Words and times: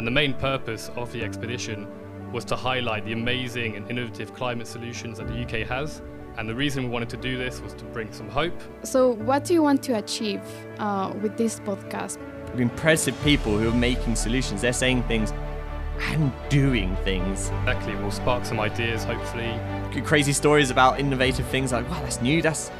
And 0.00 0.06
the 0.06 0.10
main 0.10 0.32
purpose 0.32 0.90
of 0.96 1.12
the 1.12 1.22
expedition 1.22 1.86
was 2.32 2.46
to 2.46 2.56
highlight 2.56 3.04
the 3.04 3.12
amazing 3.12 3.76
and 3.76 3.90
innovative 3.90 4.34
climate 4.34 4.66
solutions 4.66 5.18
that 5.18 5.28
the 5.28 5.42
UK 5.42 5.68
has. 5.68 6.00
And 6.38 6.48
the 6.48 6.54
reason 6.54 6.84
we 6.84 6.88
wanted 6.88 7.10
to 7.10 7.18
do 7.18 7.36
this 7.36 7.60
was 7.60 7.74
to 7.74 7.84
bring 7.84 8.10
some 8.10 8.26
hope. 8.30 8.58
So, 8.82 9.10
what 9.10 9.44
do 9.44 9.52
you 9.52 9.62
want 9.62 9.82
to 9.82 9.98
achieve 9.98 10.40
uh, 10.78 11.12
with 11.20 11.36
this 11.36 11.60
podcast? 11.60 12.16
Impressive 12.58 13.14
people 13.22 13.58
who 13.58 13.68
are 13.68 13.74
making 13.74 14.16
solutions. 14.16 14.62
They're 14.62 14.72
saying 14.72 15.02
things 15.02 15.34
and 15.98 16.32
doing 16.48 16.96
things. 17.04 17.50
Exactly, 17.58 17.94
we'll 17.96 18.10
spark 18.10 18.46
some 18.46 18.58
ideas, 18.58 19.04
hopefully. 19.04 19.54
Crazy 20.04 20.32
stories 20.32 20.70
about 20.70 20.98
innovative 20.98 21.44
things 21.48 21.72
like, 21.72 21.86
wow, 21.90 22.00
that's 22.00 22.22
new. 22.22 22.40
That's, 22.40 22.70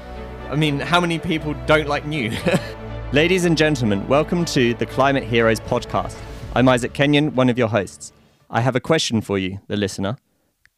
I 0.48 0.56
mean, 0.56 0.80
how 0.80 1.02
many 1.02 1.18
people 1.18 1.52
don't 1.66 1.86
like 1.86 2.06
new? 2.06 2.34
Ladies 3.12 3.44
and 3.44 3.58
gentlemen, 3.58 4.08
welcome 4.08 4.46
to 4.46 4.72
the 4.72 4.86
Climate 4.86 5.24
Heroes 5.24 5.60
podcast. 5.60 6.16
I'm 6.52 6.68
Isaac 6.68 6.94
Kenyon, 6.94 7.36
one 7.36 7.48
of 7.48 7.58
your 7.58 7.68
hosts. 7.68 8.12
I 8.50 8.60
have 8.60 8.74
a 8.74 8.80
question 8.80 9.20
for 9.20 9.38
you, 9.38 9.60
the 9.68 9.76
listener. 9.76 10.16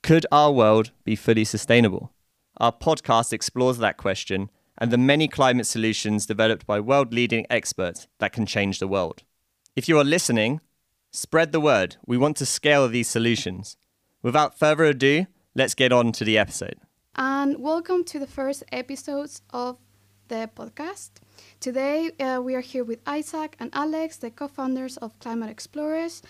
Could 0.03 0.27
our 0.30 0.53
world 0.53 0.91
be 1.03 1.17
fully 1.17 1.47
sustainable? 1.47 2.13
Our 2.59 2.73
podcast 2.73 3.33
explores 3.33 3.79
that 3.79 3.97
question 3.97 4.51
and 4.77 4.91
the 4.91 4.99
many 4.99 5.29
climate 5.29 5.66
solutions 5.66 6.27
developed 6.27 6.66
by 6.66 6.79
world 6.79 7.15
leading 7.15 7.47
experts 7.49 8.07
that 8.19 8.35
can 8.35 8.45
change 8.45 8.80
the 8.80 8.87
world. 8.87 9.23
If 9.75 9.89
you 9.89 9.99
are 9.99 10.05
listening, 10.05 10.61
spread 11.11 11.53
the 11.53 11.61
word. 11.61 11.97
We 12.05 12.19
want 12.19 12.37
to 12.37 12.47
scale 12.47 12.87
these 12.87 13.09
solutions. 13.09 13.79
Without 14.21 14.59
further 14.59 14.85
ado, 14.85 15.27
let's 15.55 15.75
get 15.75 15.91
on 15.91 16.13
to 16.13 16.25
the 16.25 16.37
episode. 16.37 16.77
And 17.16 17.59
welcome 17.61 18.05
to 18.05 18.19
the 18.19 18.27
first 18.27 18.63
episodes 18.73 19.41
of 19.49 19.79
the 20.29 20.51
podcast. 20.55 21.11
Today, 21.61 22.11
uh, 22.21 22.41
we 22.43 22.55
are 22.55 22.61
here 22.61 22.85
with 22.85 23.01
Isaac 23.07 23.57
and 23.59 23.71
Alex, 23.73 24.17
the 24.17 24.30
co 24.30 24.49
founders 24.49 24.97
of 24.99 25.19
Climate 25.19 25.51
Explorers 25.51 26.23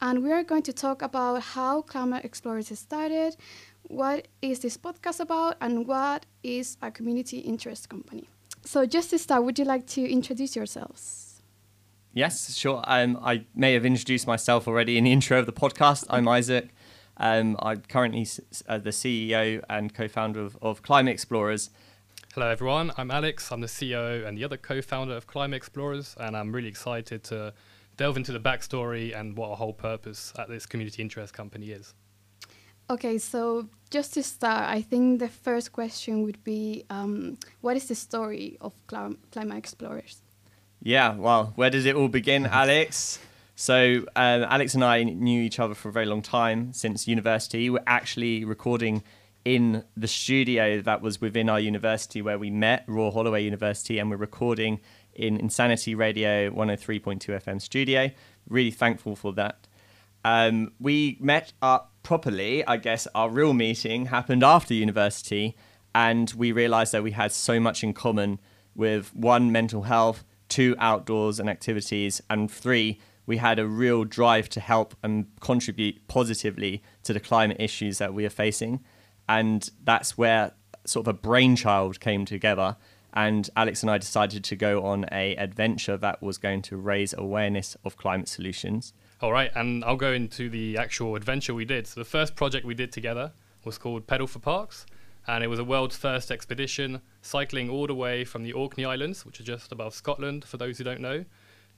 and 0.00 0.22
we 0.22 0.32
are 0.32 0.44
going 0.44 0.62
to 0.62 0.72
talk 0.72 1.02
about 1.02 1.42
how 1.42 1.82
Climate 1.82 2.24
Explorers 2.24 2.76
started, 2.78 3.36
what 3.82 4.28
is 4.42 4.60
this 4.60 4.76
podcast 4.76 5.20
about, 5.20 5.56
and 5.60 5.86
what 5.86 6.26
is 6.42 6.76
a 6.82 6.90
community 6.90 7.38
interest 7.38 7.88
company. 7.88 8.28
So, 8.64 8.86
just 8.86 9.10
to 9.10 9.18
start, 9.18 9.44
would 9.44 9.58
you 9.58 9.64
like 9.64 9.86
to 9.88 10.08
introduce 10.08 10.54
yourselves? 10.54 11.42
Yes, 12.12 12.54
sure. 12.56 12.82
Um, 12.86 13.18
I 13.22 13.44
may 13.54 13.74
have 13.74 13.84
introduced 13.84 14.26
myself 14.26 14.68
already 14.68 14.98
in 14.98 15.04
the 15.04 15.12
intro 15.18 15.38
of 15.38 15.46
the 15.46 15.52
podcast. 15.52 16.04
I'm 16.10 16.28
Isaac. 16.28 16.68
Um, 17.16 17.56
I'm 17.60 17.82
currently 17.82 18.26
uh, 18.68 18.78
the 18.78 18.90
CEO 18.90 19.62
and 19.68 19.92
co 19.92 20.06
founder 20.06 20.40
of, 20.40 20.56
of 20.62 20.82
Climate 20.82 21.12
Explorers. 21.12 21.70
Hello, 22.34 22.46
everyone. 22.46 22.92
I'm 22.98 23.10
Alex. 23.10 23.50
I'm 23.50 23.62
the 23.62 23.66
CEO 23.66 24.26
and 24.26 24.36
the 24.36 24.44
other 24.44 24.58
co 24.58 24.82
founder 24.82 25.16
of 25.16 25.26
Climate 25.26 25.56
Explorers, 25.56 26.14
and 26.20 26.36
I'm 26.36 26.54
really 26.54 26.68
excited 26.68 27.24
to 27.24 27.54
delve 27.96 28.18
into 28.18 28.32
the 28.32 28.38
backstory 28.38 29.18
and 29.18 29.34
what 29.34 29.48
our 29.48 29.56
whole 29.56 29.72
purpose 29.72 30.34
at 30.38 30.46
this 30.46 30.66
community 30.66 31.00
interest 31.00 31.32
company 31.32 31.70
is. 31.70 31.94
Okay, 32.90 33.16
so 33.16 33.70
just 33.90 34.12
to 34.14 34.22
start, 34.22 34.68
I 34.68 34.82
think 34.82 35.20
the 35.20 35.28
first 35.28 35.72
question 35.72 36.22
would 36.22 36.44
be 36.44 36.84
um, 36.90 37.38
what 37.62 37.76
is 37.76 37.88
the 37.88 37.94
story 37.94 38.58
of 38.60 38.74
Clim- 38.86 39.18
Climate 39.32 39.56
Explorers? 39.56 40.20
Yeah, 40.82 41.16
well, 41.16 41.54
where 41.56 41.70
did 41.70 41.86
it 41.86 41.96
all 41.96 42.08
begin, 42.08 42.44
Alex? 42.64 43.20
So, 43.56 44.04
um, 44.14 44.42
Alex 44.44 44.74
and 44.74 44.84
I 44.84 45.02
knew 45.02 45.40
each 45.40 45.58
other 45.58 45.74
for 45.74 45.88
a 45.88 45.92
very 45.92 46.06
long 46.06 46.20
time 46.20 46.74
since 46.74 47.08
university. 47.08 47.70
We 47.70 47.78
are 47.78 47.84
actually 47.86 48.44
recording 48.44 49.02
in 49.44 49.84
the 49.96 50.08
studio 50.08 50.80
that 50.82 51.00
was 51.00 51.20
within 51.20 51.48
our 51.48 51.60
university 51.60 52.20
where 52.22 52.38
we 52.38 52.50
met, 52.50 52.84
Royal 52.86 53.10
Holloway 53.10 53.42
University, 53.44 53.98
and 53.98 54.10
we're 54.10 54.16
recording 54.16 54.80
in 55.14 55.36
Insanity 55.38 55.94
Radio 55.94 56.50
103.2 56.50 57.20
FM 57.42 57.60
studio. 57.60 58.10
Really 58.48 58.70
thankful 58.70 59.16
for 59.16 59.32
that. 59.34 59.66
Um, 60.24 60.72
we 60.80 61.16
met 61.20 61.52
up 61.62 61.92
properly, 62.02 62.66
I 62.66 62.76
guess 62.76 63.06
our 63.14 63.30
real 63.30 63.52
meeting 63.52 64.06
happened 64.06 64.42
after 64.42 64.74
university, 64.74 65.56
and 65.94 66.30
we 66.32 66.52
realized 66.52 66.92
that 66.92 67.02
we 67.02 67.12
had 67.12 67.32
so 67.32 67.58
much 67.58 67.82
in 67.82 67.92
common 67.94 68.40
with 68.74 69.14
one, 69.14 69.50
mental 69.50 69.82
health, 69.82 70.24
two, 70.48 70.74
outdoors 70.78 71.40
and 71.40 71.48
activities, 71.48 72.22
and 72.30 72.50
three, 72.50 73.00
we 73.26 73.36
had 73.36 73.58
a 73.58 73.66
real 73.66 74.04
drive 74.04 74.48
to 74.48 74.60
help 74.60 74.96
and 75.02 75.26
contribute 75.40 76.06
positively 76.08 76.82
to 77.02 77.12
the 77.12 77.20
climate 77.20 77.58
issues 77.60 77.98
that 77.98 78.14
we 78.14 78.24
are 78.24 78.30
facing. 78.30 78.80
And 79.28 79.68
that's 79.84 80.16
where 80.16 80.52
sort 80.84 81.06
of 81.06 81.08
a 81.08 81.18
brainchild 81.18 82.00
came 82.00 82.24
together 82.24 82.76
and 83.12 83.48
Alex 83.56 83.82
and 83.82 83.90
I 83.90 83.98
decided 83.98 84.44
to 84.44 84.56
go 84.56 84.84
on 84.84 85.06
a 85.10 85.34
adventure 85.36 85.96
that 85.96 86.22
was 86.22 86.38
going 86.38 86.62
to 86.62 86.76
raise 86.76 87.12
awareness 87.12 87.76
of 87.84 87.96
climate 87.96 88.28
solutions. 88.28 88.92
All 89.20 89.32
right, 89.32 89.50
and 89.54 89.84
I'll 89.84 89.96
go 89.96 90.12
into 90.12 90.48
the 90.48 90.78
actual 90.78 91.16
adventure 91.16 91.54
we 91.54 91.64
did. 91.64 91.86
So 91.86 92.00
the 92.00 92.04
first 92.04 92.36
project 92.36 92.64
we 92.64 92.74
did 92.74 92.92
together 92.92 93.32
was 93.64 93.78
called 93.78 94.06
Pedal 94.06 94.26
for 94.26 94.38
Parks, 94.38 94.86
and 95.26 95.42
it 95.42 95.48
was 95.48 95.58
a 95.58 95.64
world's 95.64 95.96
first 95.96 96.30
expedition, 96.30 97.00
cycling 97.20 97.68
all 97.68 97.86
the 97.86 97.94
way 97.94 98.24
from 98.24 98.44
the 98.44 98.52
Orkney 98.52 98.84
Islands, 98.84 99.26
which 99.26 99.40
are 99.40 99.44
just 99.44 99.72
above 99.72 99.94
Scotland, 99.94 100.44
for 100.44 100.56
those 100.56 100.78
who 100.78 100.84
don't 100.84 101.00
know, 101.00 101.24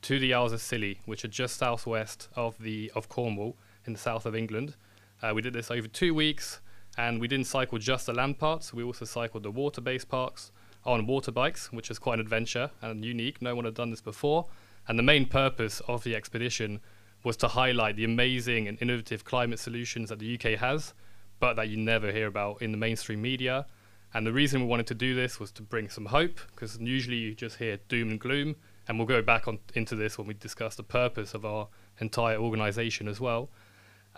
to 0.03 0.19
the 0.19 0.35
Isles 0.35 0.53
of 0.53 0.61
Scilly, 0.61 1.01
which 1.07 1.25
are 1.25 1.29
just 1.29 1.57
southwest 1.57 2.29
of 2.37 2.59
the 2.59 2.93
of 2.95 3.09
Cornwall 3.09 3.57
in 3.87 3.95
the 3.95 3.99
south 3.99 4.27
of 4.27 4.35
England. 4.35 4.75
Uh, 5.23 5.33
we 5.35 5.43
did 5.43 5.55
this 5.55 5.71
over 5.71 5.89
two 5.89 6.13
weeks, 6.13 6.61
and 6.97 7.21
we 7.21 7.29
didn't 7.29 7.47
cycle 7.47 7.79
just 7.79 8.07
the 8.07 8.13
land 8.13 8.39
parts. 8.39 8.75
We 8.75 8.83
also 8.83 9.05
cycled 9.05 9.43
the 9.43 9.51
water-based 9.51 10.09
parks 10.09 10.53
on 10.85 11.07
water 11.07 11.31
bikes, 11.31 11.73
which 11.73 11.91
is 11.91 11.99
quite 11.99 12.15
an 12.15 12.21
adventure 12.21 12.71
and 12.83 13.05
unique. 13.05 13.41
No 13.41 13.55
one 13.55 13.65
had 13.65 13.75
done 13.75 13.91
this 13.91 14.01
before. 14.01 14.47
And 14.89 14.99
the 14.99 15.03
main 15.03 15.27
purpose 15.27 15.81
of 15.87 16.05
the 16.05 16.15
expedition 16.15 16.81
was 17.23 17.37
to 17.39 17.49
highlight 17.49 17.97
the 17.97 18.05
amazing 18.05 18.67
and 18.67 18.81
innovative 18.81 19.25
climate 19.25 19.59
solutions 19.59 20.09
that 20.09 20.19
the 20.19 20.35
UK 20.35 20.59
has, 20.59 20.95
but 21.39 21.55
that 21.57 21.69
you 21.69 21.77
never 21.77 22.11
hear 22.13 22.27
about 22.27 22.63
in 22.63 22.73
the 22.73 22.79
mainstream 22.79 23.21
media. 23.21 23.67
And 24.13 24.27
the 24.27 24.33
reason 24.33 24.63
we 24.63 24.67
wanted 24.67 24.87
to 24.89 24.95
do 24.95 25.15
this 25.15 25.39
was 25.39 25.53
to 25.53 25.63
bring 25.63 25.89
some 25.89 26.07
hope, 26.07 26.41
because 26.51 26.79
usually 26.81 27.17
you 27.17 27.35
just 27.35 27.57
hear 27.57 27.79
doom 27.89 28.11
and 28.11 28.19
gloom. 28.19 28.57
And 28.89 28.99
we'll 28.99 29.07
go 29.07 29.23
back 29.23 29.47
on 29.47 29.61
into 29.75 29.95
this 29.95 30.19
when 30.19 30.27
we 30.27 30.35
discuss 30.35 30.75
the 30.75 30.83
purpose 30.83 31.35
of 31.35 31.45
our 31.45 31.69
entire 32.01 32.39
organization 32.39 33.07
as 33.07 33.21
well. 33.21 33.51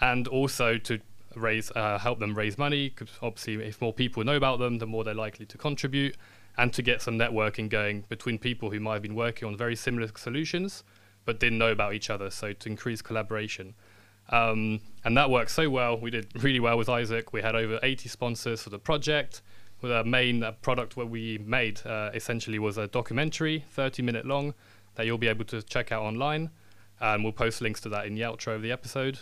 And 0.01 0.27
also 0.27 0.79
to 0.79 1.01
raise, 1.37 1.71
uh, 1.75 1.99
help 1.99 2.19
them 2.19 2.35
raise 2.35 2.59
money, 2.59 2.89
because 2.89 3.11
obviously, 3.21 3.55
if 3.65 3.81
more 3.81 3.93
people 3.93 4.25
know 4.25 4.37
about 4.37 4.59
them, 4.59 4.79
the 4.79 4.87
more 4.87 5.05
they're 5.05 5.15
likely 5.15 5.47
to 5.47 5.59
contribute 5.59 6.17
and 6.59 6.73
to 6.73 6.83
get 6.83 7.01
some 7.01 7.19
networking 7.19 7.69
going 7.69 8.05
between 8.09 8.39
people 8.39 8.71
who 8.71 8.81
might 8.81 8.95
have 8.95 9.03
been 9.03 9.15
working 9.15 9.49
on 9.49 9.57
very 9.57 9.75
similar 9.75 10.09
solutions 10.17 10.85
but 11.25 11.41
didn't 11.41 11.59
know 11.59 11.71
about 11.71 11.95
each 11.95 12.11
other. 12.11 12.31
So 12.31 12.53
to 12.53 12.69
increase 12.69 13.03
collaboration. 13.03 13.75
Um, 14.31 14.81
and 15.05 15.17
that 15.17 15.31
worked 15.31 15.51
so 15.51 15.69
well. 15.69 15.99
We 15.99 16.11
did 16.11 16.43
really 16.43 16.61
well 16.61 16.79
with 16.79 16.89
Isaac. 16.89 17.33
We 17.33 17.43
had 17.43 17.55
over 17.55 17.79
80 17.83 18.09
sponsors 18.09 18.63
for 18.63 18.71
the 18.71 18.79
project. 18.79 19.43
With 19.81 19.91
our 19.91 20.05
main 20.05 20.45
uh, 20.45 20.53
product, 20.53 20.97
what 20.97 21.11
we 21.11 21.39
made 21.39 21.85
uh, 21.85 22.11
essentially 22.15 22.61
was 22.61 22.79
a 22.79 22.87
documentary, 22.87 23.65
30 23.71 24.03
minute 24.03 24.25
long, 24.25 24.55
that 24.95 25.07
you'll 25.07 25.19
be 25.19 25.27
able 25.27 25.45
to 25.47 25.61
check 25.63 25.91
out 25.91 26.03
online. 26.03 26.51
And 27.01 27.25
we'll 27.25 27.33
post 27.33 27.61
links 27.61 27.81
to 27.81 27.89
that 27.89 28.07
in 28.07 28.15
the 28.15 28.21
outro 28.21 28.55
of 28.55 28.63
the 28.63 28.71
episode. 28.71 29.19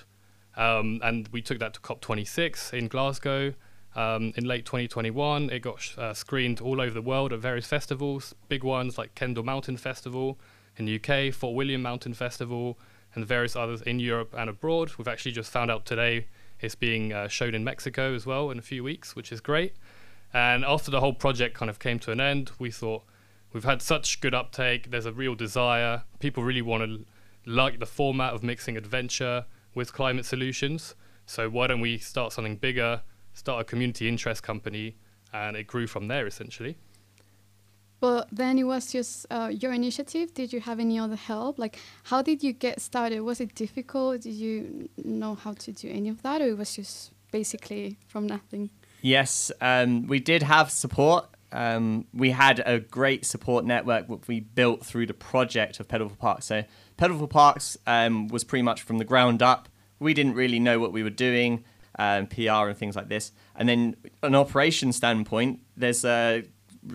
Um, 0.56 1.00
and 1.03 1.28
we 1.28 1.43
took 1.43 1.59
that 1.61 1.75
to 1.75 1.81
COP26 1.81 2.72
in 2.72 2.88
Glasgow. 2.88 3.55
Um, 3.97 4.33
in 4.37 4.44
late 4.44 4.65
2021, 4.66 5.50
it 5.50 5.61
got 5.61 5.99
uh, 5.99 6.15
screened 6.15 6.61
all 6.61 6.81
over 6.81 6.94
the 6.94 7.03
world 7.03 7.33
at 7.33 7.41
various 7.41 7.66
festivals, 7.66 8.34
big 8.49 8.62
ones 8.62 8.97
like 8.97 9.15
Kendal 9.15 9.43
Mountain 9.43 9.78
Festival 9.78 10.38
in 10.77 10.84
the 10.84 10.97
UK, 10.97 11.34
Fort 11.34 11.56
William 11.56 11.83
Mountain 11.83 12.15
Festival, 12.15 12.78
and 13.15 13.27
various 13.27 13.56
others 13.56 13.83
in 13.83 13.99
Europe 13.99 14.34
and 14.37 14.49
abroad. 14.49 14.93
We've 14.97 15.09
actually 15.09 15.33
just 15.33 15.50
found 15.50 15.71
out 15.71 15.87
today 15.87 16.27
it's 16.61 16.75
being 16.75 17.12
uh, 17.12 17.27
shown 17.27 17.55
in 17.55 17.65
Mexico 17.65 18.15
as 18.15 18.27
well 18.27 18.50
in 18.50 18.59
a 18.59 18.62
few 18.62 18.84
weeks, 18.84 19.17
which 19.17 19.32
is 19.32 19.41
great. 19.41 19.75
And 20.32 20.65
after 20.65 20.91
the 20.91 21.00
whole 21.00 21.12
project 21.12 21.56
kind 21.56 21.69
of 21.69 21.78
came 21.81 21.99
to 22.00 22.12
an 22.12 22.21
end, 22.21 22.53
we 22.59 22.71
thought 22.71 23.03
we've 23.53 23.65
had 23.65 23.82
such 23.82 24.21
good 24.21 24.34
uptake. 24.34 24.91
There's 24.91 25.06
a 25.06 25.12
real 25.12 25.34
desire. 25.34 26.05
People 26.21 26.44
really 26.44 26.62
want 26.62 26.84
to 26.84 27.05
like 27.44 27.81
the 27.81 27.87
format 27.87 28.34
of 28.34 28.44
mixing 28.44 28.77
adventure 28.77 29.47
with 29.75 29.92
climate 29.92 30.25
solutions. 30.25 30.94
So 31.26 31.49
why 31.49 31.69
don't 31.69 31.81
we 31.81 31.99
start 31.99 32.32
something 32.32 32.56
bigger? 32.56 33.02
start 33.32 33.61
a 33.61 33.64
community 33.64 34.08
interest 34.08 34.43
company, 34.43 34.96
and 35.32 35.56
it 35.56 35.67
grew 35.67 35.87
from 35.87 36.08
there 36.08 36.26
essentially. 36.26 36.76
Well, 38.00 38.25
then 38.32 38.58
it 38.58 38.64
was 38.64 38.93
just 38.93 39.26
uh, 39.31 39.50
your 39.52 39.72
initiative. 39.72 40.32
Did 40.32 40.55
you 40.55 40.61
have 40.61 40.81
any 40.81 40.99
other 40.99 41.17
help? 41.17 41.58
Like, 41.58 41.78
how 42.05 42.22
did 42.22 42.43
you 42.43 42.55
get 42.55 42.81
started? 42.81 43.20
Was 43.20 43.40
it 43.43 43.55
difficult? 43.55 44.22
Did 44.22 44.34
you 44.34 44.88
know 45.05 45.34
how 45.34 45.52
to 45.52 45.72
do 45.72 45.88
any 45.90 46.08
of 46.08 46.22
that, 46.22 46.40
or 46.40 46.46
it 46.46 46.56
was 46.56 46.75
just 46.75 47.12
basically 47.31 47.99
from 48.06 48.26
nothing? 48.26 48.70
Yes, 49.02 49.52
um, 49.61 50.06
we 50.06 50.19
did 50.19 50.43
have 50.43 50.70
support. 50.70 51.26
Um, 51.52 52.06
we 52.12 52.31
had 52.31 52.62
a 52.64 52.81
great 52.81 53.25
support 53.25 53.64
network 53.64 54.08
that 54.08 54.29
we 54.29 54.41
built 54.41 54.85
through 54.85 55.06
the 55.06 55.14
project 55.14 55.81
of 55.81 55.88
Pedal 55.88 56.08
for 56.08 56.17
Parks. 56.17 56.47
So, 56.47 56.64
Pedal 56.97 57.19
for 57.19 57.26
Parks 57.26 57.76
um, 57.87 58.29
was 58.29 58.44
pretty 58.44 58.62
much 58.62 58.82
from 58.82 58.99
the 58.99 59.05
ground 59.05 59.43
up. 59.43 59.69
We 59.99 60.14
didn't 60.14 60.35
really 60.35 60.58
know 60.58 60.79
what 60.79 60.93
we 60.93 61.02
were 61.02 61.11
doing 61.11 61.64
um, 61.99 62.26
PR 62.26 62.69
and 62.69 62.76
things 62.76 62.97
like 62.97 63.08
this. 63.08 63.32
And 63.56 63.69
then, 63.69 63.97
an 64.23 64.35
operation 64.35 64.93
standpoint, 64.93 65.61
there's 65.76 66.05
uh, 66.05 66.43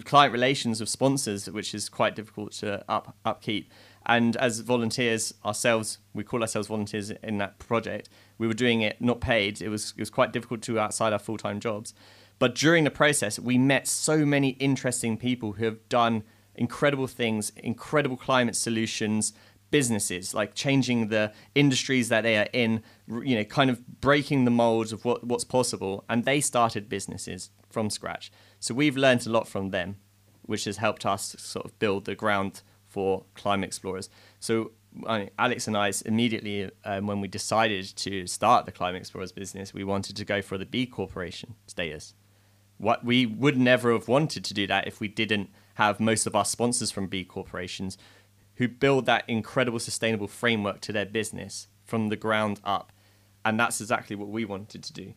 client 0.03 0.33
relations 0.33 0.81
of 0.81 0.89
sponsors, 0.89 1.49
which 1.49 1.73
is 1.73 1.89
quite 1.89 2.15
difficult 2.15 2.53
to 2.53 2.83
up, 2.89 3.15
upkeep. 3.25 3.71
And 4.05 4.35
as 4.37 4.59
volunteers 4.59 5.33
ourselves, 5.43 5.97
we 6.13 6.23
call 6.23 6.41
ourselves 6.41 6.67
volunteers 6.67 7.09
in 7.09 7.39
that 7.39 7.57
project. 7.59 8.09
We 8.37 8.47
were 8.47 8.53
doing 8.53 8.81
it 8.81 9.01
not 9.01 9.19
paid. 9.19 9.61
It 9.61 9.69
was 9.69 9.93
it 9.97 10.01
was 10.01 10.11
quite 10.11 10.31
difficult 10.31 10.61
to 10.63 10.79
outside 10.79 11.11
our 11.11 11.19
full 11.19 11.37
time 11.37 11.59
jobs. 11.59 11.93
But 12.39 12.55
during 12.55 12.83
the 12.83 12.91
process, 12.91 13.39
we 13.39 13.57
met 13.57 13.87
so 13.87 14.25
many 14.25 14.49
interesting 14.49 15.17
people 15.17 15.53
who 15.53 15.65
have 15.65 15.87
done 15.89 16.23
incredible 16.55 17.07
things, 17.07 17.51
incredible 17.57 18.17
climate 18.17 18.55
solutions, 18.55 19.33
businesses, 19.71 20.33
like 20.33 20.53
changing 20.53 21.07
the 21.07 21.33
industries 21.53 22.09
that 22.09 22.21
they 22.21 22.37
are 22.37 22.47
in, 22.53 22.81
you 23.07 23.35
know, 23.35 23.43
kind 23.43 23.69
of 23.69 24.01
breaking 24.01 24.45
the 24.45 24.51
molds 24.51 24.91
of 24.91 25.03
what, 25.05 25.23
what's 25.23 25.43
possible. 25.43 26.03
And 26.09 26.25
they 26.25 26.39
started 26.41 26.87
businesses 26.89 27.49
from 27.69 27.89
scratch. 27.89 28.31
So 28.59 28.73
we've 28.73 28.97
learned 28.97 29.25
a 29.27 29.29
lot 29.29 29.47
from 29.47 29.71
them, 29.71 29.97
which 30.43 30.65
has 30.65 30.77
helped 30.77 31.05
us 31.05 31.35
sort 31.39 31.65
of 31.65 31.77
build 31.79 32.05
the 32.05 32.15
ground 32.15 32.61
for 32.87 33.25
climate 33.33 33.67
explorers. 33.67 34.09
So 34.39 34.71
I 35.07 35.29
Alex 35.37 35.67
and 35.67 35.75
I 35.75 35.91
immediately, 36.05 36.69
um, 36.85 37.07
when 37.07 37.19
we 37.19 37.27
decided 37.27 37.85
to 37.97 38.27
start 38.27 38.65
the 38.65 38.71
Climate 38.71 39.01
Explorers 39.01 39.31
business, 39.31 39.73
we 39.73 39.83
wanted 39.83 40.15
to 40.15 40.25
go 40.25 40.41
for 40.41 40.57
the 40.57 40.65
B 40.65 40.85
Corporation 40.85 41.55
status. 41.67 42.13
What 42.77 43.05
we 43.05 43.25
would 43.25 43.57
never 43.57 43.93
have 43.93 44.07
wanted 44.07 44.43
to 44.45 44.53
do 44.53 44.67
that 44.67 44.87
if 44.87 44.99
we 44.99 45.07
didn't 45.07 45.49
have 45.75 45.99
most 45.99 46.25
of 46.25 46.35
our 46.35 46.45
sponsors 46.45 46.91
from 46.91 47.07
B 47.07 47.23
corporations 47.23 47.97
who 48.55 48.67
build 48.67 49.05
that 49.05 49.23
incredible 49.27 49.79
sustainable 49.79 50.27
framework 50.27 50.81
to 50.81 50.93
their 50.93 51.05
business 51.05 51.67
from 51.83 52.09
the 52.09 52.15
ground 52.15 52.59
up. 52.63 52.91
And 53.43 53.59
that's 53.59 53.81
exactly 53.81 54.15
what 54.15 54.29
we 54.29 54.45
wanted 54.45 54.83
to 54.83 54.93
do. 54.93 55.13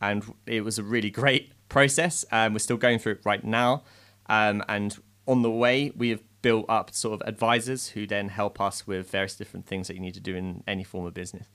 And 0.00 0.34
it 0.46 0.62
was 0.62 0.78
a 0.78 0.82
really 0.82 1.10
great 1.10 1.52
process. 1.68 2.24
And 2.30 2.54
we're 2.54 2.60
still 2.60 2.76
going 2.76 2.98
through 2.98 3.12
it 3.12 3.20
right 3.24 3.44
now. 3.44 3.82
Um, 4.26 4.62
and 4.68 4.96
on 5.26 5.42
the 5.42 5.50
way, 5.50 5.92
we 5.96 6.10
have 6.10 6.22
built 6.40 6.66
up 6.68 6.94
sort 6.94 7.20
of 7.20 7.28
advisors 7.28 7.88
who 7.88 8.06
then 8.06 8.28
help 8.28 8.60
us 8.60 8.86
with 8.86 9.10
various 9.10 9.34
different 9.34 9.66
things 9.66 9.88
that 9.88 9.94
you 9.94 10.00
need 10.00 10.14
to 10.14 10.20
do 10.20 10.36
in 10.36 10.62
any 10.66 10.84
form 10.84 11.04
of 11.04 11.14
business. 11.14 11.48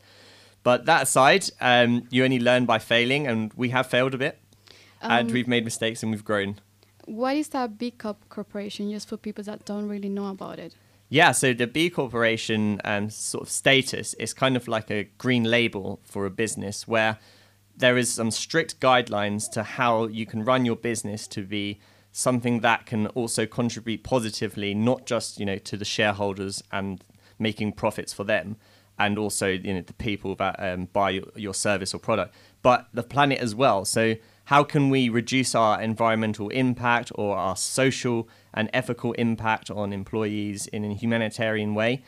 But 0.61 0.85
that 0.85 1.03
aside, 1.03 1.49
um, 1.61 2.07
you 2.09 2.23
only 2.23 2.39
learn 2.39 2.65
by 2.65 2.79
failing, 2.79 3.27
and 3.27 3.53
we 3.55 3.69
have 3.69 3.87
failed 3.87 4.13
a 4.13 4.17
bit, 4.17 4.39
and 5.03 5.27
Um, 5.27 5.33
we've 5.33 5.47
made 5.47 5.63
mistakes 5.63 6.03
and 6.03 6.11
we've 6.11 6.25
grown. 6.25 6.55
What 7.05 7.35
is 7.35 7.49
that 7.49 7.77
B 7.77 7.91
Corp 7.91 8.29
corporation, 8.29 8.89
just 8.91 9.09
for 9.09 9.17
people 9.17 9.43
that 9.43 9.65
don't 9.65 9.87
really 9.89 10.09
know 10.09 10.27
about 10.27 10.57
it? 10.59 10.75
Yeah, 11.09 11.31
so 11.31 11.53
the 11.53 11.67
B 11.67 11.89
Corporation 11.89 12.81
um, 12.83 13.09
sort 13.09 13.43
of 13.43 13.49
status 13.49 14.15
is 14.15 14.33
kind 14.33 14.55
of 14.55 14.67
like 14.67 14.89
a 14.89 15.03
green 15.17 15.43
label 15.43 15.99
for 16.03 16.25
a 16.25 16.31
business 16.31 16.87
where 16.87 17.19
there 17.75 17.97
is 17.97 18.11
some 18.11 18.31
strict 18.31 18.79
guidelines 18.79 19.51
to 19.51 19.63
how 19.63 20.07
you 20.07 20.25
can 20.25 20.43
run 20.43 20.65
your 20.65 20.75
business 20.75 21.27
to 21.27 21.43
be 21.43 21.79
something 22.11 22.61
that 22.61 22.85
can 22.85 23.07
also 23.07 23.45
contribute 23.45 24.03
positively, 24.03 24.73
not 24.73 25.05
just 25.05 25.39
you 25.39 25.45
know 25.45 25.57
to 25.57 25.77
the 25.77 25.85
shareholders 25.85 26.63
and 26.71 27.03
making 27.37 27.73
profits 27.73 28.13
for 28.13 28.23
them, 28.23 28.55
and 28.97 29.19
also 29.19 29.47
you 29.47 29.73
know 29.73 29.81
the 29.81 29.93
people 29.93 30.35
that 30.35 30.55
um, 30.59 30.87
buy 30.93 31.09
your, 31.11 31.25
your 31.35 31.53
service 31.53 31.93
or 31.93 31.99
product, 31.99 32.33
but 32.61 32.87
the 32.93 33.03
planet 33.03 33.39
as 33.39 33.53
well. 33.53 33.85
So 33.85 34.15
how 34.45 34.63
can 34.63 34.89
we 34.89 35.09
reduce 35.09 35.55
our 35.55 35.81
environmental 35.81 36.49
impact 36.49 37.11
or 37.15 37.37
our 37.37 37.55
social 37.55 38.27
and 38.53 38.69
ethical 38.73 39.13
impact 39.13 39.71
on 39.71 39.93
employees 39.93 40.67
in 40.67 40.83
a 40.83 40.93
humanitarian 40.93 41.73
way? 41.73 42.03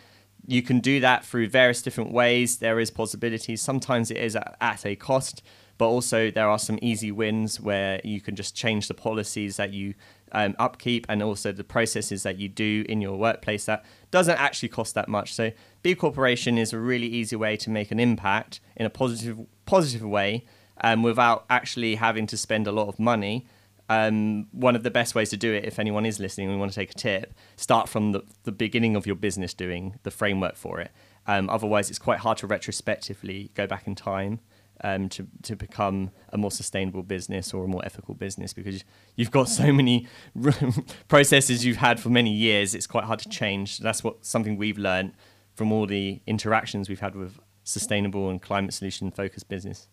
You 0.45 0.61
can 0.61 0.79
do 0.79 0.99
that 0.99 1.25
through 1.25 1.49
various 1.49 1.81
different 1.81 2.11
ways. 2.11 2.57
There 2.57 2.79
is 2.79 2.91
possibilities. 2.91 3.61
Sometimes 3.61 4.11
it 4.11 4.17
is 4.17 4.35
at, 4.35 4.85
a 4.85 4.95
cost, 4.95 5.41
but 5.77 5.87
also 5.87 6.29
there 6.29 6.49
are 6.49 6.59
some 6.59 6.77
easy 6.81 7.11
wins 7.11 7.59
where 7.59 8.01
you 8.03 8.21
can 8.21 8.35
just 8.35 8.55
change 8.55 8.87
the 8.87 8.93
policies 8.93 9.57
that 9.57 9.73
you 9.73 9.95
um, 10.33 10.55
upkeep 10.59 11.05
and 11.07 11.23
also 11.23 11.51
the 11.51 11.63
processes 11.63 12.23
that 12.23 12.37
you 12.37 12.49
do 12.49 12.85
in 12.89 13.01
your 13.01 13.17
workplace 13.17 13.65
that 13.65 13.85
doesn't 14.11 14.37
actually 14.37 14.69
cost 14.69 14.93
that 14.93 15.07
much. 15.07 15.33
So 15.33 15.51
B 15.81 15.95
Corporation 15.95 16.57
is 16.57 16.73
a 16.73 16.79
really 16.79 17.07
easy 17.07 17.37
way 17.37 17.55
to 17.57 17.69
make 17.69 17.91
an 17.91 17.99
impact 17.99 18.59
in 18.75 18.85
a 18.85 18.89
positive 18.89 19.39
positive 19.65 20.03
way 20.03 20.45
um, 20.81 21.03
without 21.03 21.45
actually 21.49 21.95
having 21.95 22.27
to 22.27 22.37
spend 22.37 22.67
a 22.67 22.71
lot 22.71 22.87
of 22.87 22.99
money. 22.99 23.45
Um, 23.87 24.47
one 24.51 24.75
of 24.75 24.81
the 24.81 24.89
best 24.89 25.13
ways 25.13 25.29
to 25.29 25.37
do 25.37 25.53
it, 25.53 25.63
if 25.63 25.77
anyone 25.77 26.05
is 26.05 26.19
listening 26.19 26.47
and 26.47 26.55
we 26.55 26.59
want 26.59 26.71
to 26.71 26.75
take 26.75 26.91
a 26.91 26.95
tip, 26.95 27.33
start 27.55 27.87
from 27.87 28.13
the, 28.13 28.23
the 28.43 28.51
beginning 28.51 28.95
of 28.95 29.05
your 29.05 29.15
business 29.15 29.53
doing 29.53 29.99
the 30.03 30.11
framework 30.11 30.55
for 30.55 30.79
it. 30.79 30.91
Um, 31.27 31.49
otherwise, 31.49 31.89
it's 31.89 31.99
quite 31.99 32.19
hard 32.19 32.37
to 32.39 32.47
retrospectively 32.47 33.51
go 33.53 33.67
back 33.67 33.85
in 33.87 33.95
time 33.95 34.39
um, 34.83 35.09
to, 35.09 35.27
to 35.43 35.55
become 35.55 36.11
a 36.29 36.37
more 36.37 36.51
sustainable 36.51 37.03
business 37.03 37.53
or 37.53 37.65
a 37.65 37.67
more 37.67 37.83
ethical 37.85 38.13
business 38.13 38.53
because 38.53 38.83
you've 39.15 39.31
got 39.31 39.49
so 39.49 39.71
many 39.71 40.07
processes 41.07 41.63
you've 41.63 41.77
had 41.77 41.99
for 41.99 42.09
many 42.09 42.31
years. 42.31 42.75
It's 42.75 42.87
quite 42.87 43.05
hard 43.05 43.19
to 43.19 43.29
change. 43.29 43.79
That's 43.79 44.03
what 44.03 44.25
something 44.25 44.57
we've 44.57 44.77
learned 44.77 45.13
from 45.55 45.71
all 45.71 45.85
the 45.85 46.21
interactions 46.27 46.89
we've 46.89 46.99
had 46.99 47.15
with 47.15 47.39
sustainable 47.63 48.29
and 48.29 48.41
climate 48.41 48.73
solution 48.73 49.11
focused 49.11 49.47
business. 49.47 49.87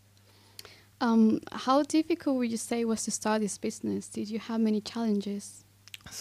Um, 1.02 1.40
how 1.50 1.82
difficult 1.82 2.36
would 2.36 2.50
you 2.52 2.56
say 2.56 2.84
was 2.84 3.02
to 3.04 3.10
start 3.10 3.42
this 3.42 3.58
business? 3.58 4.08
Did 4.08 4.30
you 4.30 4.38
have 4.38 4.60
many 4.60 4.80
challenges 4.80 5.64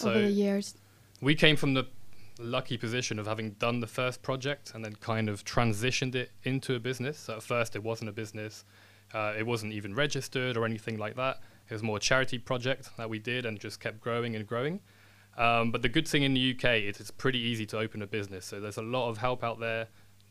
over 0.04 0.20
the 0.20 0.28
years? 0.28 0.74
we 1.22 1.36
came 1.36 1.54
from 1.54 1.72
the 1.72 1.86
lucky 2.40 2.76
position 2.76 3.20
of 3.20 3.26
having 3.26 3.52
done 3.52 3.78
the 3.78 3.86
first 3.86 4.22
project 4.22 4.72
and 4.74 4.84
then 4.84 4.96
kind 4.96 5.28
of 5.28 5.44
transitioned 5.44 6.16
it 6.16 6.32
into 6.42 6.74
a 6.74 6.80
business. 6.80 7.16
So 7.16 7.36
at 7.36 7.44
first, 7.44 7.76
it 7.76 7.82
wasn't 7.82 8.10
a 8.10 8.12
business. 8.12 8.64
Uh, 9.14 9.32
it 9.38 9.46
wasn't 9.46 9.72
even 9.72 9.94
registered 9.94 10.56
or 10.56 10.64
anything 10.64 10.98
like 10.98 11.14
that. 11.14 11.38
It 11.70 11.72
was 11.72 11.82
more 11.82 11.98
a 11.98 12.00
charity 12.00 12.38
project 12.38 12.90
that 12.96 13.08
we 13.08 13.20
did 13.20 13.46
and 13.46 13.60
just 13.60 13.78
kept 13.78 14.00
growing 14.00 14.34
and 14.34 14.44
growing. 14.46 14.80
Um, 15.38 15.70
but 15.70 15.82
the 15.82 15.88
good 15.88 16.08
thing 16.08 16.24
in 16.24 16.34
the 16.34 16.56
UK 16.56 16.82
is 16.82 16.98
it's 16.98 17.12
pretty 17.12 17.38
easy 17.38 17.66
to 17.66 17.78
open 17.78 18.02
a 18.02 18.06
business. 18.06 18.46
So 18.46 18.58
there's 18.58 18.78
a 18.78 18.82
lot 18.82 19.08
of 19.08 19.18
help 19.18 19.44
out 19.44 19.60
there. 19.60 19.86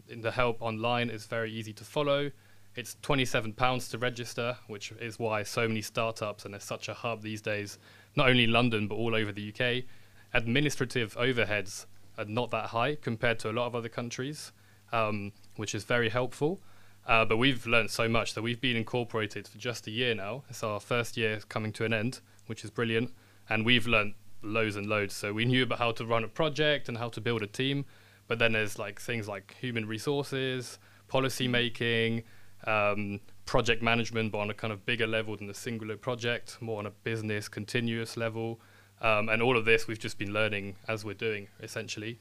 In 0.09 0.19
the 0.19 0.31
help 0.31 0.62
online 0.62 1.09
is 1.09 1.25
very 1.25 1.53
easy 1.53 1.71
to 1.71 1.86
follow. 1.86 2.31
It's 2.75 2.95
27 3.01 3.53
pounds 3.53 3.89
to 3.89 3.97
register, 3.97 4.57
which 4.68 4.94
is 4.94 5.19
why 5.19 5.44
so 5.44 5.68
many 5.68 5.81
startups 5.81 6.45
and 6.45 6.53
there's 6.53 6.63
such 6.63 6.88
a 6.88 6.94
hub 6.94 7.21
these 7.21 7.41
days, 7.41 7.77
not 8.15 8.29
only 8.29 8.47
London 8.47 8.88
but 8.88 8.95
all 8.95 9.13
over 9.13 9.31
the 9.31 9.53
UK. 9.53 9.83
Administrative 10.33 11.13
overheads 11.15 11.85
are 12.18 12.25
not 12.25 12.50
that 12.51 12.68
high 12.68 12.95
compared 12.95 13.39
to 13.39 13.50
a 13.50 13.53
lot 13.53 13.68
of 13.68 13.75
other 13.75 13.89
countries, 13.89 14.53
um, 14.94 15.33
which 15.57 15.75
is 15.75 15.83
very 15.83 16.07
helpful. 16.09 16.62
Uh, 17.06 17.25
but 17.25 17.38
we've 17.38 17.65
learned 17.65 17.89
so 17.91 18.07
much 18.07 18.35
that 18.35 18.41
we've 18.41 18.62
been 18.62 18.77
incorporated 18.77 19.47
for 19.47 19.57
just 19.57 19.88
a 19.88 19.91
year 19.91 20.15
now. 20.15 20.44
It's 20.50 20.63
our 20.63 20.79
first 20.79 21.17
year 21.17 21.41
coming 21.50 21.74
to 21.74 21.83
an 21.83 21.94
end, 21.94 22.21
which 22.45 22.63
is 22.63 22.69
brilliant. 22.69 23.12
And 23.50 23.65
we've 23.65 23.88
learned 23.88 24.13
loads 24.44 24.77
and 24.77 24.88
loads. 24.88 25.13
So 25.13 25.33
we 25.33 25.44
knew 25.44 25.63
about 25.63 25.79
how 25.79 25.91
to 25.94 26.06
run 26.06 26.24
a 26.24 26.27
project 26.27 26.88
and 26.88 26.97
how 26.97 27.09
to 27.09 27.19
build 27.19 27.41
a 27.44 27.47
team. 27.47 27.85
But 28.27 28.39
then 28.39 28.53
there's 28.53 28.79
like 28.79 29.01
things 29.01 29.27
like 29.27 29.56
human 29.59 29.88
resources, 29.88 30.79
policy 31.07 31.47
making, 31.47 32.24
um, 32.65 33.19
project 33.45 33.81
management, 33.81 34.31
but 34.31 34.39
on 34.39 34.50
a 34.50 34.53
kind 34.53 34.71
of 34.71 34.86
bigger 34.86 35.07
level 35.07 35.36
than 35.36 35.47
the 35.47 35.53
singular 35.53 35.97
project, 35.97 36.57
more 36.62 36.79
on 36.79 36.86
a 36.86 36.91
business 36.91 37.47
continuous 37.50 38.17
level. 38.17 38.59
Um, 39.01 39.29
and 39.29 39.41
all 39.41 39.57
of 39.57 39.65
this 39.65 39.88
we've 39.88 40.00
just 40.00 40.17
been 40.17 40.31
learning 40.31 40.75
as 40.88 41.03
we're 41.03 41.15
doing, 41.15 41.47
essentially. 41.62 42.19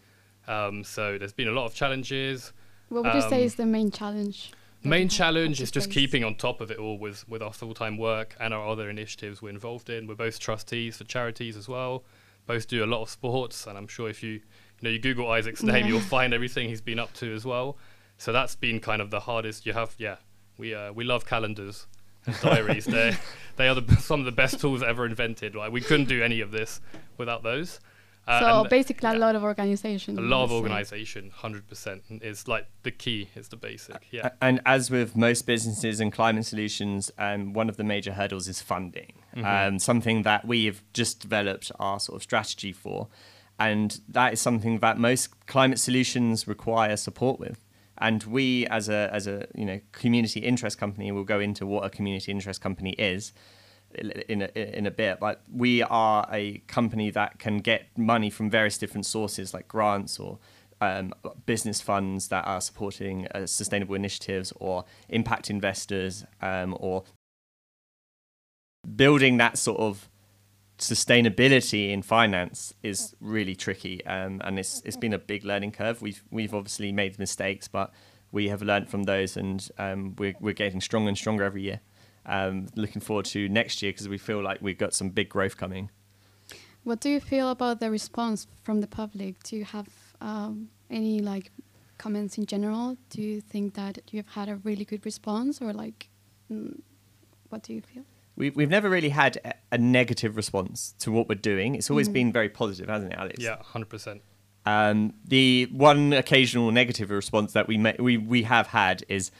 Um, 0.48 0.82
so 0.82 1.18
there's 1.18 1.32
been 1.34 1.48
a 1.48 1.52
lot 1.52 1.66
of 1.66 1.74
challenges. 1.74 2.52
What 2.88 3.04
would 3.04 3.14
you 3.14 3.20
say 3.20 3.36
Um, 3.40 3.42
is 3.42 3.54
the 3.56 3.66
main 3.66 3.90
challenge? 3.90 4.52
Main 4.82 5.10
challenge 5.10 5.60
is 5.60 5.70
just 5.70 5.90
keeping 5.90 6.24
on 6.24 6.36
top 6.36 6.62
of 6.62 6.70
it 6.70 6.78
all 6.78 6.96
with, 6.96 7.28
with 7.28 7.42
our 7.42 7.52
full 7.52 7.74
time 7.74 7.98
work 7.98 8.34
and 8.40 8.54
our 8.54 8.66
other 8.66 8.88
initiatives 8.88 9.42
we're 9.42 9.50
involved 9.50 9.90
in. 9.90 10.06
We're 10.06 10.14
both 10.14 10.40
trustees 10.40 10.96
for 10.96 11.04
charities 11.04 11.54
as 11.56 11.68
well. 11.68 12.02
Both 12.46 12.66
do 12.66 12.82
a 12.82 12.86
lot 12.86 13.02
of 13.02 13.10
sports, 13.10 13.66
and 13.66 13.76
I'm 13.76 13.86
sure 13.86 14.08
if 14.08 14.22
you 14.22 14.30
you 14.30 14.40
know 14.80 14.88
you 14.88 14.98
Google 14.98 15.30
Isaac's 15.30 15.62
name, 15.62 15.84
Yeah. 15.84 15.92
you'll 15.92 16.00
find 16.00 16.32
everything 16.32 16.70
he's 16.70 16.80
been 16.80 16.98
up 16.98 17.12
to 17.14 17.32
as 17.34 17.44
well. 17.44 17.76
So 18.16 18.32
that's 18.32 18.56
been 18.56 18.80
kind 18.80 19.02
of 19.02 19.10
the 19.10 19.20
hardest. 19.20 19.66
You 19.66 19.74
have 19.74 19.94
yeah, 19.98 20.16
we 20.60 20.74
uh, 20.74 20.92
we 20.92 21.04
love 21.04 21.26
calendars 21.26 21.86
and 22.26 22.38
diaries. 22.40 22.84
they 22.84 23.16
they 23.56 23.68
are 23.68 23.74
the, 23.74 23.96
some 23.96 24.20
of 24.20 24.26
the 24.26 24.32
best 24.32 24.60
tools 24.60 24.82
ever 24.82 25.06
invented. 25.06 25.54
Like 25.54 25.72
we 25.72 25.80
couldn't 25.80 26.08
do 26.08 26.22
any 26.22 26.40
of 26.40 26.52
this 26.52 26.80
without 27.18 27.42
those. 27.42 27.80
Uh, 28.28 28.40
so 28.40 28.60
and 28.60 28.70
basically, 28.70 29.08
a 29.08 29.12
yeah. 29.12 29.18
lot 29.18 29.34
of 29.34 29.42
organization. 29.42 30.16
a 30.18 30.20
lot 30.20 30.44
of 30.44 30.52
organization, 30.52 31.30
hundred 31.34 31.66
percent 31.66 32.02
It's 32.10 32.46
like 32.46 32.66
the 32.82 32.90
key. 32.90 33.30
It's 33.34 33.48
the 33.48 33.56
basic. 33.56 34.06
Yeah. 34.10 34.28
And 34.40 34.60
as 34.66 34.90
with 34.90 35.16
most 35.16 35.46
businesses 35.46 35.98
and 35.98 36.12
climate 36.12 36.46
solutions, 36.46 37.10
um, 37.18 37.54
one 37.54 37.68
of 37.68 37.76
the 37.76 37.82
major 37.82 38.12
hurdles 38.12 38.46
is 38.46 38.60
funding. 38.60 39.14
Um, 39.42 39.78
something 39.78 40.22
that 40.22 40.44
we 40.46 40.66
have 40.66 40.82
just 40.92 41.20
developed 41.20 41.72
our 41.80 41.98
sort 41.98 42.16
of 42.16 42.22
strategy 42.22 42.72
for, 42.72 43.08
and 43.58 44.00
that 44.08 44.34
is 44.34 44.40
something 44.40 44.78
that 44.80 44.98
most 44.98 45.46
climate 45.46 45.80
solutions 45.80 46.46
require 46.46 46.96
support 46.96 47.40
with. 47.40 47.64
And 48.00 48.22
we, 48.24 48.66
as 48.66 48.88
a 48.88 49.10
as 49.12 49.26
a 49.26 49.46
you 49.54 49.64
know 49.64 49.80
community 49.92 50.40
interest 50.40 50.78
company, 50.78 51.12
will 51.12 51.24
go 51.24 51.40
into 51.40 51.66
what 51.66 51.84
a 51.84 51.90
community 51.90 52.32
interest 52.32 52.60
company 52.60 52.92
is 52.92 53.32
in 53.94 54.42
a, 54.42 54.78
in 54.78 54.86
a 54.86 54.90
bit, 54.90 55.18
but 55.20 55.42
we 55.52 55.82
are 55.82 56.26
a 56.32 56.58
company 56.66 57.10
that 57.10 57.38
can 57.38 57.58
get 57.58 57.86
money 57.96 58.30
from 58.30 58.48
various 58.48 58.78
different 58.78 59.04
sources 59.04 59.52
like 59.52 59.66
grants 59.66 60.18
or 60.18 60.38
um, 60.80 61.12
business 61.46 61.80
funds 61.80 62.28
that 62.28 62.46
are 62.46 62.60
supporting 62.60 63.26
uh, 63.28 63.46
sustainable 63.46 63.94
initiatives 63.94 64.52
or 64.56 64.84
impact 65.08 65.50
investors 65.50 66.24
um, 66.40 66.76
or 66.80 67.04
building 68.96 69.36
that 69.36 69.58
sort 69.58 69.80
of 69.80 70.09
sustainability 70.80 71.90
in 71.90 72.02
finance 72.02 72.74
is 72.82 73.14
really 73.20 73.54
tricky, 73.54 74.04
um, 74.06 74.40
and 74.44 74.58
it's 74.58 74.82
it's 74.84 74.96
been 74.96 75.12
a 75.12 75.18
big 75.18 75.44
learning 75.44 75.72
curve. 75.72 76.02
We've 76.02 76.22
we've 76.30 76.54
obviously 76.54 76.92
made 76.92 77.18
mistakes, 77.18 77.68
but 77.68 77.92
we 78.32 78.48
have 78.48 78.62
learned 78.62 78.88
from 78.88 79.04
those, 79.04 79.36
and 79.36 79.68
um, 79.78 80.14
we're 80.18 80.34
we're 80.40 80.54
getting 80.54 80.80
stronger 80.80 81.08
and 81.08 81.18
stronger 81.18 81.44
every 81.44 81.62
year. 81.62 81.80
Um, 82.26 82.68
looking 82.76 83.00
forward 83.00 83.26
to 83.26 83.48
next 83.48 83.82
year 83.82 83.92
because 83.92 84.08
we 84.08 84.18
feel 84.18 84.42
like 84.42 84.58
we've 84.60 84.78
got 84.78 84.94
some 84.94 85.10
big 85.10 85.28
growth 85.28 85.56
coming. 85.56 85.90
What 86.84 87.00
do 87.00 87.08
you 87.10 87.20
feel 87.20 87.50
about 87.50 87.80
the 87.80 87.90
response 87.90 88.46
from 88.62 88.80
the 88.80 88.86
public? 88.86 89.42
Do 89.42 89.56
you 89.56 89.64
have 89.64 89.88
um, 90.20 90.68
any 90.90 91.20
like 91.20 91.50
comments 91.98 92.38
in 92.38 92.46
general? 92.46 92.96
Do 93.10 93.20
you 93.22 93.40
think 93.40 93.74
that 93.74 93.98
you've 94.10 94.28
had 94.28 94.48
a 94.48 94.56
really 94.56 94.84
good 94.84 95.04
response, 95.04 95.60
or 95.60 95.72
like, 95.72 96.08
mm, 96.50 96.80
what 97.50 97.62
do 97.62 97.74
you 97.74 97.82
feel? 97.82 98.04
We, 98.40 98.48
we've 98.48 98.70
never 98.70 98.88
really 98.88 99.10
had 99.10 99.38
a, 99.70 99.76
negative 99.76 100.34
response 100.34 100.94
to 101.00 101.12
what 101.12 101.28
we're 101.28 101.34
doing. 101.34 101.74
It's 101.74 101.90
always 101.90 102.08
Mhm. 102.08 102.12
been 102.14 102.32
very 102.32 102.48
positive, 102.48 102.88
hasn't 102.88 103.12
it, 103.12 103.18
Alex? 103.18 103.36
Yeah, 103.38 103.56
hundred 103.62 103.90
percent. 103.90 104.22
Um, 104.64 105.12
the 105.26 105.68
one 105.70 106.14
occasional 106.14 106.70
negative 106.72 107.10
response 107.10 107.52
that 107.52 107.68
we 107.68 107.76
may, 107.76 107.96
we 107.98 108.16
we 108.16 108.42
have 108.44 108.68
had 108.68 109.04
is 109.08 109.30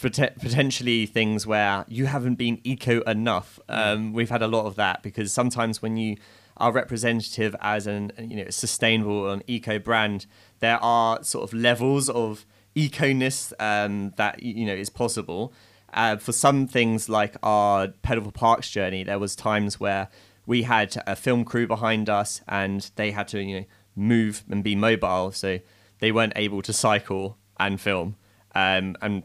pote- 0.00 0.38
potentially 0.40 1.06
things 1.06 1.46
where 1.46 1.86
you 1.88 2.04
haven't 2.06 2.34
been 2.34 2.60
eco 2.64 3.00
enough. 3.02 3.58
Um, 3.68 4.12
we've 4.12 4.30
had 4.30 4.42
a 4.42 4.48
lot 4.56 4.66
of 4.66 4.74
that 4.76 5.02
because 5.02 5.32
sometimes 5.32 5.80
when 5.80 5.96
you 5.96 6.16
are 6.58 6.70
representative 6.70 7.56
as 7.62 7.86
an 7.86 8.12
you 8.18 8.36
know 8.36 8.50
sustainable 8.50 9.30
and 9.30 9.42
eco 9.46 9.78
brand, 9.78 10.26
there 10.60 10.78
are 10.82 11.22
sort 11.24 11.44
of 11.44 11.54
levels 11.54 12.10
of 12.10 12.44
eco-ness 12.74 13.54
um, 13.58 14.12
that 14.16 14.42
you 14.42 14.66
know 14.66 14.74
is 14.74 14.90
possible. 14.90 15.52
Uh, 15.94 16.16
for 16.16 16.32
some 16.32 16.66
things 16.66 17.08
like 17.08 17.36
our 17.42 17.88
Pedal 18.02 18.24
for 18.24 18.32
Parks 18.32 18.68
journey, 18.68 19.04
there 19.04 19.18
was 19.18 19.36
times 19.36 19.78
where 19.78 20.08
we 20.44 20.64
had 20.64 20.96
a 21.06 21.14
film 21.14 21.44
crew 21.44 21.66
behind 21.66 22.10
us 22.10 22.42
and 22.48 22.90
they 22.96 23.12
had 23.12 23.28
to 23.28 23.42
you 23.42 23.60
know 23.60 23.66
move 23.96 24.44
and 24.50 24.64
be 24.64 24.74
mobile, 24.74 25.30
so 25.30 25.60
they 26.00 26.10
weren't 26.10 26.32
able 26.36 26.62
to 26.62 26.72
cycle 26.72 27.38
and 27.58 27.80
film. 27.80 28.16
Um, 28.54 28.96
and 29.00 29.22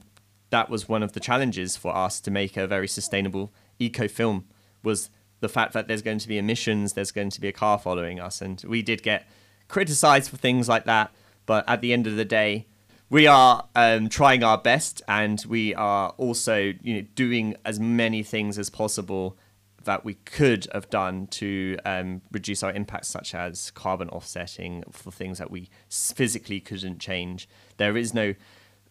that 0.51 0.69
was 0.69 0.87
one 0.87 1.03
of 1.03 1.13
the 1.13 1.19
challenges 1.19 1.75
for 1.75 1.95
us 1.95 2.19
to 2.21 2.31
make 2.31 2.55
a 2.55 2.67
very 2.67 2.87
sustainable 2.87 3.51
eco 3.79 4.07
film 4.07 4.45
was 4.83 5.09
the 5.39 5.49
fact 5.49 5.73
that 5.73 5.87
there's 5.87 6.01
going 6.01 6.19
to 6.19 6.27
be 6.27 6.37
emissions, 6.37 6.93
there's 6.93 7.11
going 7.11 7.29
to 7.29 7.41
be 7.41 7.47
a 7.47 7.53
car 7.53 7.79
following 7.79 8.19
us, 8.19 8.41
and 8.41 8.63
we 8.67 8.81
did 8.81 9.01
get 9.01 9.27
criticized 9.67 10.29
for 10.29 10.37
things 10.37 10.67
like 10.69 10.85
that. 10.85 11.11
But 11.45 11.67
at 11.67 11.81
the 11.81 11.93
end 11.93 12.05
of 12.05 12.15
the 12.15 12.25
day, 12.25 12.67
we 13.09 13.25
are 13.27 13.67
um, 13.75 14.09
trying 14.09 14.43
our 14.43 14.57
best, 14.57 15.01
and 15.07 15.43
we 15.47 15.73
are 15.75 16.09
also 16.17 16.73
you 16.81 16.95
know 16.95 17.07
doing 17.15 17.55
as 17.65 17.79
many 17.79 18.23
things 18.23 18.57
as 18.57 18.69
possible 18.69 19.37
that 19.85 20.05
we 20.05 20.13
could 20.13 20.67
have 20.73 20.89
done 20.89 21.25
to 21.27 21.77
um, 21.85 22.21
reduce 22.31 22.61
our 22.63 22.71
impacts, 22.71 23.07
such 23.07 23.33
as 23.33 23.71
carbon 23.71 24.09
offsetting 24.09 24.83
for 24.91 25.11
things 25.11 25.37
that 25.39 25.49
we 25.49 25.69
physically 25.89 26.59
couldn't 26.59 26.99
change. 26.99 27.49
There 27.77 27.97
is 27.97 28.13
no, 28.13 28.35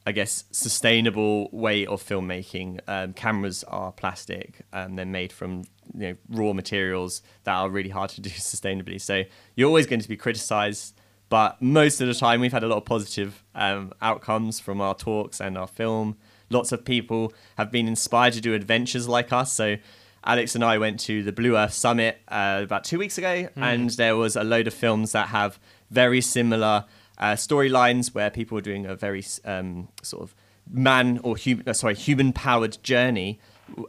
I 0.07 0.13
guess, 0.13 0.45
sustainable 0.51 1.51
way 1.53 1.87
of 1.87 2.03
filmmaking. 2.03 2.81
Um, 2.89 3.13
cameras 3.13 3.63
are 3.65 3.93
plastic, 3.93 4.63
and 4.73 4.99
they're 4.99 5.07
made 5.07 5.33
from 5.33 5.63
you 5.95 6.09
know 6.09 6.17
raw 6.29 6.53
materials 6.53 7.23
that 7.45 7.55
are 7.55 7.71
really 7.71 7.91
hard 7.91 8.11
to 8.11 8.21
do 8.21 8.31
sustainably. 8.31 9.01
So 9.01 9.23
you're 9.55 9.69
always 9.69 9.87
going 9.87 10.01
to 10.01 10.09
be 10.09 10.17
criticized. 10.17 10.98
But 11.29 11.61
most 11.61 12.01
of 12.01 12.09
the 12.09 12.15
time, 12.15 12.41
we've 12.41 12.53
had 12.53 12.65
a 12.65 12.69
lot 12.69 12.79
of 12.79 12.85
positive 12.85 13.45
um, 13.55 13.93
outcomes 14.01 14.61
from 14.61 14.81
our 14.81 14.95
talks 14.95 15.41
and 15.41 15.59
our 15.59 15.67
film. 15.67 16.17
Lots 16.51 16.73
of 16.73 16.85
people 16.85 17.33
have 17.57 17.71
been 17.71 17.87
inspired 17.87 18.33
to 18.35 18.41
do 18.41 18.55
adventures 18.55 19.07
like 19.07 19.33
us. 19.33 19.53
So 19.53 19.77
Alex 20.25 20.55
and 20.55 20.65
I 20.65 20.79
went 20.79 21.01
to 21.01 21.23
the 21.23 21.33
Blue 21.33 21.57
Earth 21.57 21.75
Summit 21.75 22.19
uh, 22.29 22.61
about 22.65 22.85
two 22.85 22.99
weeks 22.99 23.19
ago, 23.19 23.49
and 23.57 23.91
there 23.91 24.17
was 24.17 24.37
a 24.37 24.45
load 24.45 24.67
of 24.67 24.75
films 24.75 25.13
that 25.13 25.29
have 25.29 25.59
very 25.91 26.21
similar 26.21 26.85
uh, 27.19 27.33
storylines 27.33 28.15
where 28.15 28.31
people 28.31 28.57
are 28.57 28.63
doing 28.63 28.87
a 28.87 28.97
very 28.97 29.25
um, 29.45 29.89
sort 30.03 30.23
of 30.23 30.35
man 30.71 31.19
or 31.23 31.37
human, 31.37 31.69
uh, 31.69 31.73
sorry, 31.73 31.95
human 31.95 32.33
powered 32.33 32.83
journey 32.83 33.39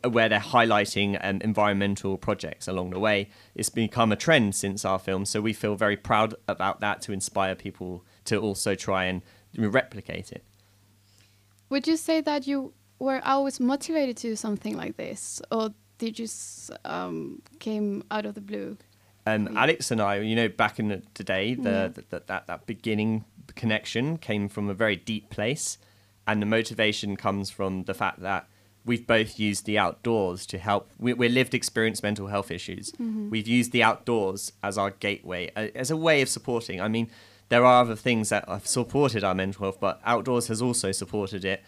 where 0.07 0.29
they're 0.29 0.39
highlighting 0.39 1.17
um, 1.21 1.41
environmental 1.41 2.17
projects 2.17 2.67
along 2.67 2.91
the 2.91 3.00
way. 3.00 3.29
It's 3.55 3.69
become 3.69 4.12
a 4.12 4.15
trend 4.15 4.55
since 4.55 4.86
our 4.86 5.00
film, 5.00 5.25
so 5.25 5.41
we 5.41 5.53
feel 5.53 5.75
very 5.75 5.98
proud 5.98 6.36
about 6.48 6.79
that 6.81 7.01
to 7.03 7.12
inspire 7.12 7.55
people 7.55 8.03
to 8.25 8.38
also 8.38 8.75
try 8.75 9.05
and 9.05 9.21
replicate 9.57 10.31
it. 10.31 10.43
Would 11.69 11.88
you 11.88 11.98
say 11.98 12.21
that 12.21 12.48
you 12.48 12.74
were 13.00 13.21
always 13.24 13.59
motivated 13.59 14.17
to 14.17 14.29
do 14.29 14.36
something 14.36 14.75
like 14.75 14.98
this, 14.98 15.41
or 15.51 15.74
did 15.98 16.19
you 16.19 16.27
um, 16.86 17.41
came 17.59 18.03
out 18.12 18.25
of 18.25 18.36
the 18.36 18.41
blue? 18.41 18.77
Um, 19.25 19.55
Alex 19.57 19.91
and 19.91 20.01
I, 20.01 20.17
you 20.17 20.36
know, 20.36 20.50
back 20.50 20.79
in 20.79 20.88
the 20.88 21.03
the 21.13 21.24
day, 21.24 21.53
the, 21.53 21.69
Yeah. 21.69 21.88
the, 21.88 22.03
the, 22.09 22.24
that 22.27 22.48
that 22.48 22.65
beginning 22.65 23.25
connection 23.55 24.17
came 24.17 24.50
from 24.50 24.69
a 24.69 24.74
very 24.74 24.95
deep 24.95 25.29
place, 25.29 25.77
and 26.25 26.41
the 26.41 26.45
motivation 26.45 27.15
comes 27.15 27.50
from 27.51 27.83
the 27.83 27.93
fact 27.93 28.21
that 28.21 28.48
we've 28.86 29.05
both 29.05 29.39
used 29.39 29.65
the 29.65 29.77
outdoors 29.77 30.45
to 30.48 30.57
help. 30.57 30.89
We, 30.98 31.13
we're 31.13 31.29
lived 31.29 31.53
experience 31.53 32.01
mental 32.01 32.27
health 32.27 32.51
issues. 32.51 32.91
Mm-hmm. 32.93 33.29
We've 33.29 33.48
used 33.48 33.71
the 33.71 33.83
outdoors 33.83 34.51
as 34.63 34.77
our 34.77 34.91
gateway, 34.91 35.51
as 35.55 35.91
a 35.91 35.98
way 35.98 36.21
of 36.21 36.29
supporting. 36.29 36.81
I 36.81 36.88
mean, 36.88 37.09
there 37.50 37.65
are 37.65 37.81
other 37.81 37.95
things 37.95 38.29
that 38.29 38.48
have 38.48 38.67
supported 38.67 39.24
our 39.24 39.36
mental 39.36 39.65
health, 39.65 39.79
but 39.79 40.00
outdoors 40.05 40.48
has 40.48 40.62
also 40.62 40.91
supported 40.91 41.43
it. 41.43 41.63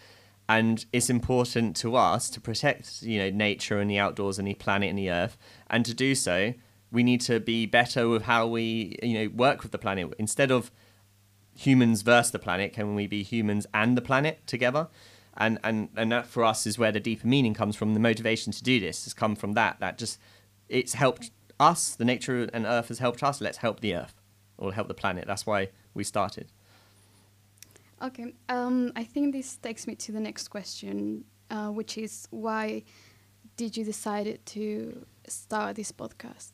And 0.48 0.84
it's 0.92 1.08
important 1.08 1.76
to 1.76 1.96
us 1.96 2.28
to 2.30 2.40
protect, 2.40 3.02
you 3.02 3.18
know, 3.18 3.30
nature 3.30 3.78
and 3.78 3.90
the 3.90 3.98
outdoors 3.98 4.38
and 4.38 4.48
the 4.48 4.54
planet 4.54 4.90
and 4.90 4.98
the 4.98 5.10
earth. 5.10 5.38
And 5.70 5.84
to 5.86 5.94
do 5.94 6.14
so, 6.14 6.54
we 6.90 7.02
need 7.02 7.20
to 7.22 7.40
be 7.40 7.66
better 7.66 8.08
with 8.08 8.22
how 8.22 8.46
we, 8.46 8.96
you 9.02 9.14
know, 9.14 9.28
work 9.34 9.62
with 9.62 9.72
the 9.72 9.78
planet. 9.78 10.12
Instead 10.18 10.50
of 10.50 10.70
humans 11.54 12.02
versus 12.02 12.32
the 12.32 12.38
planet, 12.38 12.72
can 12.72 12.94
we 12.94 13.06
be 13.06 13.22
humans 13.22 13.66
and 13.72 13.96
the 13.96 14.02
planet 14.02 14.46
together? 14.46 14.88
And 15.36 15.58
and 15.64 15.88
and 15.96 16.12
that 16.12 16.26
for 16.26 16.44
us 16.44 16.66
is 16.66 16.78
where 16.78 16.92
the 16.92 17.00
deeper 17.00 17.26
meaning 17.26 17.54
comes 17.54 17.76
from. 17.76 17.94
The 17.94 18.00
motivation 18.00 18.52
to 18.52 18.62
do 18.62 18.80
this 18.80 19.04
has 19.04 19.14
come 19.14 19.34
from 19.34 19.52
that. 19.54 19.80
That 19.80 19.98
just 19.98 20.18
it's 20.68 20.94
helped 20.94 21.30
us. 21.58 21.94
The 21.94 22.04
nature 22.04 22.48
and 22.52 22.66
earth 22.66 22.88
has 22.88 22.98
helped 22.98 23.22
us. 23.22 23.40
Let's 23.40 23.58
help 23.58 23.80
the 23.80 23.94
earth 23.94 24.14
or 24.58 24.72
help 24.72 24.88
the 24.88 24.94
planet. 24.94 25.26
That's 25.26 25.46
why 25.46 25.68
we 25.94 26.04
started. 26.04 26.48
Okay, 28.02 28.34
um, 28.48 28.92
I 28.96 29.04
think 29.04 29.32
this 29.32 29.56
takes 29.56 29.86
me 29.86 29.94
to 29.94 30.12
the 30.12 30.18
next 30.18 30.48
question, 30.48 31.24
uh, 31.50 31.68
which 31.68 31.96
is 31.96 32.26
why 32.30 32.82
did 33.56 33.76
you 33.76 33.84
decide 33.84 34.40
to 34.44 35.06
start 35.28 35.76
this 35.76 35.92
podcast? 35.92 36.50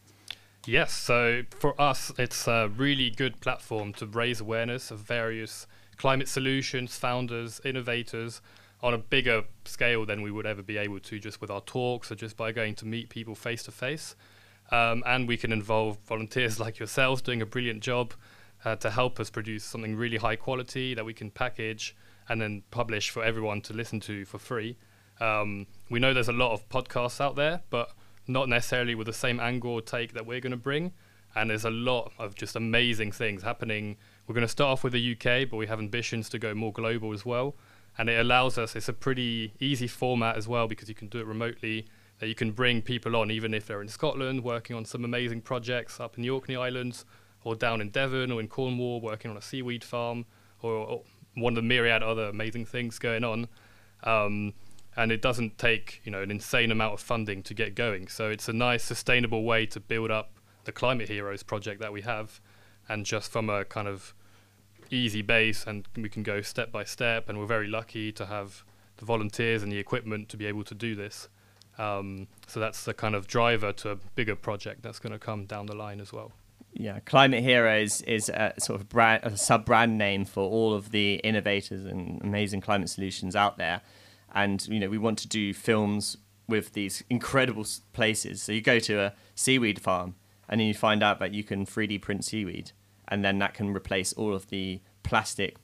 Yes, 0.66 0.92
so 0.92 1.44
for 1.50 1.80
us, 1.80 2.12
it's 2.18 2.46
a 2.46 2.70
really 2.76 3.08
good 3.08 3.40
platform 3.40 3.94
to 3.94 4.06
raise 4.06 4.40
awareness 4.40 4.90
of 4.90 4.98
various 4.98 5.66
climate 5.96 6.28
solutions, 6.28 6.96
founders, 6.96 7.60
innovators 7.64 8.42
on 8.80 8.94
a 8.94 8.98
bigger 8.98 9.44
scale 9.64 10.06
than 10.06 10.22
we 10.22 10.30
would 10.30 10.46
ever 10.46 10.62
be 10.62 10.76
able 10.76 11.00
to 11.00 11.18
just 11.18 11.40
with 11.40 11.50
our 11.50 11.60
talks 11.62 12.12
or 12.12 12.14
just 12.14 12.36
by 12.36 12.52
going 12.52 12.74
to 12.76 12.86
meet 12.86 13.08
people 13.08 13.34
face 13.34 13.62
to 13.64 13.72
face. 13.72 14.14
And 14.70 15.26
we 15.26 15.36
can 15.36 15.52
involve 15.52 15.98
volunteers 16.06 16.60
like 16.64 16.78
yourselves 16.78 17.22
doing 17.22 17.42
a 17.42 17.46
brilliant 17.46 17.82
job 17.82 18.14
uh, 18.64 18.76
to 18.76 18.90
help 18.90 19.20
us 19.20 19.30
produce 19.30 19.64
something 19.64 19.96
really 19.96 20.16
high 20.16 20.36
quality 20.36 20.94
that 20.94 21.04
we 21.04 21.14
can 21.14 21.30
package 21.30 21.96
and 22.28 22.40
then 22.40 22.62
publish 22.70 23.10
for 23.10 23.24
everyone 23.24 23.60
to 23.62 23.72
listen 23.72 24.00
to 24.00 24.24
for 24.24 24.38
free. 24.38 24.76
Um, 25.20 25.66
we 25.90 25.98
know 25.98 26.12
there's 26.14 26.28
a 26.28 26.32
lot 26.32 26.52
of 26.52 26.68
podcasts 26.68 27.20
out 27.20 27.36
there, 27.36 27.62
but 27.70 27.90
not 28.26 28.48
necessarily 28.48 28.94
with 28.94 29.06
the 29.06 29.12
same 29.12 29.40
angle 29.40 29.72
or 29.72 29.80
take 29.80 30.12
that 30.12 30.26
we're 30.26 30.40
going 30.40 30.52
to 30.52 30.56
bring. 30.56 30.92
And 31.34 31.50
there's 31.50 31.64
a 31.64 31.70
lot 31.70 32.12
of 32.18 32.34
just 32.34 32.56
amazing 32.56 33.12
things 33.12 33.42
happening. 33.42 33.96
We're 34.26 34.34
going 34.34 34.46
to 34.46 34.48
start 34.52 34.70
off 34.70 34.84
with 34.84 34.92
the 34.92 35.12
UK, 35.12 35.48
but 35.48 35.56
we 35.56 35.66
have 35.66 35.78
ambitions 35.78 36.28
to 36.30 36.38
go 36.38 36.54
more 36.54 36.72
global 36.72 37.12
as 37.12 37.24
well. 37.24 37.54
And 37.96 38.08
it 38.08 38.20
allows 38.20 38.58
us, 38.58 38.76
it's 38.76 38.88
a 38.88 38.92
pretty 38.92 39.54
easy 39.58 39.88
format 39.88 40.36
as 40.36 40.46
well 40.46 40.68
because 40.68 40.88
you 40.88 40.94
can 40.94 41.08
do 41.08 41.18
it 41.18 41.26
remotely, 41.26 41.86
that 42.18 42.28
you 42.28 42.34
can 42.34 42.52
bring 42.52 42.82
people 42.82 43.16
on 43.16 43.30
even 43.30 43.54
if 43.54 43.66
they're 43.66 43.82
in 43.82 43.88
Scotland 43.88 44.44
working 44.44 44.76
on 44.76 44.84
some 44.84 45.04
amazing 45.04 45.40
projects 45.40 45.98
up 46.00 46.16
in 46.16 46.22
the 46.22 46.30
Orkney 46.30 46.56
Islands 46.56 47.04
or 47.44 47.54
down 47.54 47.80
in 47.80 47.90
Devon 47.90 48.30
or 48.30 48.40
in 48.40 48.48
Cornwall 48.48 49.00
working 49.00 49.30
on 49.30 49.36
a 49.36 49.42
seaweed 49.42 49.82
farm 49.82 50.26
or, 50.62 50.72
or 50.72 51.02
one 51.34 51.52
of 51.52 51.56
the 51.56 51.62
myriad 51.62 52.02
other 52.02 52.24
amazing 52.24 52.66
things 52.66 52.98
going 52.98 53.24
on. 53.24 53.48
Um, 54.04 54.54
and 54.96 55.12
it 55.12 55.22
doesn't 55.22 55.58
take 55.58 56.00
you 56.04 56.10
know 56.10 56.22
an 56.22 56.30
insane 56.30 56.72
amount 56.72 56.94
of 56.94 57.00
funding 57.00 57.42
to 57.44 57.54
get 57.54 57.74
going. 57.74 58.08
So 58.08 58.30
it's 58.30 58.48
a 58.48 58.52
nice 58.52 58.82
sustainable 58.82 59.44
way 59.44 59.64
to 59.66 59.80
build 59.80 60.10
up 60.10 60.32
the 60.64 60.72
Climate 60.72 61.08
Heroes 61.08 61.42
project 61.42 61.80
that 61.80 61.92
we 61.92 62.02
have, 62.02 62.40
and 62.88 63.06
just 63.06 63.30
from 63.30 63.48
a 63.48 63.64
kind 63.64 63.86
of 63.86 64.12
easy 64.90 65.22
base, 65.22 65.64
and 65.66 65.86
we 65.96 66.08
can 66.08 66.22
go 66.22 66.40
step 66.40 66.72
by 66.72 66.84
step. 66.84 67.28
And 67.28 67.38
we're 67.38 67.46
very 67.46 67.68
lucky 67.68 68.12
to 68.12 68.26
have 68.26 68.64
the 68.96 69.04
volunteers 69.04 69.62
and 69.62 69.70
the 69.72 69.78
equipment 69.78 70.28
to 70.30 70.36
be 70.36 70.46
able 70.46 70.64
to 70.64 70.74
do 70.74 70.94
this. 70.94 71.28
Um, 71.78 72.26
so 72.46 72.58
that's 72.58 72.84
the 72.84 72.94
kind 72.94 73.14
of 73.14 73.26
driver 73.26 73.72
to 73.72 73.90
a 73.92 73.96
bigger 73.96 74.34
project 74.34 74.82
that's 74.82 74.98
going 74.98 75.12
to 75.12 75.18
come 75.18 75.46
down 75.46 75.66
the 75.66 75.76
line 75.76 76.00
as 76.00 76.12
well. 76.12 76.32
Yeah, 76.72 77.00
Climate 77.00 77.42
Heroes 77.42 78.02
is 78.02 78.28
a 78.28 78.52
sort 78.58 78.80
of 78.80 78.88
brand, 78.88 79.24
a 79.24 79.36
sub 79.36 79.64
brand 79.64 79.96
name 79.96 80.24
for 80.24 80.48
all 80.48 80.74
of 80.74 80.90
the 80.90 81.14
innovators 81.16 81.84
and 81.84 82.20
amazing 82.22 82.60
climate 82.60 82.90
solutions 82.90 83.34
out 83.34 83.58
there. 83.58 83.80
And 84.34 84.66
you 84.68 84.78
know, 84.78 84.88
we 84.88 84.98
want 84.98 85.18
to 85.20 85.28
do 85.28 85.54
films 85.54 86.18
with 86.46 86.72
these 86.72 87.02
incredible 87.08 87.64
places. 87.92 88.42
So 88.42 88.52
you 88.52 88.60
go 88.60 88.78
to 88.80 89.00
a 89.00 89.14
seaweed 89.34 89.80
farm, 89.80 90.16
and 90.48 90.60
then 90.60 90.66
you 90.66 90.74
find 90.74 91.02
out 91.02 91.18
that 91.20 91.32
you 91.32 91.44
can 91.44 91.66
3D 91.66 92.00
print 92.00 92.24
seaweed, 92.24 92.72
and 93.08 93.24
then 93.24 93.38
that 93.38 93.54
can 93.54 93.74
replace 93.74 94.12
all 94.12 94.34
of 94.34 94.48
the 94.48 94.80
plastic 95.02 95.56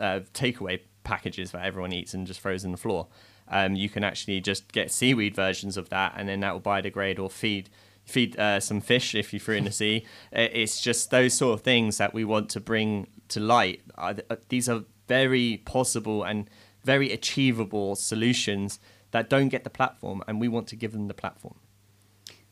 uh, 0.00 0.20
takeaway 0.32 0.80
packages 1.04 1.50
that 1.50 1.64
everyone 1.64 1.92
eats 1.92 2.14
and 2.14 2.26
just 2.26 2.40
throws 2.40 2.64
in 2.64 2.72
the 2.72 2.78
floor. 2.78 3.08
Um, 3.48 3.74
you 3.74 3.88
can 3.88 4.04
actually 4.04 4.40
just 4.40 4.72
get 4.72 4.90
seaweed 4.90 5.34
versions 5.34 5.76
of 5.76 5.88
that, 5.90 6.14
and 6.16 6.28
then 6.28 6.40
that 6.40 6.52
will 6.52 6.60
biodegrade 6.60 7.18
or 7.18 7.28
feed 7.28 7.68
feed 8.04 8.36
uh, 8.36 8.58
some 8.58 8.80
fish 8.80 9.14
if 9.14 9.32
you 9.32 9.38
threw 9.38 9.56
in 9.56 9.64
the 9.64 9.72
sea. 9.82 10.04
It's 10.32 10.80
just 10.80 11.10
those 11.10 11.34
sort 11.34 11.54
of 11.54 11.60
things 11.62 11.98
that 11.98 12.14
we 12.14 12.24
want 12.24 12.48
to 12.50 12.60
bring 12.60 13.08
to 13.28 13.40
light. 13.40 13.82
Uh, 13.96 14.14
these 14.48 14.68
are 14.68 14.84
very 15.06 15.62
possible 15.64 16.24
and 16.24 16.48
very 16.84 17.12
achievable 17.12 17.94
solutions 17.94 18.80
that 19.12 19.28
don't 19.28 19.48
get 19.48 19.64
the 19.64 19.70
platform, 19.70 20.22
and 20.26 20.40
we 20.40 20.48
want 20.48 20.66
to 20.68 20.76
give 20.76 20.92
them 20.92 21.06
the 21.08 21.14
platform. 21.14 21.56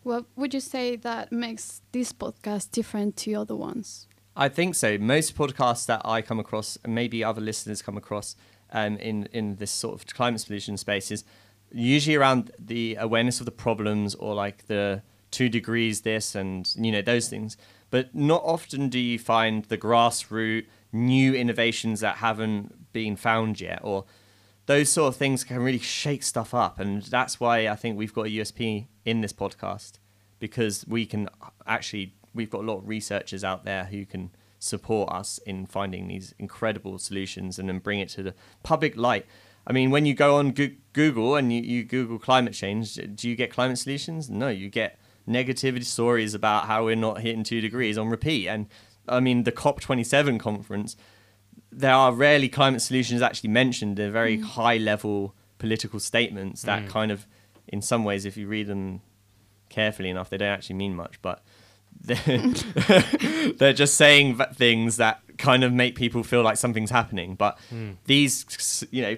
What 0.03 0.25
would 0.37 0.55
you 0.55 0.61
say 0.61 0.97
that 0.97 1.31
makes 1.31 1.83
this 1.93 2.13
podcast 2.13 2.71
different 2.71 3.17
to 3.19 3.35
other 3.35 3.57
ones? 3.57 4.07
I 4.37 4.49
think 4.49 4.75
so. 4.75 4.97
Most 4.99 5.37
podcasts 5.37 5.87
that 5.87 6.03
I 6.05 6.23
come 6.23 6.39
across, 6.39 6.79
and 6.85 6.95
maybe 6.95 7.23
other 7.25 7.41
listeners 7.41 7.83
come 7.83 7.97
across 7.97 8.37
um, 8.73 8.97
in 8.99 9.27
in 9.33 9.57
this 9.57 9.71
sort 9.71 9.95
of 9.95 10.07
climate 10.07 10.41
solution 10.41 10.77
space, 10.77 11.11
is 11.11 11.25
usually 11.73 12.17
around 12.17 12.51
the 12.59 12.97
awareness 12.99 13.41
of 13.41 13.47
the 13.47 13.53
problems 13.53 14.15
or 14.15 14.35
like 14.35 14.67
the 14.67 15.03
two 15.31 15.49
degrees 15.49 16.01
this 16.01 16.35
and 16.35 16.73
you 16.77 16.93
know 16.93 17.03
those 17.03 17.29
things. 17.29 17.57
But 17.91 18.15
not 18.15 18.43
often 18.45 18.89
do 18.89 18.99
you 18.99 19.19
find 19.19 19.65
the 19.65 19.79
grassroots 19.79 20.67
new 20.93 21.35
innovations 21.35 22.01
that 22.01 22.17
haven't 22.17 22.93
been 22.93 23.17
found 23.17 23.61
yet, 23.61 23.81
or 23.83 24.05
those 24.67 24.91
sort 24.91 25.09
of 25.09 25.17
things 25.17 25.45
can 25.45 25.59
really 25.59 25.79
shake 25.79 26.23
stuff 26.23 26.55
up. 26.55 26.79
And 26.79 27.03
that's 27.03 27.41
why 27.41 27.69
I 27.69 27.77
think 27.77 27.97
we've 27.97 28.15
got 28.15 28.27
a 28.27 28.31
USP 28.31 28.87
in 29.05 29.21
this 29.21 29.33
podcast 29.33 29.99
because 30.39 30.85
we 30.89 31.07
can 31.07 31.29
actually 31.67 32.15
we've 32.35 32.51
got 32.51 32.63
a 32.63 32.67
lot 32.67 32.79
of 32.79 32.89
researchers 32.89 33.45
out 33.45 33.65
there 33.65 33.85
who 33.85 34.05
can 34.05 34.31
support 34.59 35.11
us 35.11 35.39
in 35.47 35.67
finding 35.67 36.09
these 36.09 36.35
incredible 36.39 36.99
solutions 36.99 37.59
and 37.59 37.69
then 37.69 37.79
bring 37.79 37.99
it 37.99 38.09
to 38.11 38.23
the 38.23 38.35
public 38.63 38.97
light. 38.97 39.27
I 39.67 39.73
mean, 39.73 39.91
when 39.91 40.07
you 40.07 40.15
go 40.15 40.37
on 40.37 40.55
Google 40.93 41.37
and 41.37 41.53
you, 41.53 41.63
you 41.63 41.85
Google 41.85 42.19
climate 42.19 42.55
change, 42.55 42.95
do 42.95 43.29
you 43.29 43.37
get 43.37 43.53
climate 43.53 43.79
solutions? 43.79 44.31
No, 44.31 44.49
you 44.49 44.69
get 44.69 44.99
negativity 45.29 45.85
stories 45.85 46.35
about 46.35 46.67
how 46.67 46.85
we're 46.85 46.97
not 46.97 47.21
hitting 47.21 47.45
two 47.45 47.61
degrees 47.61 47.97
on 47.97 48.09
repeat. 48.09 48.49
And 48.49 48.67
I 49.09 49.21
mean, 49.21 49.45
the 49.45 49.53
COP27 49.53 50.41
conference, 50.41 50.97
there 51.71 51.95
are 51.95 52.13
rarely 52.13 52.49
climate 52.49 52.83
solutions 52.83 53.23
actually 53.23 53.51
mentioned. 53.51 53.97
They're 53.97 54.11
very 54.11 54.39
mm. 54.39 54.43
high 54.43 54.77
level 54.77 55.35
political 55.59 56.01
statements 56.01 56.63
that 56.63 56.85
mm. 56.85 56.89
kind 56.89 57.13
of, 57.13 57.27
in 57.69 57.83
some 57.83 58.05
ways, 58.05 58.25
if 58.25 58.37
you 58.37 58.47
read 58.49 58.67
them 58.67 59.03
carefully 59.69 60.09
enough, 60.09 60.31
they 60.31 60.37
don't 60.37 60.49
actually 60.49 60.77
mean 60.77 60.97
much. 60.97 61.21
But 61.23 61.43
they're, 62.01 63.73
just 63.73 63.95
saying 63.95 64.39
things 64.55 64.97
that 64.97 65.21
kind 65.39 65.63
of 65.65 65.73
make 65.73 65.97
people 65.97 66.23
feel 66.23 66.43
like 66.43 66.57
something's 66.57 66.91
happening. 66.91 67.35
But 67.35 67.59
mm. 67.73 67.97
these, 68.05 68.85
you 68.91 69.03
know, 69.03 69.17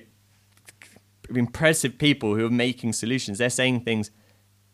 impressive 1.30 1.98
people 1.98 2.34
who 2.34 2.46
are 2.46 2.50
making 2.50 2.92
solutions, 2.92 3.38
they're 3.38 3.50
saying 3.50 3.82
things 3.82 4.10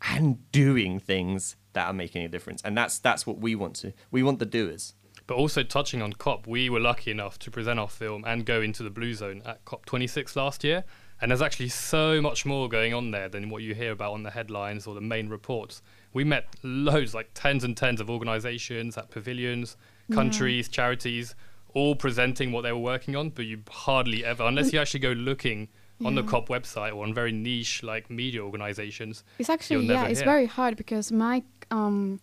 and 0.03 0.51
doing 0.53 0.99
things 0.99 1.57
that 1.73 1.87
are 1.87 1.93
making 1.93 2.25
a 2.25 2.29
difference. 2.29 2.63
And 2.65 2.77
that's 2.77 2.99
that's 2.99 3.27
what 3.27 3.39
we 3.39 3.55
want 3.55 3.77
to. 3.77 3.93
We 4.11 4.23
want 4.23 4.39
the 4.39 4.47
doers. 4.47 4.95
But 5.27 5.37
also 5.37 5.63
touching 5.63 6.01
on 6.01 6.15
COP, 6.15 6.47
we 6.47 6.71
were 6.71 6.81
lucky 6.81 7.11
enough 7.11 7.39
to 7.41 7.51
present 7.51 7.79
our 7.79 7.89
film 7.89 8.25
and 8.27 8.47
go 8.47 8.63
into 8.63 8.83
the 8.83 8.89
Blue 8.89 9.13
Zone 9.13 9.43
at 9.45 9.63
COP26 9.67 10.35
last 10.37 10.65
year. 10.65 10.85
And 11.21 11.31
there's 11.31 11.43
actually 11.43 11.69
so 11.69 12.23
much 12.23 12.47
more 12.47 12.69
going 12.69 12.95
on 12.95 13.11
there 13.11 13.29
than 13.29 13.51
what 13.51 13.63
you 13.63 13.75
hear 13.75 13.93
about 13.93 14.15
on 14.15 14.23
the 14.23 14.31
headlines 14.31 14.87
or 14.87 14.95
the 14.95 15.03
main 15.03 15.29
reports. 15.29 15.83
We 16.13 16.25
met 16.25 16.47
loads, 16.63 17.15
like 17.15 17.31
tens 17.35 17.65
and 17.65 17.77
tens 17.77 18.01
of 18.01 18.11
organizations 18.11 18.97
at 18.97 19.11
pavilions, 19.11 19.77
countries, 20.13 20.67
yeah. 20.67 20.73
charities, 20.73 21.35
all 21.75 21.95
presenting 21.95 22.51
what 22.53 22.63
they 22.63 22.73
were 22.73 22.79
working 22.79 23.15
on, 23.15 23.31
but 23.31 23.45
you 23.45 23.63
hardly 23.71 24.25
ever, 24.25 24.45
unless 24.45 24.73
you 24.73 24.79
actually 24.81 25.01
go 25.01 25.13
looking 25.13 25.69
on 26.05 26.15
the 26.15 26.23
COP 26.23 26.49
website 26.49 26.95
or 26.95 27.03
on 27.05 27.13
very 27.13 27.33
niche 27.33 27.83
like 27.83 28.09
media 28.11 28.41
organizations. 28.41 29.25
It's 29.39 29.51
actually 29.51 29.87
yeah, 29.87 30.07
it's 30.07 30.21
hear. 30.21 30.27
very 30.27 30.47
hard 30.47 30.77
because 30.77 31.11
my 31.11 31.43
um, 31.71 32.21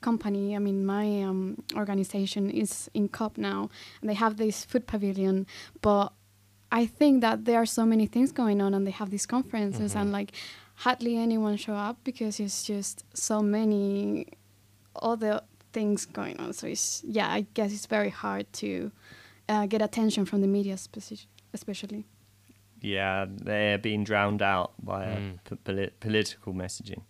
company, 0.00 0.54
I 0.54 0.58
mean 0.58 0.84
my 0.84 1.22
um, 1.22 1.62
organization 1.74 2.50
is 2.50 2.90
in 2.94 3.08
COP 3.08 3.38
now, 3.38 3.70
and 4.00 4.10
they 4.10 4.14
have 4.14 4.36
this 4.36 4.64
food 4.64 4.86
pavilion, 4.86 5.46
but 5.80 6.12
I 6.70 6.84
think 6.84 7.22
that 7.22 7.46
there 7.46 7.60
are 7.62 7.66
so 7.66 7.86
many 7.86 8.06
things 8.06 8.30
going 8.30 8.60
on, 8.60 8.74
and 8.74 8.86
they 8.86 8.90
have 8.90 9.10
these 9.10 9.26
conferences, 9.26 9.92
mm-hmm. 9.92 10.00
and 10.00 10.12
like 10.12 10.32
hardly 10.78 11.16
anyone 11.16 11.56
show 11.56 11.74
up 11.74 11.98
because 12.04 12.40
it's 12.40 12.62
just 12.62 13.04
so 13.14 13.40
many 13.40 14.26
other 15.00 15.40
things 15.72 16.06
going 16.06 16.38
on. 16.40 16.52
So 16.52 16.66
it's 16.66 17.02
yeah, 17.06 17.28
I 17.28 17.46
guess 17.54 17.72
it's 17.72 17.86
very 17.86 18.10
hard 18.10 18.52
to 18.54 18.90
uh, 19.48 19.66
get 19.66 19.82
attention 19.82 20.24
from 20.24 20.40
the 20.40 20.48
media, 20.48 20.76
especially 21.54 22.06
yeah, 22.80 23.26
they're 23.28 23.78
being 23.78 24.04
drowned 24.04 24.42
out 24.42 24.72
by 24.82 25.06
mm. 25.06 25.38
p- 25.64 25.90
political 26.00 26.52
messaging. 26.52 27.02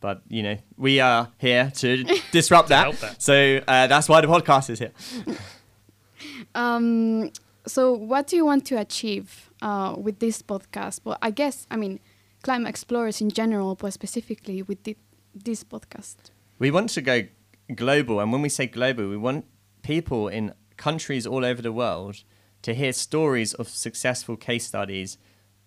But 0.00 0.22
you 0.28 0.42
know, 0.42 0.58
we 0.76 1.00
are 1.00 1.28
here 1.38 1.72
to 1.76 2.04
disrupt 2.32 2.68
that. 2.68 2.92
that. 3.00 3.22
So 3.22 3.60
uh, 3.66 3.86
that's 3.86 4.08
why 4.08 4.20
the 4.20 4.26
podcast 4.26 4.70
is 4.70 4.78
here. 4.78 4.92
um, 6.54 7.30
so, 7.66 7.92
what 7.92 8.26
do 8.28 8.36
you 8.36 8.44
want 8.44 8.64
to 8.66 8.76
achieve 8.76 9.50
uh, 9.60 9.94
with 9.98 10.20
this 10.20 10.40
podcast? 10.40 11.00
Well, 11.04 11.18
I 11.20 11.30
guess 11.30 11.66
I 11.70 11.76
mean 11.76 12.00
climate 12.48 12.70
explorers 12.70 13.20
in 13.20 13.28
general, 13.28 13.74
but 13.74 13.92
specifically 13.92 14.62
with 14.62 14.82
the, 14.84 14.96
this 15.34 15.62
podcast. 15.62 16.16
We 16.58 16.70
want 16.70 16.88
to 16.90 17.02
go 17.02 17.24
global, 17.74 18.20
and 18.20 18.32
when 18.32 18.40
we 18.40 18.48
say 18.48 18.66
global, 18.66 19.06
we 19.06 19.18
want 19.18 19.44
people 19.82 20.28
in 20.28 20.54
countries 20.78 21.26
all 21.26 21.44
over 21.44 21.60
the 21.60 21.72
world 21.72 22.24
to 22.62 22.72
hear 22.72 22.94
stories 22.94 23.52
of 23.52 23.68
successful 23.68 24.34
case 24.38 24.66
studies 24.66 25.18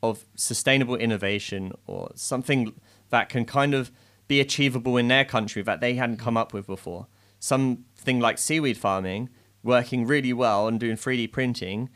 of 0.02 0.26
sustainable 0.36 0.96
innovation 0.96 1.72
or 1.86 2.10
something 2.15 2.74
that 3.10 3.30
can 3.30 3.46
kind 3.46 3.76
of 3.76 3.91
be 4.28 4.39
achievable 4.39 4.98
in 4.98 5.08
their 5.08 5.24
country 5.24 5.62
that 5.62 5.82
they 5.82 5.94
hadn't 5.94 6.17
come 6.17 6.36
up 6.36 6.52
with 6.52 6.65
before. 6.65 7.06
Something 7.38 8.20
like 8.20 8.39
seaweed 8.39 8.80
farming 8.80 9.30
working 9.62 10.08
really 10.08 10.34
well 10.34 10.67
and 10.67 10.80
doing 10.80 10.96
3D 10.96 11.32
printing 11.32 11.91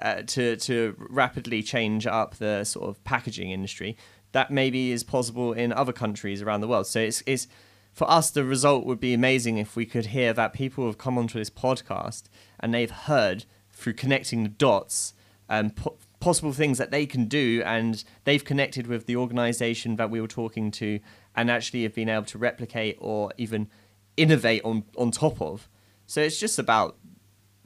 uh, 0.00 0.22
to, 0.26 0.54
to 0.56 0.94
rapidly 1.10 1.60
change 1.60 2.06
up 2.06 2.36
the 2.36 2.62
sort 2.62 2.88
of 2.88 3.02
packaging 3.02 3.50
industry 3.50 3.96
that 4.32 4.50
maybe 4.50 4.92
is 4.92 5.02
possible 5.02 5.52
in 5.52 5.72
other 5.72 5.92
countries 5.92 6.42
around 6.42 6.60
the 6.60 6.68
world. 6.68 6.86
So 6.86 7.00
it's, 7.00 7.22
it's 7.26 7.48
for 7.92 8.08
us, 8.10 8.30
the 8.30 8.44
result 8.44 8.86
would 8.86 9.00
be 9.00 9.14
amazing 9.14 9.58
if 9.58 9.74
we 9.74 9.86
could 9.86 10.06
hear 10.06 10.32
that 10.32 10.52
people 10.52 10.86
have 10.86 10.98
come 10.98 11.18
onto 11.18 11.38
this 11.38 11.50
podcast 11.50 12.24
and 12.60 12.72
they've 12.72 12.90
heard 12.90 13.44
through 13.70 13.94
connecting 13.94 14.42
the 14.42 14.48
dots 14.48 15.14
um, 15.48 15.70
po- 15.70 15.96
possible 16.20 16.52
things 16.52 16.78
that 16.78 16.90
they 16.90 17.06
can 17.06 17.26
do 17.26 17.62
and 17.64 18.04
they've 18.24 18.44
connected 18.44 18.86
with 18.86 19.06
the 19.06 19.16
organization 19.16 19.96
that 19.96 20.10
we 20.10 20.20
were 20.20 20.28
talking 20.28 20.70
to 20.70 21.00
and 21.34 21.50
actually 21.50 21.84
have 21.84 21.94
been 21.94 22.08
able 22.08 22.24
to 22.24 22.38
replicate 22.38 22.96
or 23.00 23.32
even 23.36 23.68
innovate 24.16 24.62
on, 24.64 24.84
on 24.96 25.10
top 25.10 25.40
of 25.40 25.68
so 26.06 26.20
it's 26.20 26.40
just 26.40 26.58
about 26.58 26.96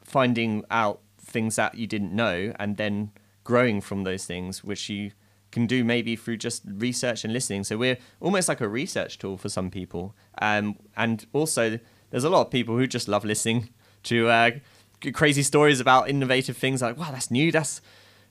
finding 0.05 0.65
out 0.71 1.01
things 1.19 1.57
that 1.57 1.77
you 1.77 1.87
didn't 1.87 2.15
know 2.15 2.53
and 2.59 2.77
then 2.77 3.11
growing 3.45 3.81
from 3.81 4.05
those 4.05 4.27
things 4.27 4.63
which 4.63 4.89
you 4.91 5.11
can 5.53 5.67
do 5.67 5.85
maybe 5.85 6.17
through 6.17 6.37
just 6.37 6.63
research 6.67 7.25
and 7.25 7.33
listening 7.33 7.63
so 7.63 7.77
we're 7.77 7.99
almost 8.21 8.49
like 8.49 8.61
a 8.61 8.69
research 8.69 9.19
tool 9.19 9.37
for 9.37 9.49
some 9.49 9.71
people 9.71 10.15
um, 10.41 10.77
and 10.97 11.27
also 11.33 11.79
there's 12.11 12.25
a 12.25 12.31
lot 12.31 12.41
of 12.41 12.51
people 12.51 12.77
who 12.77 12.87
just 12.87 13.07
love 13.07 13.25
listening 13.25 13.69
to 14.03 14.29
uh, 14.29 14.51
crazy 15.13 15.43
stories 15.43 15.79
about 15.79 16.09
innovative 16.09 16.57
things 16.57 16.83
like 16.83 16.99
wow 16.99 17.11
that's 17.13 17.31
new 17.31 17.53
that's 17.53 17.81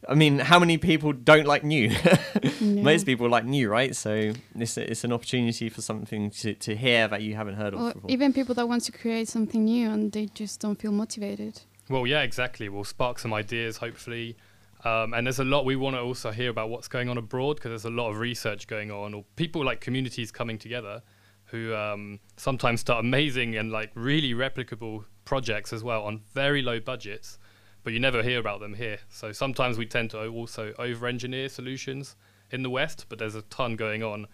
I 0.10 0.16
mean, 0.16 0.40
how 0.40 0.58
many 0.58 0.78
people 0.78 1.14
don't 1.14 1.46
like 1.46 1.64
new? 1.64 1.96
Most 2.62 3.06
people 3.06 3.30
like 3.30 3.46
new, 3.46 3.70
right? 3.70 3.96
So 3.96 4.34
it's, 4.56 4.78
it's 4.78 5.04
an 5.04 5.14
opportunity 5.14 5.70
for 5.70 5.82
something 5.82 6.32
to, 6.32 6.56
to 6.56 6.76
hear 6.76 7.08
that 7.08 7.22
you 7.22 7.36
haven't 7.36 7.56
heard 7.56 7.74
of 7.74 7.82
or 7.82 7.94
before. 7.94 8.10
Even 8.10 8.34
people 8.34 8.56
that 8.56 8.68
want 8.68 8.84
to 8.86 8.92
create 8.92 9.28
something 9.28 9.64
new 9.64 9.90
and 9.90 10.12
they 10.12 10.26
just 10.34 10.60
don't 10.60 10.80
feel 10.80 10.92
motivated. 10.92 11.62
Well, 11.88 12.08
yeah, 12.08 12.22
exactly. 12.22 12.68
We'll 12.70 12.84
spark 12.84 13.20
some 13.20 13.34
ideas, 13.34 13.78
hopefully. 13.78 14.38
Um, 14.84 15.14
and 15.14 15.28
there's 15.28 15.40
a 15.40 15.44
lot 15.44 15.66
we 15.66 15.76
want 15.76 15.96
to 15.96 16.02
also 16.02 16.32
hear 16.32 16.50
about 16.50 16.70
what's 16.70 16.88
going 16.88 17.08
on 17.08 17.18
abroad 17.18 17.58
because 17.58 17.70
there's 17.70 17.86
a 17.86 17.96
lot 17.96 18.10
of 18.10 18.18
research 18.18 18.68
going 18.68 18.90
on 18.90 19.14
or 19.14 19.24
people 19.36 19.64
like 19.64 19.80
communities 19.80 20.32
coming 20.32 20.58
together 20.58 21.04
who 21.46 21.76
um, 21.76 22.20
sometimes 22.38 22.80
start 22.80 23.04
amazing 23.04 23.58
and 23.58 23.72
like 23.72 23.92
really 23.94 24.34
replicable 24.34 25.04
projects 25.26 25.74
as 25.74 25.84
well 25.84 26.04
on 26.04 26.22
very 26.34 26.62
low 26.62 26.80
budgets, 26.80 27.38
but 27.84 27.94
you 27.94 28.00
never 28.00 28.24
hear 28.24 28.40
about 28.40 28.60
them 28.60 28.74
here. 28.74 29.00
So 29.10 29.32
sometimes 29.32 29.78
we 29.78 29.86
tend 29.86 30.12
to 30.12 30.28
also 30.28 30.74
over 30.80 31.08
engineer 31.08 31.50
solutions 31.50 32.16
in 32.52 32.64
the 32.64 32.70
West, 32.70 33.06
but 33.10 33.20
there's 33.20 33.36
a 33.36 33.42
ton 33.44 33.76
going 33.76 34.02
on 34.02 34.28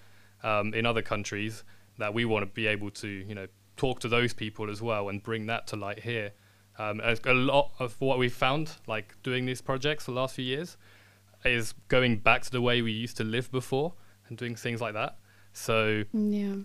um, 0.44 0.74
in 0.74 0.86
other 0.86 1.02
countries 1.02 1.64
that 1.98 2.14
we 2.14 2.24
want 2.24 2.44
to 2.44 2.52
be 2.54 2.68
able 2.68 2.92
to, 2.92 3.08
you 3.08 3.36
know, 3.36 3.48
talk 3.76 4.00
to 4.02 4.08
those 4.08 4.34
people 4.34 4.70
as 4.70 4.82
well 4.82 5.10
and 5.10 5.24
bring 5.24 5.48
that 5.48 5.68
to 5.68 5.76
light 5.76 6.00
here. 6.00 6.32
Um, 6.80 7.02
a 7.04 7.34
lot 7.34 7.72
of 7.80 8.00
what 8.00 8.20
we've 8.20 8.34
found, 8.34 8.72
like 8.88 9.16
doing 9.24 9.46
these 9.46 9.62
projects 9.62 10.06
for 10.06 10.12
the 10.12 10.18
last 10.18 10.36
few 10.36 10.46
years, 10.46 10.78
is 11.44 11.74
going 11.88 12.18
back 12.18 12.44
to 12.44 12.52
the 12.52 12.62
way 12.62 12.82
we 12.82 12.92
used 12.92 13.18
to 13.18 13.24
live 13.24 13.52
before 13.52 13.94
and 14.28 14.38
doing 14.38 14.56
things 14.56 14.82
like 14.82 14.94
that. 14.94 15.18
So 15.54 16.04
yeah, 16.14 16.56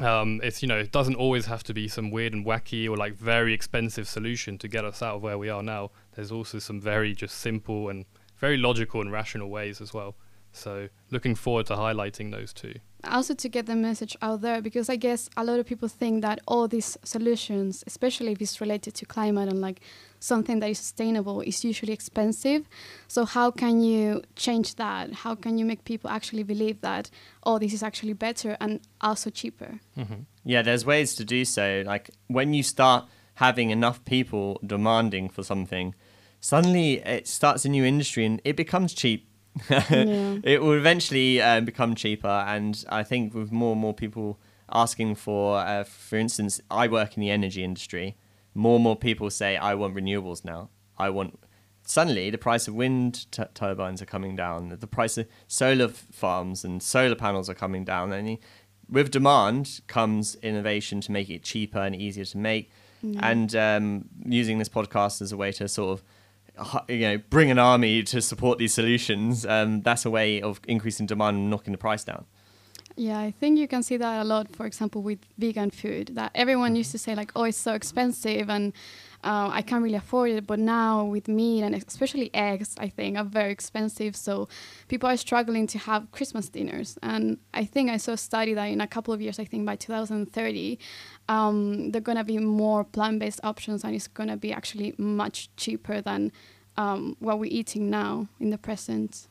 Um, 0.00 0.40
it's 0.44 0.62
you 0.62 0.68
know 0.68 0.78
it 0.78 0.92
doesn't 0.92 1.16
always 1.16 1.46
have 1.46 1.64
to 1.64 1.74
be 1.74 1.88
some 1.88 2.10
weird 2.12 2.32
and 2.32 2.46
wacky 2.46 2.88
or 2.88 2.96
like 2.96 3.14
very 3.14 3.52
expensive 3.52 4.06
solution 4.06 4.56
to 4.58 4.68
get 4.68 4.84
us 4.84 5.02
out 5.02 5.16
of 5.16 5.22
where 5.22 5.38
we 5.38 5.48
are 5.48 5.62
now. 5.62 5.90
There's 6.14 6.30
also 6.30 6.60
some 6.60 6.80
very 6.80 7.14
just 7.14 7.36
simple 7.38 7.88
and 7.88 8.04
very 8.36 8.56
logical 8.56 9.00
and 9.00 9.10
rational 9.10 9.50
ways 9.50 9.80
as 9.80 9.92
well. 9.92 10.14
So 10.58 10.88
looking 11.10 11.34
forward 11.34 11.66
to 11.66 11.74
highlighting 11.74 12.32
those 12.32 12.52
two. 12.52 12.74
Also 13.04 13.32
to 13.34 13.48
get 13.48 13.66
the 13.66 13.76
message 13.76 14.16
out 14.20 14.40
there, 14.40 14.60
because 14.60 14.90
I 14.90 14.96
guess 14.96 15.30
a 15.36 15.44
lot 15.44 15.60
of 15.60 15.66
people 15.66 15.86
think 15.86 16.22
that 16.22 16.40
all 16.48 16.66
these 16.66 16.98
solutions, 17.04 17.84
especially 17.86 18.32
if 18.32 18.42
it's 18.42 18.60
related 18.60 18.94
to 18.94 19.06
climate 19.06 19.48
and 19.48 19.60
like 19.60 19.80
something 20.18 20.58
that 20.60 20.70
is 20.70 20.78
sustainable, 20.78 21.40
is 21.40 21.64
usually 21.64 21.92
expensive. 21.92 22.68
So 23.06 23.24
how 23.24 23.52
can 23.52 23.80
you 23.80 24.22
change 24.34 24.74
that? 24.74 25.12
How 25.12 25.36
can 25.36 25.58
you 25.58 25.64
make 25.64 25.84
people 25.84 26.10
actually 26.10 26.42
believe 26.42 26.80
that 26.80 27.08
oh, 27.44 27.58
this 27.58 27.72
is 27.72 27.82
actually 27.82 28.14
better 28.14 28.56
and 28.60 28.80
also 29.00 29.30
cheaper? 29.30 29.78
Mm-hmm. 29.96 30.22
Yeah, 30.44 30.62
there's 30.62 30.84
ways 30.84 31.14
to 31.14 31.24
do 31.24 31.44
so. 31.44 31.84
Like 31.86 32.10
when 32.26 32.52
you 32.52 32.64
start 32.64 33.06
having 33.34 33.70
enough 33.70 34.04
people 34.04 34.58
demanding 34.66 35.28
for 35.28 35.44
something, 35.44 35.94
suddenly 36.40 36.94
it 36.94 37.28
starts 37.28 37.64
a 37.64 37.68
new 37.68 37.84
industry 37.84 38.24
and 38.24 38.40
it 38.44 38.56
becomes 38.56 38.92
cheap 38.92 39.28
Yeah. 39.70 40.38
it 40.44 40.62
will 40.62 40.74
eventually 40.74 41.40
um, 41.42 41.64
become 41.64 41.94
cheaper, 41.94 42.44
and 42.46 42.84
I 42.88 43.02
think 43.02 43.34
with 43.34 43.50
more 43.52 43.72
and 43.72 43.80
more 43.80 43.94
people 43.94 44.38
asking 44.72 45.14
for, 45.16 45.58
uh, 45.58 45.84
for 45.84 46.16
instance, 46.16 46.60
I 46.70 46.88
work 46.88 47.16
in 47.16 47.20
the 47.20 47.30
energy 47.30 47.64
industry. 47.64 48.16
More 48.54 48.76
and 48.76 48.84
more 48.84 48.96
people 48.96 49.30
say, 49.30 49.56
"I 49.56 49.74
want 49.74 49.94
renewables 49.94 50.44
now. 50.44 50.70
I 50.98 51.10
want." 51.10 51.38
Suddenly, 51.84 52.28
the 52.30 52.38
price 52.38 52.68
of 52.68 52.74
wind 52.74 53.30
t- 53.30 53.42
turbines 53.54 54.02
are 54.02 54.06
coming 54.06 54.36
down. 54.36 54.76
The 54.78 54.86
price 54.86 55.16
of 55.16 55.26
solar 55.46 55.86
f- 55.86 56.06
farms 56.12 56.62
and 56.64 56.82
solar 56.82 57.14
panels 57.14 57.48
are 57.48 57.54
coming 57.54 57.84
down, 57.84 58.12
and 58.12 58.38
with 58.90 59.10
demand 59.10 59.80
comes 59.86 60.34
innovation 60.42 61.00
to 61.02 61.12
make 61.12 61.30
it 61.30 61.42
cheaper 61.42 61.78
and 61.80 61.94
easier 61.96 62.24
to 62.26 62.38
make. 62.38 62.70
And 63.20 63.54
um, 63.54 64.06
using 64.26 64.58
this 64.58 64.68
podcast 64.68 65.22
as 65.22 65.30
a 65.30 65.36
way 65.36 65.52
to 65.52 65.68
sort 65.68 65.92
of 65.92 66.04
you 66.88 67.00
know 67.00 67.18
bring 67.30 67.50
an 67.50 67.58
army 67.58 68.02
to 68.02 68.20
support 68.20 68.58
these 68.58 68.74
solutions 68.74 69.46
um, 69.46 69.82
that's 69.82 70.04
a 70.04 70.10
way 70.10 70.40
of 70.40 70.60
increasing 70.68 71.06
demand 71.06 71.36
and 71.36 71.50
knocking 71.50 71.72
the 71.72 71.78
price 71.78 72.04
down 72.04 72.24
Yeah, 72.98 73.20
I 73.20 73.30
think 73.30 73.58
you 73.58 73.68
can 73.68 73.82
see 73.84 73.96
that 73.96 74.22
a 74.22 74.24
lot, 74.24 74.46
for 74.56 74.66
example, 74.66 75.02
with 75.02 75.20
vegan 75.38 75.70
food. 75.70 76.16
That 76.18 76.32
everyone 76.34 76.74
used 76.74 76.90
to 76.90 76.98
say 76.98 77.14
like, 77.14 77.30
"Oh, 77.36 77.44
it's 77.44 77.62
so 77.68 77.72
expensive," 77.74 78.50
and 78.50 78.72
uh, 79.24 79.50
I 79.52 79.62
can't 79.62 79.82
really 79.82 79.96
afford 79.96 80.30
it. 80.30 80.46
But 80.46 80.58
now 80.58 81.04
with 81.04 81.28
meat 81.28 81.62
and 81.62 81.74
especially 81.74 82.30
eggs, 82.34 82.76
I 82.78 82.88
think 82.88 83.16
are 83.16 83.24
very 83.24 83.50
expensive. 83.50 84.14
So 84.14 84.48
people 84.88 85.08
are 85.08 85.16
struggling 85.16 85.66
to 85.68 85.78
have 85.78 86.10
Christmas 86.12 86.48
dinners. 86.48 86.98
And 87.02 87.38
I 87.52 87.64
think 87.64 87.90
I 87.90 87.96
saw 87.96 88.12
a 88.12 88.16
study 88.16 88.54
that 88.54 88.64
in 88.64 88.80
a 88.80 88.86
couple 88.86 89.12
of 89.12 89.20
years, 89.20 89.38
I 89.38 89.44
think 89.44 89.66
by 89.66 89.76
2030, 89.76 90.78
um, 91.28 91.90
there 91.90 92.00
are 92.00 92.02
gonna 92.02 92.24
be 92.24 92.38
more 92.38 92.84
plant-based 92.84 93.40
options, 93.42 93.84
and 93.84 93.94
it's 93.94 94.08
gonna 94.08 94.36
be 94.36 94.52
actually 94.52 94.94
much 94.98 95.50
cheaper 95.56 96.00
than 96.00 96.32
um, 96.76 97.16
what 97.18 97.38
we're 97.38 97.50
eating 97.52 97.90
now 97.90 98.28
in 98.40 98.50
the 98.50 98.58
present. 98.58 99.28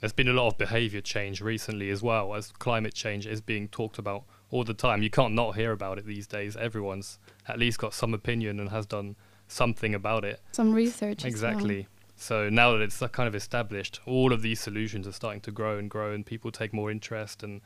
There's 0.00 0.12
been 0.12 0.28
a 0.28 0.32
lot 0.32 0.48
of 0.48 0.58
behavior 0.58 1.00
change 1.00 1.40
recently 1.40 1.88
as 1.88 2.02
well, 2.02 2.34
as 2.34 2.52
climate 2.52 2.92
change 2.92 3.26
is 3.26 3.40
being 3.40 3.68
talked 3.68 3.98
about 3.98 4.24
all 4.50 4.62
the 4.62 4.74
time. 4.74 5.02
You 5.02 5.08
can't 5.10 5.32
not 5.34 5.56
hear 5.56 5.72
about 5.72 5.98
it 5.98 6.04
these 6.04 6.26
days. 6.26 6.56
Everyone's 6.56 7.18
at 7.48 7.58
least 7.58 7.78
got 7.78 7.94
some 7.94 8.12
opinion 8.12 8.60
and 8.60 8.68
has 8.68 8.84
done 8.84 9.16
something 9.48 9.94
about 9.94 10.24
it. 10.24 10.40
Some 10.52 10.72
research. 10.72 11.18
as 11.18 11.24
well. 11.24 11.30
Exactly. 11.52 11.88
So 12.16 12.48
now 12.50 12.72
that 12.72 12.82
it's 12.82 12.98
kind 13.12 13.26
of 13.26 13.34
established, 13.34 14.00
all 14.06 14.32
of 14.32 14.42
these 14.42 14.60
solutions 14.60 15.08
are 15.08 15.12
starting 15.12 15.40
to 15.42 15.50
grow 15.50 15.78
and 15.78 15.88
grow, 15.90 16.12
and 16.12 16.24
people 16.24 16.50
take 16.50 16.72
more 16.72 16.90
interest, 16.90 17.42
and 17.42 17.60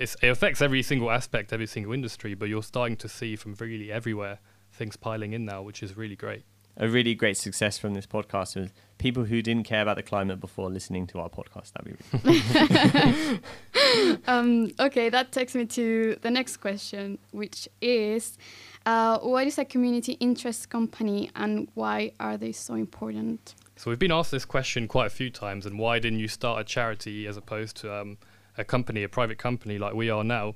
it 0.00 0.16
affects 0.22 0.60
every 0.62 0.82
single 0.82 1.10
aspect, 1.10 1.52
every 1.52 1.66
single 1.66 1.92
industry. 1.92 2.34
But 2.34 2.48
you're 2.48 2.62
starting 2.62 2.96
to 2.98 3.08
see 3.08 3.36
from 3.36 3.54
really 3.60 3.92
everywhere 3.92 4.38
things 4.72 4.96
piling 4.96 5.32
in 5.32 5.44
now, 5.44 5.62
which 5.62 5.82
is 5.82 5.96
really 5.96 6.16
great. 6.16 6.44
a 6.76 6.88
really 6.88 7.14
great 7.14 7.36
success 7.36 7.78
from 7.78 7.94
this 7.94 8.06
podcast 8.06 8.56
was 8.56 8.70
people 8.98 9.24
who 9.24 9.42
didn't 9.42 9.64
care 9.64 9.82
about 9.82 9.96
the 9.96 10.02
climate 10.02 10.40
before 10.40 10.70
listening 10.70 11.06
to 11.06 11.18
our 11.18 11.28
podcast 11.28 11.72
that'd 11.72 11.84
be 11.84 11.96
really 12.24 14.20
um, 14.26 14.70
okay, 14.78 15.08
that 15.08 15.32
takes 15.32 15.54
me 15.54 15.66
to 15.66 16.16
the 16.22 16.30
next 16.30 16.58
question, 16.58 17.18
which 17.32 17.68
is 17.80 18.38
uh, 18.86 19.18
what 19.18 19.46
is 19.46 19.58
a 19.58 19.64
community 19.64 20.12
interest 20.14 20.70
company 20.70 21.30
and 21.36 21.68
why 21.74 22.12
are 22.18 22.36
they 22.36 22.52
so 22.52 22.74
important? 22.74 23.54
So 23.76 23.90
we've 23.90 23.98
been 23.98 24.12
asked 24.12 24.30
this 24.30 24.44
question 24.44 24.88
quite 24.88 25.06
a 25.06 25.10
few 25.10 25.30
times, 25.30 25.64
and 25.66 25.78
why 25.78 25.98
didn't 25.98 26.18
you 26.18 26.28
start 26.28 26.60
a 26.60 26.64
charity 26.64 27.26
as 27.26 27.36
opposed 27.36 27.76
to 27.78 27.94
um, 27.94 28.18
a 28.60 28.64
company, 28.64 29.02
a 29.02 29.08
private 29.08 29.38
company 29.38 29.78
like 29.78 29.94
we 29.94 30.10
are 30.10 30.24
now? 30.24 30.54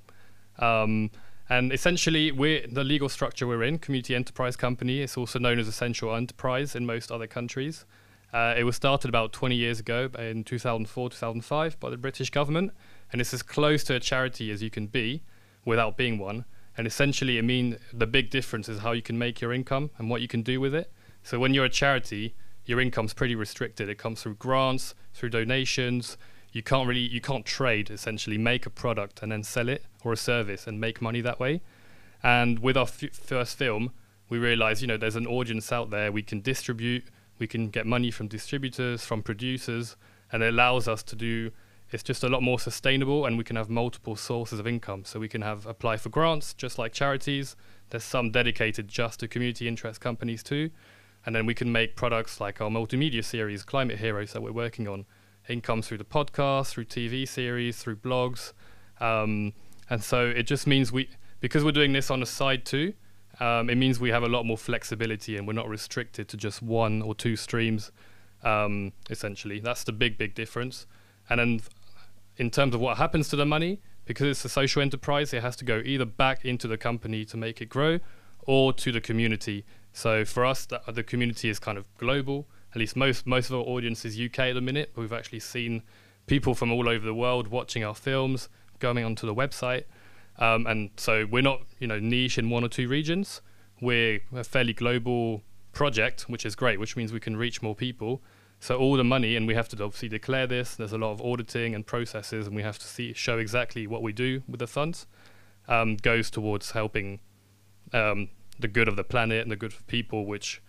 Um, 0.59 1.11
and 1.49 1.73
essentially, 1.73 2.33
we're 2.33 2.67
the 2.67 2.85
legal 2.85 3.09
structure 3.09 3.47
we're 3.47 3.63
in, 3.63 3.79
community 3.79 4.15
enterprise 4.15 4.57
company. 4.57 5.01
It's 5.03 5.17
also 5.17 5.39
known 5.39 5.59
as 5.59 5.69
essential 5.69 6.15
enterprise 6.15 6.75
in 6.75 6.87
most 6.87 7.13
other 7.13 7.27
countries. 7.27 7.85
Uh, 8.33 8.55
it 8.57 8.65
was 8.65 8.75
started 8.75 9.09
about 9.09 9.33
20 9.33 9.55
years 9.55 9.79
ago, 9.79 10.09
in 10.19 10.43
2004, 10.43 11.11
2005, 11.11 11.79
by 11.79 11.91
the 11.91 11.97
British 11.97 12.31
government, 12.31 12.73
and 13.13 13.21
it's 13.21 13.33
as 13.33 13.43
close 13.43 13.85
to 13.85 13.95
a 13.95 14.01
charity 14.01 14.51
as 14.51 14.63
you 14.63 14.71
can 14.71 14.87
be 14.87 15.23
without 15.65 15.97
being 15.97 16.19
one. 16.19 16.45
And 16.77 16.87
essentially, 16.87 17.39
it 17.39 17.45
means 17.45 17.77
the 17.93 18.07
big 18.07 18.31
difference 18.31 18.69
is 18.69 18.81
how 18.81 18.93
you 18.93 19.03
can 19.03 19.19
make 19.19 19.41
your 19.41 19.53
income 19.53 19.91
and 19.99 20.11
what 20.11 20.21
you 20.21 20.29
can 20.29 20.43
do 20.43 20.61
with 20.61 20.75
it. 20.75 20.91
So 21.23 21.39
when 21.39 21.55
you're 21.55 21.65
a 21.65 21.71
charity, 21.71 22.35
your 22.65 22.81
income's 22.81 23.15
pretty 23.15 23.37
restricted. 23.37 23.89
It 23.89 23.99
comes 23.99 24.23
through 24.23 24.37
grants, 24.37 24.95
through 25.13 25.31
donations. 25.31 26.17
You 26.55 26.63
can't 26.63 26.87
really, 26.87 27.01
you 27.01 27.21
can't 27.21 27.45
trade. 27.45 27.91
Essentially, 27.91 28.39
make 28.39 28.65
a 28.65 28.71
product 28.71 29.23
and 29.23 29.33
then 29.33 29.43
sell 29.43 29.69
it 29.69 29.85
or 30.05 30.13
a 30.13 30.17
service 30.17 30.69
and 30.69 30.81
make 30.81 31.03
money 31.03 31.21
that 31.21 31.41
way. 31.41 31.61
And 32.23 32.61
with 32.61 32.77
our 32.77 32.85
f- 32.85 33.13
first 33.13 33.59
film, 33.59 33.91
we 34.29 34.39
realized, 34.39 34.81
you 34.81 34.87
know, 34.87 34.97
there's 34.97 35.17
an 35.17 35.27
audience 35.27 35.73
out 35.73 35.91
there. 35.91 36.13
We 36.13 36.23
can 36.23 36.41
distribute. 36.41 37.07
We 37.41 37.49
can 37.49 37.71
get 37.71 37.87
money 37.87 38.13
from 38.13 38.29
distributors, 38.29 39.05
from 39.05 39.21
producers, 39.21 39.97
and 40.31 40.45
it 40.45 40.51
allows 40.51 40.87
us 40.87 41.03
to 41.03 41.17
do. 41.17 41.51
It's 41.91 42.05
just 42.05 42.23
a 42.23 42.29
lot 42.29 42.41
more 42.41 42.61
sustainable, 42.61 43.27
and 43.27 43.37
we 43.37 43.43
can 43.43 43.57
have 43.57 43.69
multiple 43.69 44.15
sources 44.15 44.61
of 44.61 44.67
income. 44.67 45.05
So 45.05 45.19
we 45.19 45.29
can 45.29 45.43
have 45.43 45.67
apply 45.67 45.97
for 45.97 46.09
grants, 46.09 46.55
just 46.55 46.79
like 46.79 46.93
charities. 46.93 47.57
There's 47.91 48.05
some 48.05 48.31
dedicated 48.31 48.87
just 48.87 49.21
to 49.21 49.29
community 49.29 49.67
interest 49.67 50.01
companies 50.01 50.45
too, 50.45 50.71
and 51.27 51.35
then 51.35 51.47
we 51.47 51.55
can 51.55 51.73
make 51.73 51.97
products 51.97 52.41
like 52.41 52.61
our 52.61 52.71
multimedia 52.71 53.25
series, 53.25 53.65
Climate 53.65 53.99
Heroes, 53.99 54.33
that 54.33 54.41
we're 54.41 54.53
working 54.53 54.87
on. 54.87 55.05
Income 55.49 55.83
through 55.83 55.99
the 55.99 56.05
podcast, 56.05 56.71
through 56.71 56.87
TV 56.87 57.27
series, 57.29 57.77
through 57.77 57.97
blogs, 57.97 58.53
um, 59.01 59.53
and 59.91 60.03
so 60.03 60.27
it 60.27 60.45
just 60.45 60.67
means 60.67 60.93
we, 60.93 61.09
because 61.41 61.65
we're 61.65 61.73
doing 61.73 61.93
this 61.93 62.11
on 62.11 62.21
the 62.21 62.27
side 62.27 62.65
too, 62.65 62.95
um, 63.41 63.69
it 63.69 63.77
means 63.77 64.01
we 64.01 64.11
have 64.11 64.23
a 64.23 64.29
lot 64.29 64.47
more 64.47 64.57
flexibility 64.57 65.37
and 65.37 65.47
we're 65.47 65.53
not 65.53 65.69
restricted 65.69 66.29
to 66.29 66.37
just 66.37 66.63
one 66.63 67.03
or 67.03 67.15
two 67.15 67.37
streams. 67.37 67.91
Um, 68.43 68.93
essentially, 69.11 69.61
that's 69.61 69.85
the 69.85 69.93
big, 69.93 70.17
big 70.17 70.35
difference. 70.35 70.87
And 71.29 71.41
then, 71.41 71.61
in 72.37 72.51
terms 72.51 72.75
of 72.75 72.81
what 72.81 72.97
happens 72.99 73.29
to 73.31 73.37
the 73.37 73.47
money, 73.47 73.81
because 74.05 74.29
it's 74.29 74.45
a 74.45 74.49
social 74.49 74.83
enterprise, 74.83 75.33
it 75.33 75.43
has 75.43 75.57
to 75.57 75.65
go 75.65 75.83
either 75.85 76.05
back 76.05 76.45
into 76.45 76.69
the 76.69 76.77
company 76.77 77.25
to 77.25 77.37
make 77.37 77.61
it 77.61 77.69
grow, 77.69 77.99
or 78.47 78.73
to 78.73 78.93
the 78.93 79.01
community. 79.01 79.65
So 79.93 80.25
for 80.25 80.45
us, 80.45 80.67
the, 80.67 80.81
the 80.93 81.03
community 81.03 81.49
is 81.49 81.59
kind 81.59 81.79
of 81.79 81.87
global. 81.97 82.47
At 82.75 82.81
least 82.81 82.97
most 82.97 83.27
most 83.27 83.51
of 83.51 83.57
our 83.57 83.63
audience 83.63 84.05
is 84.05 84.19
UK 84.19 84.39
at 84.41 84.55
the 84.55 84.61
minute. 84.61 84.93
But 84.95 85.03
we've 85.03 85.13
actually 85.13 85.41
seen 85.41 85.83
people 86.27 86.55
from 86.55 86.73
all 86.73 86.89
over 86.89 87.05
the 87.05 87.15
world 87.15 87.49
watching 87.49 87.85
our 87.85 87.95
films, 87.95 88.49
going 88.79 89.05
onto 89.05 89.27
the 89.27 89.35
website. 89.35 89.85
Um, 90.39 90.67
and 90.67 90.91
so 90.97 91.27
we're 91.31 91.43
not, 91.43 91.63
you 91.79 91.87
know, 91.87 92.01
niche 92.01 92.39
in 92.39 92.51
one 92.51 92.65
or 92.65 92.69
two 92.69 92.89
regions. 92.89 93.41
We're 93.81 94.21
a 94.35 94.45
fairly 94.45 94.73
global 94.73 95.43
project, 95.73 96.23
which 96.23 96.45
is 96.45 96.55
great, 96.55 96.81
which 96.81 96.97
means 96.97 97.13
we 97.13 97.21
can 97.21 97.37
reach 97.37 97.63
more 97.63 97.75
people. 97.75 98.23
So 98.61 98.79
all 98.79 98.97
the 98.97 99.05
money, 99.05 99.37
and 99.37 99.47
we 99.47 99.55
have 99.55 99.69
to 99.69 99.85
obviously 99.85 100.09
declare 100.09 100.47
this. 100.47 100.75
There's 100.75 100.93
a 100.93 100.99
lot 100.99 101.13
of 101.13 101.21
auditing 101.21 101.75
and 101.75 101.87
processes, 101.87 102.47
and 102.47 102.57
we 102.57 102.63
have 102.63 102.79
to 102.79 102.87
see 102.87 103.13
show 103.13 103.39
exactly 103.39 103.87
what 103.87 104.03
we 104.03 104.13
do 104.13 104.43
with 104.49 104.61
the 104.61 104.67
funds. 104.67 105.07
Um, 105.69 105.97
goes 105.97 106.31
towards 106.31 106.73
helping 106.73 107.21
um, 107.93 108.29
the 108.59 108.69
good 108.69 108.89
of 108.89 108.97
the 108.97 109.05
planet 109.05 109.43
and 109.43 109.51
the 109.51 109.57
good 109.57 109.73
of 109.73 109.87
people, 109.87 110.27
which 110.27 110.63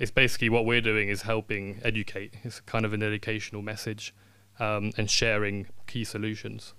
is 0.00 0.10
basically 0.10 0.48
what 0.48 0.64
we're 0.64 0.80
doing 0.80 1.08
is 1.08 1.22
helping 1.22 1.78
educate. 1.84 2.34
It's 2.42 2.58
kind 2.60 2.84
of 2.84 2.92
an 2.92 3.02
educational 3.02 3.60
message 3.60 4.14
um, 4.58 4.92
and 4.96 5.08
sharing 5.08 5.66
key 5.86 6.04
solutions. 6.04 6.72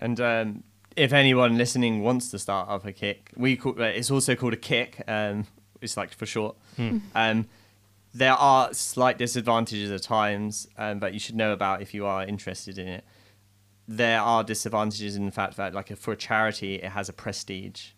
And 0.00 0.18
um, 0.20 0.64
if 0.96 1.12
anyone 1.12 1.58
listening 1.58 2.02
wants 2.02 2.30
to 2.30 2.38
start 2.38 2.70
up 2.70 2.86
a 2.86 2.92
kick, 2.92 3.30
we 3.36 3.56
call, 3.56 3.80
uh, 3.80 3.84
it's 3.84 4.10
also 4.10 4.34
called 4.34 4.54
a 4.54 4.56
kick. 4.56 5.04
Um, 5.06 5.46
it's 5.80 5.96
like 5.96 6.12
for 6.14 6.26
short. 6.26 6.56
Um, 7.14 7.46
there 8.14 8.34
are 8.34 8.74
slight 8.74 9.16
disadvantages 9.16 9.90
at 9.90 10.02
times, 10.02 10.68
um, 10.76 10.98
but 10.98 11.14
you 11.14 11.18
should 11.18 11.34
know 11.34 11.52
about 11.52 11.80
if 11.80 11.94
you 11.94 12.04
are 12.04 12.26
interested 12.26 12.76
in 12.76 12.86
it. 12.86 13.04
There 13.88 14.20
are 14.20 14.44
disadvantages 14.44 15.16
in 15.16 15.24
the 15.24 15.32
fact 15.32 15.56
that, 15.56 15.72
like, 15.72 15.96
for 15.96 16.12
a 16.12 16.16
charity, 16.16 16.74
it 16.74 16.90
has 16.90 17.08
a 17.08 17.14
prestige. 17.14 17.92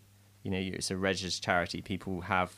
You 0.45 0.53
know, 0.53 0.59
it's 0.59 0.93
a 0.93 0.97
registered 0.97 1.45
charity. 1.45 1.83
People 1.83 2.21
have 2.23 2.53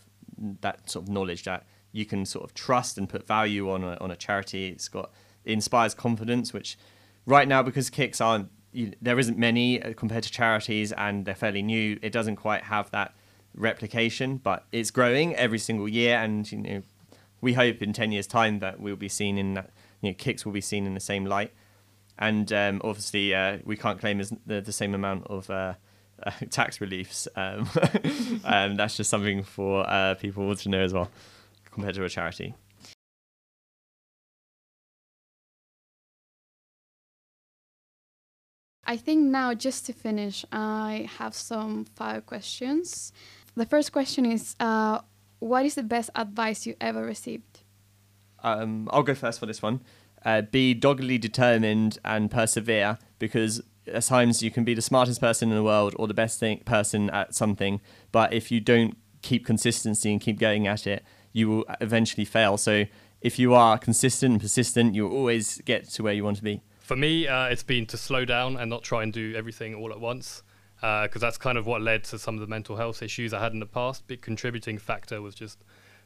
that 0.60 0.90
sort 0.90 1.06
of 1.06 1.08
knowledge 1.08 1.44
that 1.44 1.64
you 1.96 2.04
can 2.04 2.26
sort 2.26 2.44
of 2.44 2.52
trust 2.52 2.98
and 2.98 3.08
put 3.08 3.26
value 3.26 3.70
on 3.70 3.82
a, 3.82 3.96
on 4.02 4.10
a 4.10 4.16
charity. 4.16 4.68
It's 4.68 4.86
got 4.86 5.10
it 5.44 5.52
inspires 5.52 5.94
confidence, 5.94 6.52
which 6.52 6.76
right 7.24 7.48
now 7.48 7.62
because 7.62 7.88
kicks 7.88 8.20
aren't 8.20 8.50
you, 8.72 8.92
there 9.00 9.18
isn't 9.18 9.38
many 9.38 9.82
uh, 9.82 9.94
compared 9.94 10.24
to 10.24 10.30
charities, 10.30 10.92
and 10.92 11.24
they're 11.24 11.34
fairly 11.34 11.62
new. 11.62 11.98
It 12.02 12.12
doesn't 12.12 12.36
quite 12.36 12.64
have 12.64 12.90
that 12.90 13.14
replication, 13.54 14.36
but 14.36 14.66
it's 14.72 14.90
growing 14.90 15.34
every 15.34 15.58
single 15.58 15.88
year, 15.88 16.18
and 16.18 16.50
you 16.52 16.58
know, 16.58 16.82
we 17.40 17.54
hope 17.54 17.80
in 17.80 17.94
ten 17.94 18.12
years' 18.12 18.26
time 18.26 18.58
that 18.58 18.78
we'll 18.78 18.96
be 18.96 19.08
seen 19.08 19.38
in 19.38 19.54
that. 19.54 19.70
You 20.02 20.10
know, 20.10 20.14
kicks 20.14 20.44
will 20.44 20.52
be 20.52 20.60
seen 20.60 20.86
in 20.86 20.92
the 20.92 21.00
same 21.00 21.24
light, 21.24 21.54
and 22.18 22.52
um, 22.52 22.82
obviously 22.84 23.34
uh, 23.34 23.58
we 23.64 23.78
can't 23.78 23.98
claim 23.98 24.20
the, 24.44 24.60
the 24.60 24.72
same 24.72 24.94
amount 24.94 25.26
of. 25.28 25.48
Uh, 25.48 25.74
uh, 26.22 26.30
tax 26.50 26.80
reliefs. 26.80 27.28
Um, 27.36 27.68
um, 28.44 28.76
that's 28.76 28.96
just 28.96 29.10
something 29.10 29.42
for 29.42 29.88
uh, 29.88 30.14
people 30.14 30.56
to 30.56 30.68
know 30.70 30.80
as 30.80 30.94
well, 30.94 31.10
compared 31.76 31.94
to 31.94 32.04
a 32.04 32.08
charity. 32.08 32.54
I 38.86 38.96
think 38.96 39.24
now, 39.24 39.52
just 39.52 39.84
to 39.86 39.92
finish, 39.92 40.44
I 40.52 41.08
have 41.18 41.34
some 41.34 41.84
five 41.84 42.24
questions. 42.24 43.12
The 43.56 43.66
first 43.66 43.92
question 43.92 44.24
is 44.24 44.56
uh, 44.58 45.00
What 45.40 45.66
is 45.66 45.74
the 45.74 45.82
best 45.82 46.08
advice 46.14 46.66
you 46.66 46.74
ever 46.80 47.02
received? 47.04 47.60
Um, 48.42 48.88
I'll 48.92 49.02
go 49.02 49.14
first 49.14 49.38
for 49.40 49.46
this 49.46 49.60
one. 49.60 49.82
Uh, 50.24 50.42
be 50.42 50.72
doggedly 50.72 51.18
determined 51.18 51.98
and 52.04 52.30
persevere 52.30 52.98
because 53.18 53.60
at 53.86 54.04
times 54.04 54.42
you 54.42 54.50
can 54.50 54.64
be 54.64 54.72
the 54.72 54.82
smartest 54.82 55.20
person 55.20 55.50
in 55.50 55.56
the 55.56 55.62
world 55.62 55.94
or 55.98 56.06
the 56.08 56.14
best 56.14 56.40
thing, 56.40 56.60
person 56.60 57.10
at 57.10 57.34
something, 57.34 57.80
but 58.12 58.32
if 58.32 58.50
you 58.50 58.60
don't 58.60 58.96
keep 59.22 59.44
consistency 59.44 60.10
and 60.12 60.20
keep 60.20 60.38
going 60.38 60.66
at 60.66 60.86
it, 60.86 61.04
you 61.36 61.48
will 61.50 61.64
eventually 61.82 62.24
fail. 62.24 62.56
So 62.56 62.86
if 63.20 63.38
you 63.38 63.52
are 63.52 63.78
consistent 63.78 64.32
and 64.32 64.40
persistent, 64.40 64.94
you'll 64.94 65.12
always 65.12 65.58
get 65.66 65.86
to 65.90 66.02
where 66.02 66.14
you 66.14 66.24
want 66.24 66.38
to 66.38 66.42
be. 66.42 66.62
For 66.80 66.96
me, 66.96 67.28
uh, 67.28 67.46
it's 67.46 67.62
been 67.62 67.84
to 67.86 67.98
slow 67.98 68.24
down 68.24 68.56
and 68.56 68.70
not 68.70 68.82
try 68.82 69.02
and 69.02 69.12
do 69.12 69.34
everything 69.36 69.74
all 69.74 69.92
at 69.92 70.00
once, 70.00 70.42
because 70.76 71.16
uh, 71.16 71.18
that's 71.18 71.36
kind 71.36 71.58
of 71.58 71.66
what 71.66 71.82
led 71.82 72.04
to 72.04 72.18
some 72.18 72.34
of 72.36 72.40
the 72.40 72.46
mental 72.46 72.76
health 72.76 73.02
issues 73.02 73.34
I 73.34 73.40
had 73.40 73.52
in 73.52 73.60
the 73.60 73.66
past. 73.66 74.06
Big 74.06 74.22
contributing 74.22 74.78
factor 74.78 75.20
was 75.20 75.34
just 75.34 75.58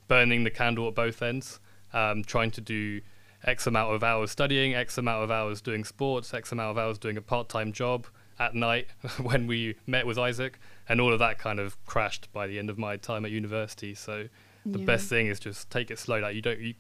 burning 0.09 0.43
the 0.43 0.51
candle 0.51 0.89
at 0.89 0.97
both 0.97 1.23
ends, 1.23 1.61
um, 1.93 2.25
trying 2.25 2.51
to 2.51 2.61
do 2.61 3.01
X 3.45 3.69
amount 3.69 3.95
of 3.95 4.03
hours 4.03 4.33
studying, 4.33 4.75
X 4.75 4.99
amount 4.99 5.23
of 5.23 5.31
hours 5.31 5.61
doing 5.61 5.85
sports, 5.85 6.35
X 6.35 6.51
amount 6.51 6.73
of 6.73 6.79
hours 6.79 6.99
doing 6.99 7.17
a 7.17 7.23
part 7.23 7.49
time 7.49 7.73
job 7.73 8.07
at 8.41 8.55
night 8.55 8.89
when 9.23 9.47
we 9.47 9.77
met 9.87 10.07
with 10.07 10.19
Isaac, 10.19 10.59
and 10.89 11.01
all 11.01 11.13
of 11.13 11.21
that 11.21 11.39
kind 11.39 11.61
of 11.61 11.77
crashed 11.87 12.33
by 12.33 12.49
the 12.49 12.59
end 12.59 12.69
of 12.69 12.79
my 12.79 12.97
time 12.97 13.25
at 13.25 13.31
university. 13.31 13.95
So 13.95 14.27
the 14.67 14.81
yeah. 14.81 14.85
best 14.85 15.09
thing 15.09 15.27
is 15.27 15.41
just 15.41 15.71
take 15.71 15.91
it 15.91 15.99
slow. 15.99 16.19
Like 16.19 16.35
you 16.35 16.43
don't, 16.43 16.61
you, 16.61 16.75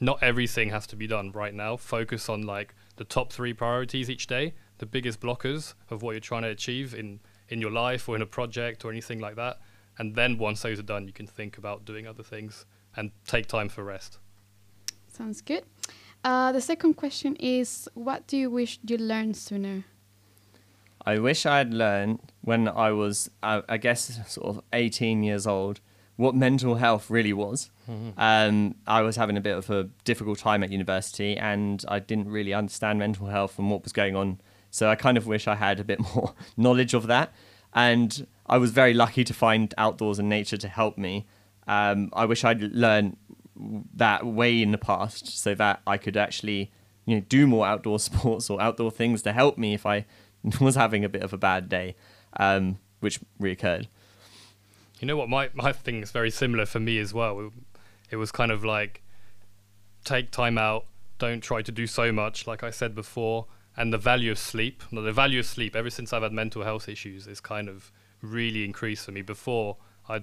not 0.00 0.22
everything 0.22 0.70
has 0.70 0.86
to 0.88 0.96
be 0.96 1.06
done 1.06 1.32
right 1.32 1.54
now. 1.54 1.76
Focus 1.76 2.28
on 2.28 2.42
like 2.42 2.74
the 2.96 3.04
top 3.04 3.32
three 3.32 3.52
priorities 3.52 4.10
each 4.10 4.26
day, 4.26 4.54
the 4.78 4.86
biggest 4.86 5.20
blockers 5.20 5.74
of 5.90 6.02
what 6.02 6.12
you're 6.12 6.20
trying 6.20 6.42
to 6.42 6.48
achieve 6.48 6.94
in, 6.94 7.20
in 7.48 7.60
your 7.60 7.70
life 7.70 8.08
or 8.08 8.16
in 8.16 8.22
a 8.22 8.26
project 8.26 8.84
or 8.84 8.90
anything 8.90 9.18
like 9.18 9.36
that. 9.36 9.60
And 9.98 10.14
then 10.14 10.38
once 10.38 10.62
those 10.62 10.78
are 10.78 10.82
done, 10.82 11.06
you 11.06 11.12
can 11.12 11.26
think 11.26 11.58
about 11.58 11.84
doing 11.84 12.06
other 12.06 12.22
things 12.22 12.66
and 12.96 13.10
take 13.26 13.46
time 13.46 13.68
for 13.68 13.84
rest. 13.84 14.18
Sounds 15.08 15.40
good. 15.40 15.64
Uh, 16.24 16.52
the 16.52 16.60
second 16.60 16.94
question 16.94 17.36
is 17.36 17.88
What 17.94 18.26
do 18.26 18.36
you 18.36 18.50
wish 18.50 18.78
you 18.86 18.98
learned 18.98 19.36
sooner? 19.36 19.84
I 21.06 21.18
wish 21.18 21.46
I 21.46 21.58
had 21.58 21.72
learned 21.72 22.18
when 22.42 22.66
I 22.66 22.90
was, 22.90 23.30
uh, 23.42 23.62
I 23.68 23.76
guess, 23.76 24.20
sort 24.26 24.48
of 24.48 24.62
18 24.72 25.22
years 25.22 25.46
old, 25.46 25.80
what 26.16 26.34
mental 26.34 26.76
health 26.76 27.10
really 27.10 27.32
was. 27.32 27.70
Mm-hmm. 27.88 28.10
Um, 28.18 28.74
I 28.86 29.02
was 29.02 29.16
having 29.16 29.36
a 29.36 29.40
bit 29.40 29.56
of 29.56 29.70
a 29.70 29.84
difficult 30.04 30.38
time 30.38 30.62
at 30.62 30.72
university 30.72 31.36
and 31.36 31.84
I 31.88 31.98
didn't 31.98 32.28
really 32.28 32.54
understand 32.54 32.98
mental 32.98 33.26
health 33.26 33.58
and 33.58 33.70
what 33.70 33.82
was 33.82 33.92
going 33.92 34.16
on. 34.16 34.40
So 34.70 34.88
I 34.88 34.94
kind 34.94 35.16
of 35.16 35.26
wish 35.26 35.46
I 35.46 35.54
had 35.54 35.78
a 35.78 35.84
bit 35.84 36.00
more 36.14 36.34
knowledge 36.56 36.94
of 36.94 37.06
that. 37.06 37.32
And 37.74 38.26
I 38.46 38.56
was 38.58 38.70
very 38.70 38.94
lucky 38.94 39.24
to 39.24 39.34
find 39.34 39.72
outdoors 39.76 40.18
and 40.18 40.28
nature 40.28 40.56
to 40.56 40.68
help 40.68 40.96
me. 40.96 41.26
Um, 41.66 42.10
I 42.12 42.24
wish 42.24 42.44
I'd 42.44 42.62
learned 42.62 43.16
that 43.94 44.24
way 44.26 44.62
in 44.62 44.70
the 44.70 44.78
past 44.78 45.38
so 45.38 45.54
that 45.54 45.80
I 45.86 45.96
could 45.96 46.16
actually 46.16 46.70
you 47.06 47.16
know 47.16 47.24
do 47.28 47.46
more 47.46 47.66
outdoor 47.66 47.98
sports 48.10 48.50
or 48.50 48.60
outdoor 48.60 48.90
things 48.90 49.22
to 49.22 49.32
help 49.32 49.56
me 49.56 49.74
if 49.74 49.86
I 49.86 50.04
was 50.60 50.74
having 50.74 51.04
a 51.04 51.08
bit 51.08 51.22
of 51.22 51.32
a 51.32 51.38
bad 51.38 51.68
day, 51.68 51.96
um, 52.38 52.78
which 53.00 53.20
reoccurred. 53.40 53.86
You 55.00 55.06
know 55.06 55.16
what? 55.16 55.28
My 55.28 55.50
my 55.54 55.72
thing 55.72 56.02
is 56.02 56.10
very 56.10 56.30
similar 56.30 56.66
for 56.66 56.80
me 56.80 56.98
as 56.98 57.12
well. 57.12 57.52
It, 58.10 58.16
was 58.16 58.32
kind 58.32 58.50
of 58.50 58.64
like 58.64 59.02
take 60.04 60.30
time 60.30 60.56
out, 60.58 60.86
don't 61.18 61.42
try 61.42 61.62
to 61.62 61.72
do 61.72 61.86
so 61.86 62.12
much, 62.12 62.46
like 62.46 62.62
I 62.62 62.70
said 62.70 62.94
before, 62.94 63.46
and 63.76 63.92
the 63.92 63.98
value 63.98 64.30
of 64.30 64.38
sleep. 64.38 64.82
The 64.92 65.12
value 65.12 65.40
of 65.40 65.46
sleep, 65.46 65.76
ever 65.76 65.90
since 65.90 66.12
I've 66.12 66.22
had 66.22 66.32
mental 66.32 66.62
health 66.62 66.88
issues, 66.88 67.26
is 67.26 67.40
kind 67.40 67.68
of 67.68 67.90
really 68.22 68.64
increased 68.64 69.04
for 69.04 69.12
me. 69.12 69.22
Before 69.22 69.76
I 70.08 70.22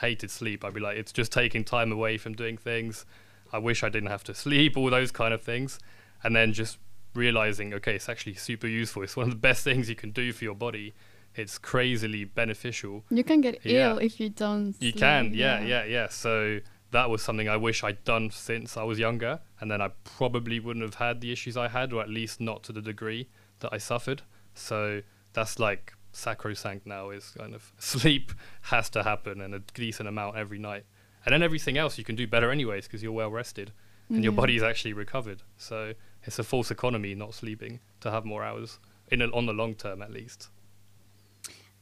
hated 0.00 0.30
sleep. 0.30 0.64
I'd 0.64 0.74
be 0.74 0.80
like, 0.80 0.96
it's 0.96 1.12
just 1.12 1.32
taking 1.32 1.64
time 1.64 1.92
away 1.92 2.18
from 2.18 2.34
doing 2.34 2.56
things. 2.56 3.04
I 3.52 3.58
wish 3.58 3.82
I 3.82 3.88
didn't 3.88 4.10
have 4.10 4.24
to 4.24 4.34
sleep, 4.34 4.76
all 4.76 4.90
those 4.90 5.10
kind 5.10 5.34
of 5.34 5.42
things. 5.42 5.78
And 6.22 6.34
then 6.34 6.52
just 6.52 6.78
realizing, 7.14 7.74
okay, 7.74 7.94
it's 7.94 8.08
actually 8.08 8.34
super 8.34 8.66
useful. 8.66 9.02
It's 9.02 9.16
one 9.16 9.24
of 9.24 9.30
the 9.30 9.36
best 9.36 9.64
things 9.64 9.88
you 9.88 9.96
can 9.96 10.10
do 10.10 10.32
for 10.32 10.44
your 10.44 10.54
body 10.54 10.94
it's 11.34 11.58
crazily 11.58 12.24
beneficial. 12.24 13.04
You 13.10 13.24
can 13.24 13.40
get 13.40 13.64
yeah. 13.64 13.90
ill 13.90 13.98
if 13.98 14.20
you 14.20 14.28
don't. 14.28 14.74
You 14.80 14.92
can, 14.92 15.32
yeah, 15.34 15.60
yeah, 15.60 15.66
yeah, 15.66 15.84
yeah. 15.84 16.08
So 16.08 16.60
that 16.90 17.08
was 17.10 17.22
something 17.22 17.48
I 17.48 17.56
wish 17.56 17.82
I'd 17.82 18.04
done 18.04 18.30
since 18.30 18.76
I 18.76 18.82
was 18.82 18.98
younger, 18.98 19.40
and 19.60 19.70
then 19.70 19.80
I 19.80 19.90
probably 20.04 20.60
wouldn't 20.60 20.84
have 20.84 20.96
had 20.96 21.20
the 21.20 21.32
issues 21.32 21.56
I 21.56 21.68
had, 21.68 21.92
or 21.92 22.02
at 22.02 22.08
least 22.08 22.40
not 22.40 22.62
to 22.64 22.72
the 22.72 22.82
degree 22.82 23.28
that 23.60 23.70
I 23.72 23.78
suffered. 23.78 24.22
So 24.54 25.02
that's 25.32 25.58
like 25.58 25.94
sacrosanct 26.12 26.86
now. 26.86 27.10
Is 27.10 27.34
kind 27.38 27.54
of 27.54 27.72
sleep 27.78 28.32
has 28.62 28.90
to 28.90 29.02
happen 29.02 29.40
and 29.40 29.54
a 29.54 29.60
decent 29.60 30.08
amount 30.08 30.36
every 30.36 30.58
night, 30.58 30.84
and 31.24 31.32
then 31.32 31.42
everything 31.42 31.78
else 31.78 31.98
you 31.98 32.04
can 32.04 32.16
do 32.16 32.26
better 32.26 32.50
anyways 32.50 32.86
because 32.86 33.02
you're 33.02 33.12
well 33.12 33.30
rested 33.30 33.72
and 34.08 34.18
yeah. 34.18 34.24
your 34.24 34.32
body's 34.32 34.62
actually 34.62 34.92
recovered. 34.92 35.42
So 35.56 35.94
it's 36.24 36.38
a 36.38 36.44
false 36.44 36.70
economy 36.70 37.14
not 37.14 37.34
sleeping 37.34 37.80
to 38.00 38.10
have 38.10 38.24
more 38.24 38.44
hours 38.44 38.78
in 39.08 39.22
a, 39.22 39.26
on 39.28 39.46
the 39.46 39.52
long 39.52 39.74
term 39.74 40.02
at 40.02 40.12
least. 40.12 40.48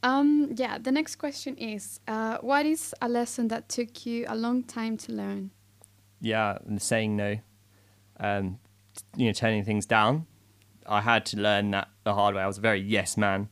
Um, 0.03 0.53
yeah, 0.55 0.77
the 0.77 0.91
next 0.91 1.17
question 1.17 1.55
is 1.57 1.99
uh, 2.07 2.37
What 2.41 2.65
is 2.65 2.93
a 3.01 3.09
lesson 3.09 3.47
that 3.49 3.69
took 3.69 4.05
you 4.05 4.25
a 4.27 4.35
long 4.35 4.63
time 4.63 4.97
to 4.97 5.11
learn? 5.11 5.51
Yeah, 6.19 6.57
saying 6.77 7.15
no, 7.15 7.37
um, 8.19 8.59
you 9.15 9.27
know, 9.27 9.33
turning 9.33 9.63
things 9.63 9.85
down. 9.85 10.27
I 10.85 11.01
had 11.01 11.25
to 11.27 11.37
learn 11.37 11.71
that 11.71 11.89
the 12.03 12.13
hard 12.13 12.35
way. 12.35 12.41
I 12.41 12.47
was 12.47 12.57
a 12.57 12.61
very 12.61 12.79
yes 12.79 13.17
man. 13.17 13.49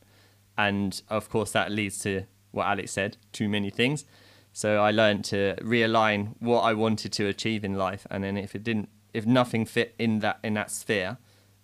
And 0.57 1.01
of 1.09 1.29
course, 1.29 1.51
that 1.51 1.71
leads 1.71 1.99
to 1.99 2.23
what 2.51 2.67
Alex 2.67 2.91
said 2.91 3.17
too 3.31 3.47
many 3.47 3.69
things. 3.69 4.05
So 4.51 4.81
I 4.81 4.91
learned 4.91 5.25
to 5.25 5.55
realign 5.61 6.35
what 6.39 6.61
I 6.61 6.73
wanted 6.73 7.13
to 7.13 7.27
achieve 7.27 7.63
in 7.63 7.75
life. 7.75 8.05
And 8.09 8.23
then 8.23 8.37
if 8.37 8.55
it 8.55 8.63
didn't, 8.63 8.89
if 9.13 9.25
nothing 9.25 9.65
fit 9.65 9.95
in 9.97 10.19
that, 10.19 10.39
in 10.43 10.55
that 10.55 10.71
sphere, 10.71 11.17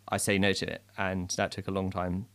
I 0.07 0.17
say 0.17 0.37
no 0.37 0.53
to 0.53 0.71
it. 0.71 0.83
And 0.97 1.29
that 1.31 1.51
took 1.51 1.67
a 1.67 1.71
long 1.71 1.91
time. 1.91 2.27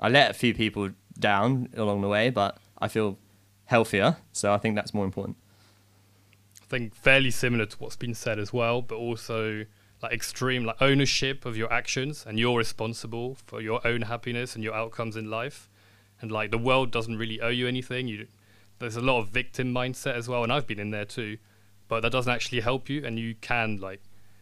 I 0.00 0.08
let 0.08 0.30
a 0.30 0.34
few 0.34 0.54
people 0.54 0.90
down 1.18 1.68
along 1.76 2.00
the 2.00 2.08
way, 2.08 2.30
but 2.30 2.56
I 2.78 2.88
feel 2.88 3.18
healthier. 3.66 4.16
So 4.32 4.52
I 4.52 4.58
think 4.58 4.74
that's 4.74 4.94
more 4.94 5.04
important. 5.04 5.36
I 6.62 6.66
think 6.66 6.94
fairly 6.94 7.30
similar 7.30 7.66
to 7.66 7.76
what's 7.78 7.96
been 7.96 8.14
said 8.14 8.38
as 8.38 8.52
well, 8.52 8.80
but 8.80 8.96
also 8.96 9.66
like 10.02 10.12
extreme 10.12 10.64
like 10.64 10.80
ownership 10.80 11.44
of 11.44 11.56
your 11.56 11.70
actions 11.72 12.24
and 12.26 12.38
you're 12.38 12.56
responsible 12.56 13.36
for 13.46 13.60
your 13.60 13.86
own 13.86 14.02
happiness 14.02 14.54
and 14.54 14.64
your 14.64 14.74
outcomes 14.74 15.16
in 15.16 15.28
life. 15.28 15.68
And 16.22 16.32
like 16.32 16.50
the 16.50 16.58
world 16.58 16.90
doesn't 16.90 17.16
really 17.16 17.40
owe 17.40 17.48
you 17.48 17.68
anything. 17.68 18.08
You 18.08 18.26
there's 18.78 18.96
a 18.96 19.00
lot 19.02 19.20
of 19.20 19.28
victim 19.28 19.74
mindset 19.74 20.14
as 20.14 20.26
well, 20.26 20.42
and 20.42 20.52
I've 20.52 20.66
been 20.66 20.80
in 20.80 20.90
there 20.90 21.04
too. 21.04 21.36
But 21.88 22.00
that 22.00 22.12
doesn't 22.12 22.32
actually 22.32 22.60
help 22.60 22.88
you, 22.88 23.04
and 23.04 23.18
you 23.18 23.34
can 23.40 23.78
like 23.78 24.00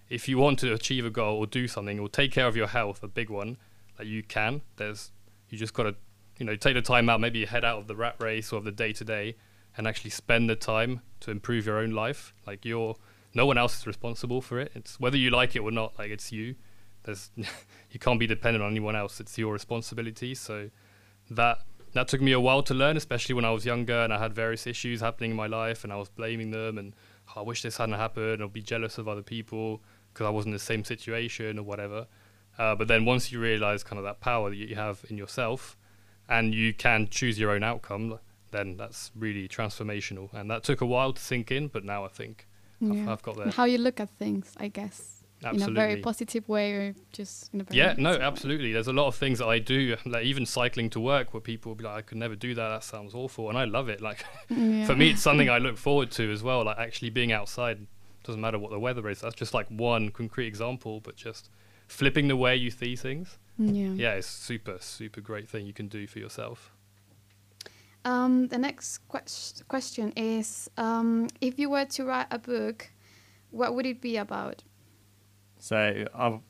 if 0.08 0.28
you 0.28 0.38
want 0.38 0.58
to 0.60 0.72
achieve 0.72 1.04
a 1.04 1.10
goal 1.10 1.38
or 1.38 1.46
do 1.46 1.68
something 1.68 1.98
or 1.98 2.08
take 2.08 2.32
care 2.32 2.46
of 2.46 2.56
your 2.56 2.68
health, 2.68 3.02
a 3.02 3.08
big 3.08 3.30
one, 3.30 3.58
like 3.98 4.08
you 4.08 4.22
can. 4.22 4.62
There's 4.76 5.10
you 5.48 5.58
just 5.58 5.74
got 5.74 5.84
to 5.84 5.94
you 6.38 6.46
know, 6.46 6.56
take 6.56 6.74
the 6.74 6.82
time 6.82 7.08
out, 7.08 7.20
maybe 7.20 7.44
head 7.44 7.64
out 7.64 7.78
of 7.78 7.86
the 7.88 7.96
rat 7.96 8.16
race 8.20 8.52
or 8.52 8.60
the 8.60 8.72
day 8.72 8.92
to 8.92 9.04
day, 9.04 9.36
and 9.76 9.86
actually 9.86 10.10
spend 10.10 10.48
the 10.48 10.56
time 10.56 11.00
to 11.20 11.30
improve 11.30 11.66
your 11.66 11.78
own 11.78 11.90
life. 11.90 12.32
Like 12.46 12.64
you're, 12.64 12.96
no 13.34 13.46
one 13.46 13.58
else 13.58 13.78
is 13.78 13.86
responsible 13.86 14.40
for 14.40 14.60
it. 14.60 14.72
It's 14.74 14.98
whether 15.00 15.16
you 15.16 15.30
like 15.30 15.56
it 15.56 15.60
or 15.60 15.70
not. 15.70 15.98
Like 15.98 16.10
it's 16.10 16.32
you. 16.32 16.54
There's, 17.04 17.30
you 17.90 17.98
can't 18.00 18.20
be 18.20 18.26
dependent 18.26 18.64
on 18.64 18.70
anyone 18.70 18.96
else. 18.96 19.20
It's 19.20 19.36
your 19.36 19.52
responsibility. 19.52 20.34
So 20.34 20.70
that 21.30 21.62
that 21.94 22.06
took 22.06 22.20
me 22.20 22.32
a 22.32 22.40
while 22.40 22.62
to 22.64 22.74
learn, 22.74 22.96
especially 22.96 23.34
when 23.34 23.46
I 23.46 23.50
was 23.50 23.64
younger 23.64 23.98
and 24.02 24.12
I 24.12 24.18
had 24.18 24.34
various 24.34 24.66
issues 24.66 25.00
happening 25.00 25.30
in 25.30 25.36
my 25.36 25.46
life, 25.46 25.84
and 25.84 25.92
I 25.92 25.96
was 25.96 26.10
blaming 26.10 26.50
them 26.50 26.78
and 26.78 26.94
oh, 27.34 27.40
I 27.40 27.42
wish 27.42 27.62
this 27.62 27.78
hadn't 27.78 27.94
happened, 27.94 28.42
or 28.42 28.48
be 28.48 28.62
jealous 28.62 28.98
of 28.98 29.08
other 29.08 29.22
people 29.22 29.82
because 30.12 30.26
I 30.26 30.30
wasn't 30.30 30.52
in 30.52 30.56
the 30.56 30.58
same 30.60 30.84
situation 30.84 31.58
or 31.58 31.62
whatever. 31.62 32.06
Uh, 32.58 32.74
but 32.74 32.88
then 32.88 33.04
once 33.04 33.30
you 33.30 33.38
realize 33.40 33.84
kind 33.84 33.98
of 33.98 34.04
that 34.04 34.20
power 34.20 34.50
that 34.50 34.56
you 34.56 34.74
have 34.74 35.04
in 35.08 35.16
yourself, 35.16 35.76
and 36.28 36.54
you 36.54 36.74
can 36.74 37.08
choose 37.08 37.38
your 37.38 37.50
own 37.52 37.62
outcome, 37.62 38.18
then 38.50 38.76
that's 38.76 39.10
really 39.14 39.48
transformational. 39.48 40.32
And 40.32 40.50
that 40.50 40.64
took 40.64 40.80
a 40.80 40.86
while 40.86 41.12
to 41.12 41.20
sink 41.22 41.50
in, 41.50 41.68
but 41.68 41.84
now 41.84 42.04
I 42.04 42.08
think 42.08 42.46
yeah. 42.80 43.02
I've, 43.02 43.08
I've, 43.08 43.22
got 43.22 43.36
there. 43.36 43.50
How 43.50 43.64
you 43.64 43.78
look 43.78 44.00
at 44.00 44.10
things, 44.10 44.54
I 44.58 44.68
guess. 44.68 45.22
in 45.52 45.62
a 45.62 45.70
very 45.70 46.00
positive 46.00 46.48
way 46.48 46.72
or 46.72 46.94
just 47.12 47.52
in 47.54 47.60
a 47.60 47.64
very 47.64 47.78
Yeah, 47.78 47.94
no, 47.96 48.10
negative 48.10 48.20
way? 48.20 48.26
absolutely. 48.26 48.72
There's 48.72 48.88
a 48.88 48.92
lot 48.92 49.06
of 49.06 49.14
things 49.14 49.38
that 49.38 49.46
I 49.46 49.58
do, 49.58 49.96
like 50.04 50.24
even 50.24 50.44
cycling 50.44 50.90
to 50.90 51.00
work, 51.00 51.32
where 51.32 51.40
people 51.40 51.70
will 51.70 51.76
be 51.76 51.84
like, 51.84 51.96
"I 51.96 52.02
could 52.02 52.18
never 52.18 52.34
do 52.34 52.54
that. 52.54 52.68
That 52.68 52.84
sounds 52.84 53.14
awful," 53.14 53.48
and 53.48 53.56
I 53.56 53.64
love 53.64 53.88
it. 53.88 54.00
Like 54.00 54.24
Yeah. 54.48 54.84
for 54.86 54.96
me, 54.96 55.10
it's 55.10 55.22
something 55.22 55.48
I 55.56 55.58
look 55.58 55.76
forward 55.76 56.10
to 56.12 56.30
as 56.32 56.42
well. 56.42 56.64
Like 56.64 56.78
actually 56.78 57.10
being 57.10 57.30
outside 57.32 57.86
doesn't 58.24 58.40
matter 58.40 58.58
what 58.58 58.70
the 58.70 58.80
weather 58.80 59.08
is. 59.08 59.20
That's 59.20 59.34
just 59.34 59.54
like 59.54 59.68
one 59.68 60.10
concrete 60.10 60.46
example, 60.48 61.00
but 61.00 61.16
just 61.16 61.50
flipping 61.88 62.28
the 62.28 62.36
way 62.36 62.54
you 62.56 62.70
see 62.70 62.94
things. 62.94 63.38
yeah. 63.58 63.88
Yeah, 63.88 64.12
it's 64.14 64.28
super, 64.28 64.76
super 64.80 65.20
great 65.20 65.48
thing 65.48 65.66
you 65.66 65.72
can 65.72 65.88
do 65.88 66.06
for 66.06 66.20
yourself. 66.20 66.70
Um, 68.04 68.46
the 68.48 68.58
next 68.58 68.98
ques- 69.08 69.62
question 69.68 70.12
is 70.16 70.70
um, 70.76 71.28
if 71.40 71.58
you 71.58 71.68
were 71.70 71.84
to 71.86 72.04
write 72.04 72.28
a 72.30 72.38
book, 72.38 72.90
what 73.50 73.74
would 73.74 73.86
it 73.86 74.00
be 74.00 74.16
about? 74.16 74.62
So 75.58 76.04
I'll 76.14 76.42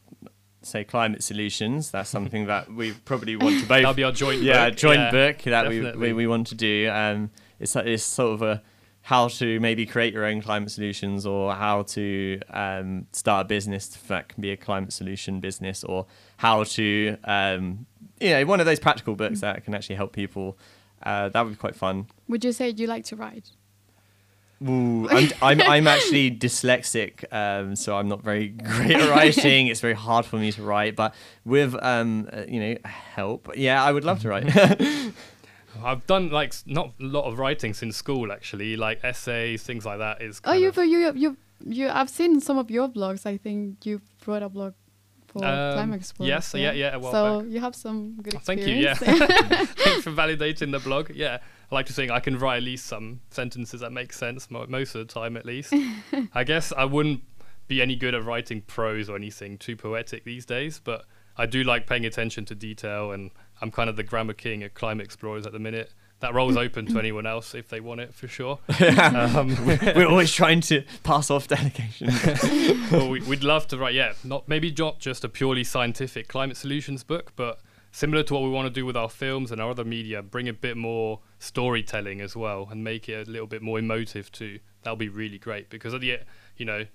say 0.63 0.85
climate 0.85 1.23
solutions. 1.25 1.91
That's 1.91 2.11
something 2.17 2.47
that 2.47 2.71
we 2.73 2.93
probably 2.93 3.37
want 3.37 3.55
to 3.61 3.61
both. 3.67 3.69
That'll 3.69 3.95
be 3.95 4.05
our 4.05 4.13
joint 4.13 4.43
yeah, 4.43 4.67
book. 4.67 4.75
a 4.75 4.77
joint 4.77 4.99
Yeah, 5.01 5.11
book 5.11 5.39
that 5.45 5.69
we, 5.69 5.81
we 5.93 6.13
we 6.13 6.27
want 6.27 6.49
to 6.49 6.55
do. 6.55 6.91
Um, 6.93 7.31
it's 7.59 7.75
like- 7.75 7.87
it's 7.87 8.05
sort 8.05 8.35
of 8.35 8.43
a 8.43 8.63
how 9.09 9.27
to 9.27 9.59
maybe 9.61 9.87
create 9.87 10.13
your 10.13 10.27
own 10.27 10.43
climate 10.43 10.71
solutions 10.71 11.25
or 11.25 11.55
how 11.55 11.81
to 11.83 12.39
um, 12.51 13.07
start 13.13 13.47
a 13.47 13.49
business 13.49 13.89
that 14.07 14.29
can 14.29 14.43
be 14.43 14.51
a 14.51 14.57
climate 14.57 14.93
solution 14.93 15.41
business 15.41 15.83
or 15.83 16.05
how 16.37 16.63
to 16.63 17.17
um, 17.25 17.87
you 18.21 18.29
know 18.29 18.45
one 18.45 18.61
of 18.61 18.67
those 18.67 18.79
practical 18.79 19.15
books 19.15 19.41
that 19.41 19.65
can 19.65 19.75
actually 19.75 19.97
help 19.97 20.13
people. 20.13 20.59
Uh, 21.03 21.31
that 21.31 21.43
would 21.43 21.53
be 21.53 21.57
quite 21.57 21.75
fun. 21.75 22.07
Would 22.29 22.45
you 22.45 22.53
say 22.53 22.69
you 22.69 22.87
like 22.87 23.07
to 23.07 23.17
write? 23.17 23.53
Ooh, 24.69 25.09
I'm, 25.09 25.31
I'm, 25.41 25.63
I'm 25.63 25.87
actually 25.87 26.31
dyslexic, 26.47 27.25
um, 27.33 27.77
so 27.77 27.97
I'm 27.97 28.09
not 28.09 28.23
very 28.23 28.49
great 28.49 28.91
at 28.91 29.09
writing. 29.09 29.69
It's 29.69 29.81
very 29.81 29.95
hard 29.95 30.27
for 30.27 30.37
me 30.37 30.53
to 30.53 30.63
write, 30.63 30.97
but 30.97 31.15
with 31.47 31.75
um, 31.83 32.29
uh, 32.31 32.43
you 32.47 32.61
know 32.61 32.77
help, 32.85 33.49
yeah, 33.57 33.83
I 33.83 33.91
would 33.91 34.05
love 34.05 34.21
to 34.21 34.29
write. 34.29 34.53
I've 35.85 36.07
done 36.07 36.31
like 36.31 36.55
not 36.67 36.93
a 37.01 37.05
lot 37.05 37.25
of 37.25 37.39
writing 37.39 37.75
since 37.75 37.97
school 37.97 38.33
actually, 38.33 38.77
like 38.77 39.03
essays, 39.05 39.63
things 39.63 39.85
like 39.87 39.99
that. 39.99 40.23
Is 40.23 40.41
Oh, 40.45 40.53
you, 40.53 40.69
of- 40.69 40.75
but 40.77 40.83
you, 40.89 41.13
you, 41.15 41.37
you. 41.65 41.89
I've 41.89 42.11
seen 42.11 42.41
some 42.41 42.59
of 42.59 42.71
your 42.71 42.89
blogs. 42.89 43.27
I 43.27 43.37
think 43.37 43.85
you 43.87 44.01
wrote 44.27 44.43
a 44.43 44.49
blog 44.49 44.75
for 45.29 45.45
Um, 45.45 45.75
Climate 45.75 46.13
yes, 46.21 46.55
yeah, 46.55 46.73
yeah, 46.73 46.97
while 46.97 47.13
so 47.13 47.41
back. 47.43 47.51
you 47.53 47.61
have 47.61 47.75
some 47.77 48.17
good 48.23 48.35
Oh, 48.35 48.39
Thank 48.39 48.61
you. 48.63 48.75
Yeah, 48.75 48.95
thanks 48.99 50.03
for 50.05 50.11
validating 50.13 50.73
the 50.73 50.79
blog. 50.79 51.11
Yeah, 51.15 51.39
I 51.71 51.75
like 51.75 51.87
to 51.87 51.93
think 51.93 52.11
I 52.11 52.21
can 52.21 52.39
write 52.39 52.57
at 52.59 52.63
least 52.63 52.87
some 52.87 53.21
sentences 53.31 53.81
that 53.81 53.93
make 53.93 54.13
sense 54.13 54.51
mo- 54.51 54.67
most 54.69 54.95
of 54.95 55.07
the 55.07 55.13
time, 55.13 55.37
at 55.37 55.45
least. 55.45 55.75
I 56.35 56.45
guess 56.45 56.73
I 56.77 56.85
wouldn't 56.85 57.23
be 57.67 57.83
any 57.83 57.95
good 57.97 58.15
at 58.15 58.25
writing 58.25 58.63
prose 58.63 59.11
or 59.11 59.17
anything 59.17 59.59
too 59.59 59.77
poetic 59.77 60.25
these 60.25 60.47
days, 60.47 60.81
but 60.83 61.05
I 61.37 61.45
do 61.45 61.63
like 61.63 61.87
paying 61.87 62.07
attention 62.07 62.47
to 62.47 62.55
detail, 62.55 63.13
and 63.13 63.31
I'm 63.61 63.71
kind 63.71 63.91
of 63.91 63.97
the 63.97 64.03
grammar 64.03 64.33
king 64.33 64.63
at 64.63 64.75
Climate 64.75 65.05
Explorers 65.05 65.47
at 65.47 65.53
the 65.53 65.59
minute. 65.59 65.93
That 66.21 66.35
role's 66.35 66.57
open 66.67 66.87
to 66.87 66.99
anyone 66.99 67.27
else 67.27 67.55
if 67.55 67.69
they 67.69 67.81
want 67.81 68.01
it, 68.01 68.15
for 68.15 68.29
sure. 68.29 68.59
um, 68.81 69.57
We're 69.67 70.09
always 70.09 70.33
trying 70.33 70.61
to 70.63 70.83
pass 71.03 71.31
off 71.31 71.49
delegation. 71.49 72.09
well, 72.91 73.09
we, 73.09 73.21
we'd 73.23 73.45
love 73.45 73.69
to 73.69 73.79
write, 73.79 73.95
yeah, 73.95 74.15
not 74.25 74.49
maybe 74.49 74.75
not 74.77 74.99
just 74.99 75.25
a 75.25 75.29
purely 75.29 75.65
scientific 75.65 76.29
climate 76.29 76.57
solutions 76.57 77.05
book, 77.05 77.33
but 77.37 77.61
similar 77.93 78.23
to 78.23 78.35
what 78.35 78.43
we 78.43 78.51
want 78.51 78.67
to 78.67 78.73
do 78.73 78.85
with 78.85 78.97
our 78.97 79.09
films 79.09 79.51
and 79.51 79.61
our 79.61 79.71
other 79.71 79.85
media, 79.85 80.23
bring 80.23 80.49
a 80.49 80.53
bit 80.53 80.77
more 80.77 81.21
storytelling 81.39 82.21
as 82.21 82.37
well 82.37 82.69
and 82.71 82.85
make 82.85 83.09
it 83.09 83.27
a 83.27 83.31
little 83.31 83.47
bit 83.47 83.63
more 83.63 83.79
emotive 83.79 84.31
too. 84.33 84.59
That'll 84.83 84.97
be 84.97 85.09
really 85.09 85.39
great 85.39 85.71
because 85.71 85.95
at 85.95 86.01
the 86.01 86.19
you 86.57 86.65
know 86.65 86.87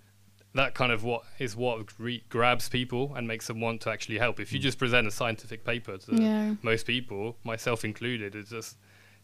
that 0.55 0.75
kind 0.75 0.91
of 0.91 1.03
what 1.03 1.23
is 1.39 1.55
what 1.55 1.97
re- 1.99 2.23
grabs 2.29 2.69
people 2.69 3.13
and 3.15 3.27
makes 3.27 3.47
them 3.47 3.59
want 3.59 3.81
to 3.81 3.89
actually 3.89 4.19
help. 4.19 4.39
If 4.39 4.53
you 4.53 4.59
just 4.59 4.77
present 4.77 5.07
a 5.07 5.11
scientific 5.11 5.65
paper 5.65 5.97
to 5.97 6.15
Yeah. 6.15 6.55
most 6.61 6.85
people, 6.85 7.37
myself 7.43 7.83
included, 7.83 8.35
it 8.35 8.47
just 8.47 8.77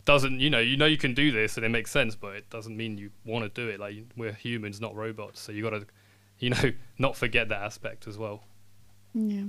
doesn't 0.06 0.40
you 0.40 0.50
know 0.50 0.60
you 0.60 0.76
know 0.78 0.86
you 0.88 0.98
can 0.98 1.14
do 1.14 1.32
this 1.32 1.56
and 1.58 1.66
it 1.66 1.70
makes 1.70 1.92
sense, 1.92 2.16
but 2.16 2.36
it 2.36 2.50
doesn't 2.50 2.76
mean 2.76 2.98
you 2.98 3.12
want 3.26 3.44
to 3.46 3.62
do 3.62 3.70
it. 3.70 3.80
Like 3.80 3.96
we're 4.18 4.34
humans, 4.34 4.82
not 4.82 4.96
robots, 4.96 5.40
so 5.40 5.52
you 5.52 5.62
got 5.64 5.72
to 5.72 5.86
you 6.40 6.50
know 6.52 6.72
not 6.98 7.16
forget 7.16 7.50
that 7.50 7.62
aspect 7.62 8.08
as 8.08 8.18
well. 8.18 8.44
Yeah. 9.14 9.46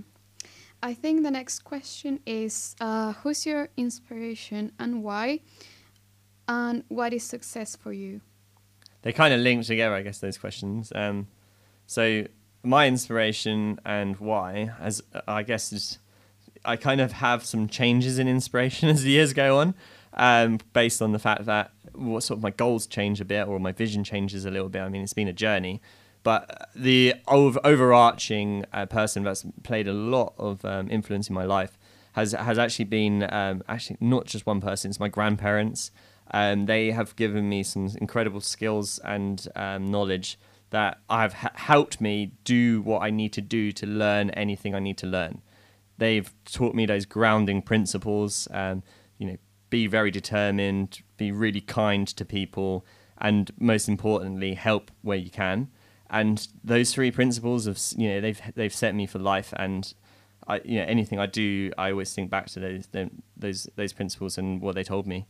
I 0.82 0.94
think 0.94 1.22
the 1.22 1.30
next 1.30 1.60
question 1.60 2.20
is 2.26 2.74
uh, 2.80 3.12
who's 3.12 3.44
your 3.46 3.68
inspiration 3.76 4.72
and 4.78 5.02
why? 5.02 5.40
And 6.48 6.84
what 6.88 7.12
is 7.12 7.22
success 7.22 7.76
for 7.76 7.92
you? 7.92 8.20
they 9.02 9.12
kind 9.14 9.32
of 9.32 9.40
link 9.40 9.64
together, 9.64 9.94
I 9.94 10.02
guess, 10.02 10.18
those 10.18 10.36
questions. 10.36 10.92
Um, 10.94 11.26
so 11.90 12.24
my 12.62 12.86
inspiration 12.86 13.80
and 13.84 14.16
why, 14.18 14.70
as 14.78 15.02
uh, 15.12 15.22
I 15.26 15.42
guess, 15.42 15.72
is 15.72 15.98
I 16.64 16.76
kind 16.76 17.00
of 17.00 17.10
have 17.10 17.44
some 17.44 17.66
changes 17.66 18.16
in 18.20 18.28
inspiration 18.28 18.88
as 18.94 19.02
the 19.02 19.10
years 19.10 19.32
go 19.32 19.58
on, 19.58 19.74
um, 20.14 20.60
based 20.72 21.02
on 21.02 21.10
the 21.10 21.18
fact 21.18 21.46
that 21.46 21.72
what 21.92 22.22
sort 22.22 22.38
of 22.38 22.44
my 22.44 22.50
goals 22.50 22.86
change 22.86 23.20
a 23.20 23.24
bit 23.24 23.48
or 23.48 23.58
my 23.58 23.72
vision 23.72 24.04
changes 24.04 24.44
a 24.44 24.52
little 24.52 24.68
bit. 24.68 24.82
I 24.82 24.88
mean, 24.88 25.02
it's 25.02 25.14
been 25.14 25.26
a 25.26 25.32
journey, 25.32 25.82
but 26.22 26.70
the 26.76 27.14
over- 27.26 27.58
overarching 27.64 28.66
uh, 28.72 28.86
person 28.86 29.24
that's 29.24 29.44
played 29.64 29.88
a 29.88 29.92
lot 29.92 30.34
of 30.38 30.64
um, 30.64 30.88
influence 30.92 31.28
in 31.28 31.34
my 31.34 31.44
life 31.44 31.76
has 32.12 32.30
has 32.30 32.56
actually 32.56 32.84
been 32.84 33.26
um, 33.32 33.64
actually 33.68 33.96
not 33.98 34.26
just 34.26 34.46
one 34.46 34.60
person. 34.60 34.90
It's 34.90 35.00
my 35.00 35.08
grandparents. 35.08 35.90
Um, 36.30 36.66
they 36.66 36.92
have 36.92 37.16
given 37.16 37.48
me 37.48 37.64
some 37.64 37.90
incredible 38.00 38.42
skills 38.42 39.00
and 39.02 39.44
um, 39.56 39.90
knowledge 39.90 40.38
that 40.70 40.98
have 41.08 41.34
h- 41.42 41.50
helped 41.54 42.00
me 42.00 42.32
do 42.44 42.80
what 42.82 43.02
I 43.02 43.10
need 43.10 43.32
to 43.34 43.40
do 43.40 43.72
to 43.72 43.86
learn 43.86 44.30
anything 44.30 44.74
I 44.74 44.78
need 44.78 44.98
to 44.98 45.06
learn. 45.06 45.42
They've 45.98 46.32
taught 46.44 46.74
me 46.74 46.86
those 46.86 47.04
grounding 47.04 47.62
principles. 47.62 48.48
Um, 48.50 48.82
you 49.18 49.26
know, 49.26 49.36
be 49.68 49.86
very 49.86 50.10
determined, 50.10 51.02
be 51.16 51.30
really 51.30 51.60
kind 51.60 52.06
to 52.08 52.24
people, 52.24 52.84
and 53.18 53.50
most 53.58 53.88
importantly, 53.88 54.54
help 54.54 54.90
where 55.02 55.16
you 55.16 55.30
can. 55.30 55.68
And 56.08 56.46
those 56.64 56.92
three 56.92 57.10
principles 57.10 57.66
of 57.66 57.78
you 57.96 58.08
know 58.08 58.20
they've 58.20 58.40
they've 58.54 58.74
set 58.74 58.94
me 58.94 59.06
for 59.06 59.18
life. 59.18 59.52
And 59.56 59.92
I 60.46 60.60
you 60.64 60.80
know 60.80 60.86
anything 60.86 61.18
I 61.18 61.26
do, 61.26 61.72
I 61.78 61.90
always 61.90 62.12
think 62.14 62.30
back 62.30 62.46
to 62.50 62.60
those 62.60 62.88
those 63.36 63.68
those 63.76 63.92
principles 63.92 64.38
and 64.38 64.60
what 64.60 64.74
they 64.74 64.84
told 64.84 65.06
me. 65.06 65.26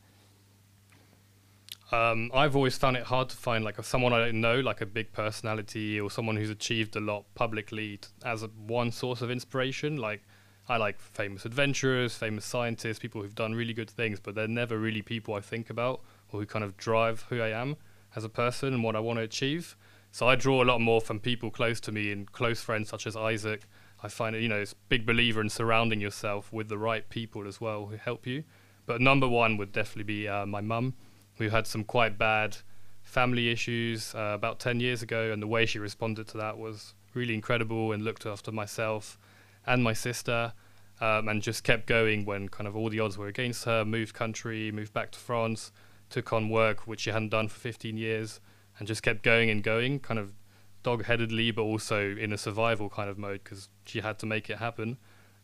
Um, 1.92 2.30
I've 2.32 2.54
always 2.54 2.78
found 2.78 2.96
it 2.96 3.02
hard 3.02 3.28
to 3.30 3.36
find 3.36 3.64
like 3.64 3.82
someone 3.84 4.12
I 4.12 4.18
don't 4.18 4.40
know, 4.40 4.60
like 4.60 4.80
a 4.80 4.86
big 4.86 5.12
personality 5.12 6.00
or 6.00 6.10
someone 6.10 6.36
who's 6.36 6.50
achieved 6.50 6.94
a 6.94 7.00
lot 7.00 7.24
publicly 7.34 7.96
t- 7.96 8.08
as 8.24 8.44
a, 8.44 8.46
one 8.46 8.92
source 8.92 9.22
of 9.22 9.30
inspiration. 9.30 9.96
Like 9.96 10.22
I 10.68 10.76
like 10.76 11.00
famous 11.00 11.44
adventurers, 11.44 12.14
famous 12.14 12.44
scientists, 12.44 13.00
people 13.00 13.22
who've 13.22 13.34
done 13.34 13.54
really 13.54 13.72
good 13.72 13.90
things, 13.90 14.20
but 14.20 14.36
they're 14.36 14.46
never 14.46 14.78
really 14.78 15.02
people 15.02 15.34
I 15.34 15.40
think 15.40 15.68
about 15.68 16.02
or 16.32 16.40
who 16.40 16.46
kind 16.46 16.64
of 16.64 16.76
drive 16.76 17.26
who 17.28 17.40
I 17.40 17.48
am 17.48 17.76
as 18.14 18.22
a 18.22 18.28
person 18.28 18.72
and 18.74 18.84
what 18.84 18.94
I 18.94 19.00
want 19.00 19.18
to 19.18 19.24
achieve. 19.24 19.76
So 20.12 20.28
I 20.28 20.36
draw 20.36 20.62
a 20.62 20.66
lot 20.66 20.80
more 20.80 21.00
from 21.00 21.18
people 21.18 21.50
close 21.50 21.80
to 21.80 21.92
me 21.92 22.12
and 22.12 22.30
close 22.30 22.60
friends 22.60 22.88
such 22.88 23.06
as 23.06 23.16
Isaac. 23.16 23.62
I 24.02 24.08
find 24.08 24.36
it, 24.36 24.42
you 24.42 24.48
know, 24.48 24.60
it's 24.60 24.74
big 24.74 25.04
believer 25.04 25.40
in 25.40 25.50
surrounding 25.50 26.00
yourself 26.00 26.52
with 26.52 26.68
the 26.68 26.78
right 26.78 27.08
people 27.08 27.48
as 27.48 27.60
well 27.60 27.86
who 27.86 27.96
help 27.96 28.26
you. 28.26 28.44
But 28.86 29.00
number 29.00 29.28
one 29.28 29.56
would 29.56 29.72
definitely 29.72 30.04
be 30.04 30.28
uh, 30.28 30.46
my 30.46 30.60
mum. 30.60 30.94
We 31.40 31.48
had 31.48 31.66
some 31.66 31.84
quite 31.84 32.18
bad 32.18 32.58
family 33.02 33.50
issues 33.50 34.14
uh, 34.14 34.32
about 34.34 34.60
10 34.60 34.78
years 34.78 35.02
ago, 35.02 35.32
and 35.32 35.42
the 35.42 35.46
way 35.46 35.64
she 35.64 35.78
responded 35.78 36.28
to 36.28 36.36
that 36.36 36.58
was 36.58 36.92
really 37.14 37.34
incredible 37.34 37.92
and 37.92 38.04
looked 38.04 38.26
after 38.26 38.52
myself 38.52 39.18
and 39.66 39.82
my 39.82 39.94
sister 39.94 40.52
um, 41.00 41.28
and 41.28 41.40
just 41.40 41.64
kept 41.64 41.86
going 41.86 42.26
when 42.26 42.50
kind 42.50 42.68
of 42.68 42.76
all 42.76 42.90
the 42.90 43.00
odds 43.00 43.16
were 43.16 43.26
against 43.26 43.64
her. 43.64 43.86
Moved 43.86 44.14
country, 44.14 44.70
moved 44.70 44.92
back 44.92 45.12
to 45.12 45.18
France, 45.18 45.72
took 46.10 46.30
on 46.30 46.50
work 46.50 46.86
which 46.86 47.00
she 47.00 47.10
hadn't 47.10 47.30
done 47.30 47.48
for 47.48 47.58
15 47.58 47.96
years, 47.96 48.40
and 48.78 48.86
just 48.86 49.02
kept 49.02 49.22
going 49.22 49.48
and 49.48 49.62
going, 49.62 49.98
kind 49.98 50.20
of 50.20 50.34
dog-headedly, 50.82 51.52
but 51.52 51.62
also 51.62 52.16
in 52.16 52.34
a 52.34 52.38
survival 52.38 52.90
kind 52.90 53.08
of 53.08 53.16
mode 53.16 53.42
because 53.42 53.70
she 53.86 54.00
had 54.00 54.18
to 54.18 54.26
make 54.26 54.50
it 54.50 54.58
happen. 54.58 54.98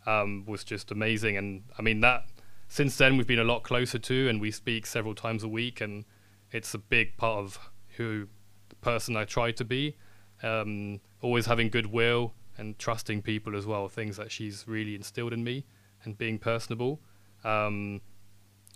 Um, 0.05 0.45
was 0.47 0.63
just 0.63 0.91
amazing, 0.91 1.39
and 1.39 1.63
I 1.79 1.83
mean 1.83 2.01
that. 2.03 2.27
Since 2.69 2.97
then, 2.97 3.17
we've 3.17 3.27
been 3.27 3.39
a 3.39 3.45
lot 3.45 3.63
closer 3.63 3.99
to, 3.99 4.29
and 4.29 4.41
we 4.41 4.51
speak 4.51 4.87
several 4.87 5.15
times 5.15 5.45
a 5.45 5.49
week, 5.49 5.81
and 5.81 6.05
it's 6.51 6.75
a 6.75 6.79
big 6.79 7.17
part 7.17 7.39
of 7.39 7.59
who 7.97 8.29
the 8.69 8.77
person 8.77 9.17
I 9.17 9.25
try 9.25 9.53
to 9.53 9.64
be. 9.64 9.97
Um, 10.43 11.01
always 11.23 11.47
having 11.47 11.71
goodwill 11.71 12.35
and 12.59 12.79
trusting 12.79 13.23
people 13.23 13.57
as 13.57 13.67
well, 13.67 13.89
things 13.89 14.17
that 14.17 14.31
she's 14.31 14.64
really 14.67 14.95
instilled 14.95 15.33
in 15.33 15.45
me, 15.45 15.64
and 16.05 16.19
being 16.19 16.39
personable. 16.39 17.01
Um, 17.45 18.01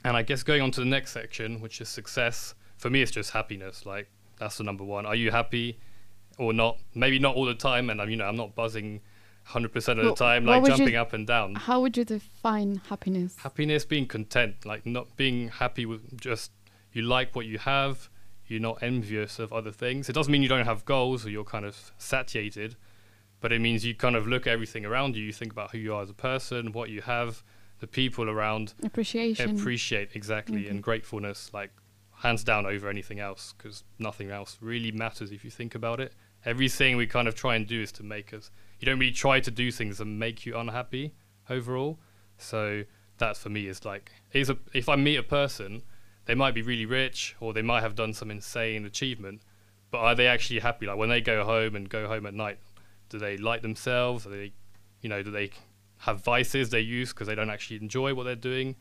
and 0.05 0.17
I 0.17 0.23
guess 0.23 0.43
going 0.43 0.63
on 0.63 0.71
to 0.73 0.81
the 0.81 0.87
next 0.87 1.13
section, 1.13 1.61
which 1.61 1.81
is 1.81 1.89
success, 1.89 2.55
for 2.79 2.89
me, 2.91 3.03
it's 3.03 3.11
just 3.11 3.31
happiness. 3.31 3.85
Like, 3.85 4.09
that's 4.39 4.57
the 4.57 4.65
number 4.65 4.85
one. 4.85 5.05
Are 5.05 5.15
you 5.15 5.31
happy 5.31 5.79
or 6.39 6.53
not? 6.53 6.79
Maybe 6.95 7.19
not 7.19 7.37
all 7.37 7.45
the 7.45 7.55
time, 7.55 7.91
and 7.91 8.01
I'm, 8.01 8.09
you 8.09 8.17
know, 8.17 8.25
I'm 8.25 8.37
not 8.37 8.55
buzzing 8.55 9.01
100% 9.53 9.99
of 9.99 10.05
the 10.05 10.15
time, 10.15 10.45
like 10.45 10.63
would 10.63 10.71
you- 10.73 10.77
jumping 10.79 10.97
up 10.97 11.13
and 11.13 11.27
down. 11.27 11.55
How 11.55 11.81
would 11.81 11.97
you 11.97 12.05
define 12.05 12.81
happiness? 12.89 13.37
Happiness, 13.39 13.85
being 13.85 14.07
content, 14.07 14.65
like 14.65 14.87
not 14.87 15.17
being 15.17 15.49
happy 15.49 15.87
with 15.87 16.21
just 16.21 16.51
you 16.93 17.03
like 17.03 17.35
what 17.37 17.47
you 17.47 17.59
have, 17.59 18.09
you're 18.47 18.61
not 18.61 18.83
envious 18.83 19.39
of 19.39 19.53
other 19.53 19.71
things. 19.71 20.09
It 20.09 20.13
doesn't 20.13 20.31
mean 20.33 20.43
you 20.43 20.49
don't 20.49 20.65
have 20.67 20.85
goals 20.85 21.25
or 21.25 21.31
you're 21.31 21.45
kind 21.45 21.65
of 21.65 21.93
satiated, 21.99 22.77
but 23.41 23.53
it 23.53 23.61
means 23.61 23.85
you 23.85 23.95
kind 23.95 24.17
of 24.17 24.27
look 24.27 24.47
at 24.47 24.53
everything 24.53 24.85
around 24.85 25.15
you. 25.17 25.25
You 25.25 25.33
think 25.33 25.53
about 25.53 25.71
who 25.71 25.79
you 25.79 25.95
are 25.95 26.03
as 26.03 26.11
a 26.11 26.15
person, 26.15 26.73
what 26.73 26.91
you 26.91 27.01
have, 27.03 27.43
the 27.79 27.87
people 27.87 28.29
around. 28.29 28.75
Appreciation. 28.83 29.59
Appreciate 29.59 30.11
exactly, 30.15 30.69
and 30.69 30.83
gratefulness, 30.83 31.51
like 31.55 31.71
hands 32.23 32.45
down 32.45 32.67
over 32.67 32.89
anything 32.89 33.19
else, 33.21 33.55
because 33.57 33.85
nothing 33.99 34.31
else 34.31 34.59
really 34.61 34.93
matters 34.93 35.31
if 35.33 35.45
you 35.45 35.51
think 35.51 35.75
about 35.75 36.01
it. 36.01 36.13
Everything 36.45 36.97
we 36.97 37.07
kind 37.07 37.29
of 37.29 37.35
try 37.35 37.55
and 37.55 37.67
do 37.67 37.83
is 37.83 37.93
to 37.93 38.03
make 38.03 38.33
us. 38.33 38.51
You 38.79 38.87
don't 38.87 38.99
really 38.99 39.13
try 39.13 39.41
to 39.41 39.51
do 39.51 39.71
things 39.71 39.99
that 39.99 40.07
make 40.07 40.47
you 40.47 40.57
unhappy 40.57 41.15
overall. 41.49 41.99
So 42.39 42.85
that 43.19 43.37
for 43.37 43.51
me 43.51 43.67
is 43.67 43.85
like, 43.85 44.11
is 44.33 44.49
a, 44.49 44.57
if 44.73 44.89
I 44.89 44.97
meet 44.97 45.17
a 45.17 45.23
person, 45.23 45.83
they 46.25 46.35
might 46.35 46.55
be 46.55 46.63
really 46.63 46.87
rich 46.87 47.37
or 47.41 47.53
they 47.53 47.63
might 47.63 47.83
have 47.83 47.95
done 47.95 48.15
some 48.15 48.31
insane 48.31 48.85
achievement, 48.85 49.43
but 49.91 49.99
are 49.99 50.15
they 50.15 50.27
actually 50.27 50.61
happy? 50.61 50.87
Like 50.87 50.97
when 50.97 51.09
they 51.09 51.21
go 51.21 51.45
home 51.45 51.77
and 51.77 51.89
go 51.89 52.07
home 52.09 52.27
at 52.27 52.35
night, 52.35 52.59
do 53.09 53.19
they 53.19 53.37
like 53.37 53.63
themselves? 53.63 54.27
Are 54.27 54.31
they, 54.31 54.53
you 55.03 55.09
know, 55.09 55.23
do 55.23 55.31
they 55.31 55.51
have 55.99 56.23
vices 56.23 56.71
they 56.71 56.81
use 56.81 57.13
because 57.13 57.27
they 57.27 57.35
don't 57.35 57.51
actually 57.51 57.77
enjoy 57.77 58.15
what 58.15 58.25
they're 58.25 58.37
doing? 58.37 58.77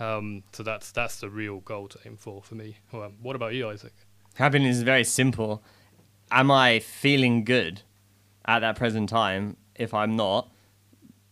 Um, 0.00 0.42
so 0.52 0.62
that's 0.62 0.90
that's 0.92 1.20
the 1.20 1.28
real 1.28 1.60
goal 1.60 1.88
to 1.88 1.98
aim 2.06 2.16
for 2.16 2.42
for 2.42 2.54
me. 2.54 2.78
Well, 2.92 3.02
um, 3.02 3.16
what 3.20 3.36
about 3.36 3.52
you, 3.52 3.68
Isaac? 3.68 3.92
Happiness 4.34 4.76
is 4.76 4.82
very 4.82 5.04
simple. 5.04 5.62
Am 6.34 6.50
I 6.50 6.78
feeling 6.78 7.44
good 7.44 7.82
at 8.46 8.60
that 8.60 8.74
present 8.74 9.10
time? 9.10 9.58
If 9.74 9.92
I'm 9.92 10.16
not, 10.16 10.50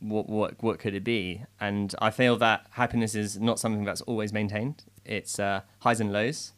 what 0.00 0.28
what 0.28 0.62
what 0.62 0.78
could 0.78 0.94
it 0.94 1.04
be? 1.04 1.42
And 1.58 1.94
I 2.00 2.10
feel 2.10 2.36
that 2.36 2.66
happiness 2.72 3.14
is 3.14 3.40
not 3.40 3.58
something 3.58 3.84
that's 3.84 4.02
always 4.02 4.30
maintained. 4.30 4.84
It's 5.06 5.38
uh, 5.38 5.62
highs 5.78 6.00
and 6.00 6.12
lows, 6.12 6.52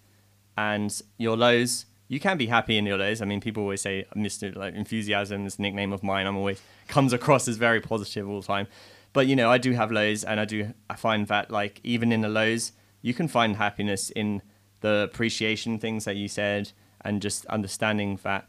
and 0.58 1.00
your 1.18 1.36
lows. 1.36 1.86
You 2.08 2.18
can 2.18 2.36
be 2.36 2.46
happy 2.46 2.76
in 2.76 2.84
your 2.84 2.98
lows. 2.98 3.22
I 3.22 3.26
mean, 3.26 3.40
people 3.40 3.62
always 3.62 3.80
say 3.80 4.06
Mr. 4.16 4.54
Like 4.54 4.74
Enthusiasm 4.74 5.46
is 5.46 5.58
a 5.58 5.62
nickname 5.62 5.92
of 5.92 6.02
mine. 6.02 6.26
I'm 6.26 6.36
always 6.36 6.60
comes 6.88 7.12
across 7.12 7.46
as 7.46 7.58
very 7.58 7.80
positive 7.80 8.28
all 8.28 8.40
the 8.40 8.46
time. 8.46 8.66
But 9.12 9.28
you 9.28 9.36
know, 9.36 9.50
I 9.52 9.58
do 9.58 9.70
have 9.72 9.92
lows, 9.92 10.24
and 10.24 10.40
I 10.40 10.46
do. 10.46 10.74
I 10.90 10.96
find 10.96 11.28
that 11.28 11.52
like 11.52 11.80
even 11.84 12.10
in 12.10 12.22
the 12.22 12.28
lows, 12.28 12.72
you 13.02 13.14
can 13.14 13.28
find 13.28 13.54
happiness 13.54 14.10
in 14.10 14.42
the 14.80 15.08
appreciation 15.10 15.78
things 15.78 16.04
that 16.06 16.16
you 16.16 16.26
said, 16.26 16.72
and 17.04 17.22
just 17.22 17.46
understanding 17.46 18.18
that 18.22 18.48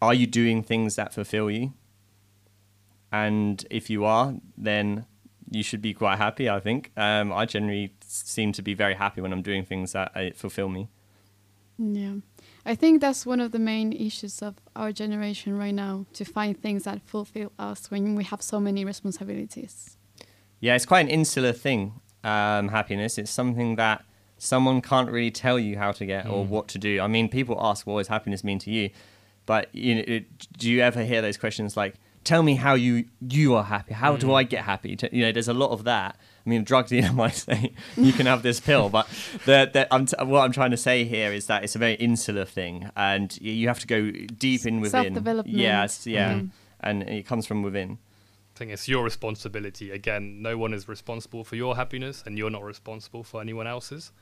are 0.00 0.14
you 0.14 0.26
doing 0.26 0.62
things 0.62 0.96
that 0.96 1.12
fulfill 1.12 1.50
you 1.50 1.72
and 3.12 3.64
if 3.70 3.90
you 3.90 4.04
are, 4.04 4.34
then 4.56 5.06
you 5.50 5.62
should 5.62 5.82
be 5.82 5.92
quite 5.92 6.18
happy. 6.18 6.48
I 6.48 6.60
think 6.60 6.92
um, 6.96 7.32
I 7.32 7.44
generally 7.44 7.94
seem 8.00 8.52
to 8.52 8.62
be 8.62 8.74
very 8.74 8.94
happy 8.94 9.20
when 9.20 9.32
I'm 9.32 9.42
doing 9.42 9.64
things 9.64 9.92
that 9.92 10.12
uh, 10.14 10.30
fulfill 10.34 10.68
me. 10.68 10.88
Yeah, 11.78 12.16
I 12.64 12.74
think 12.74 13.00
that's 13.00 13.24
one 13.24 13.40
of 13.40 13.52
the 13.52 13.58
main 13.58 13.92
issues 13.92 14.42
of 14.42 14.56
our 14.76 14.92
generation 14.92 15.56
right 15.56 15.74
now 15.74 16.06
to 16.12 16.24
find 16.24 16.60
things 16.60 16.84
that 16.84 17.00
fulfill 17.06 17.52
us 17.58 17.90
when 17.90 18.14
we 18.14 18.24
have 18.24 18.42
so 18.42 18.60
many 18.60 18.84
responsibilities. 18.84 19.96
Yeah, 20.60 20.76
it's 20.76 20.86
quite 20.86 21.00
an 21.00 21.08
insular 21.08 21.52
thing. 21.52 22.00
Um, 22.22 22.68
happiness. 22.68 23.16
It's 23.16 23.30
something 23.30 23.76
that 23.76 24.04
someone 24.40 24.80
can't 24.80 25.10
really 25.10 25.30
tell 25.30 25.58
you 25.58 25.78
how 25.78 25.92
to 25.92 26.04
get 26.04 26.24
mm. 26.24 26.32
or 26.32 26.44
what 26.44 26.66
to 26.68 26.78
do. 26.78 27.00
I 27.00 27.06
mean, 27.06 27.28
people 27.28 27.56
ask, 27.60 27.86
"What 27.86 27.98
does 27.98 28.08
happiness 28.08 28.42
mean 28.42 28.58
to 28.60 28.70
you?" 28.70 28.90
But 29.46 29.72
you 29.72 29.94
know, 29.94 30.04
it, 30.06 30.58
do 30.58 30.70
you 30.70 30.80
ever 30.80 31.04
hear 31.04 31.22
those 31.22 31.36
questions 31.36 31.76
like? 31.76 31.94
tell 32.24 32.42
me 32.42 32.54
how 32.54 32.74
you 32.74 33.04
you 33.20 33.54
are 33.54 33.64
happy. 33.64 33.94
How 33.94 34.16
mm. 34.16 34.20
do 34.20 34.34
I 34.34 34.42
get 34.42 34.64
happy? 34.64 34.96
You 35.12 35.26
know, 35.26 35.32
there's 35.32 35.48
a 35.48 35.54
lot 35.54 35.70
of 35.70 35.84
that. 35.84 36.16
I 36.44 36.48
mean, 36.48 36.64
drug 36.64 36.88
dealer 36.88 37.12
might 37.24 37.34
say 37.34 37.72
you 37.96 38.12
can 38.12 38.26
have 38.26 38.42
this 38.42 38.60
pill, 38.60 38.88
but 38.88 39.08
the, 39.44 39.68
the, 39.72 39.92
I'm 39.92 40.06
t- 40.06 40.16
what 40.24 40.40
I'm 40.40 40.52
trying 40.52 40.70
to 40.70 40.76
say 40.76 41.04
here 41.04 41.32
is 41.32 41.46
that 41.46 41.64
it's 41.64 41.74
a 41.74 41.78
very 41.78 41.94
insular 41.94 42.44
thing, 42.44 42.90
and 42.96 43.36
you 43.40 43.68
have 43.68 43.80
to 43.80 43.86
go 43.86 44.10
deep 44.10 44.66
in 44.66 44.80
within. 44.80 45.04
Self-development. 45.04 45.56
Yes, 45.56 46.06
yeah, 46.06 46.34
mm. 46.34 46.50
and 46.80 47.02
it 47.02 47.26
comes 47.26 47.46
from 47.46 47.62
within. 47.62 47.98
I 48.54 48.58
think 48.58 48.72
it's 48.72 48.88
your 48.88 49.04
responsibility. 49.04 49.90
Again, 49.90 50.42
no 50.42 50.58
one 50.58 50.74
is 50.74 50.88
responsible 50.88 51.44
for 51.44 51.56
your 51.56 51.76
happiness, 51.76 52.22
and 52.26 52.36
you're 52.36 52.50
not 52.50 52.64
responsible 52.64 53.24
for 53.24 53.40
anyone 53.40 53.66
else's. 53.66 54.12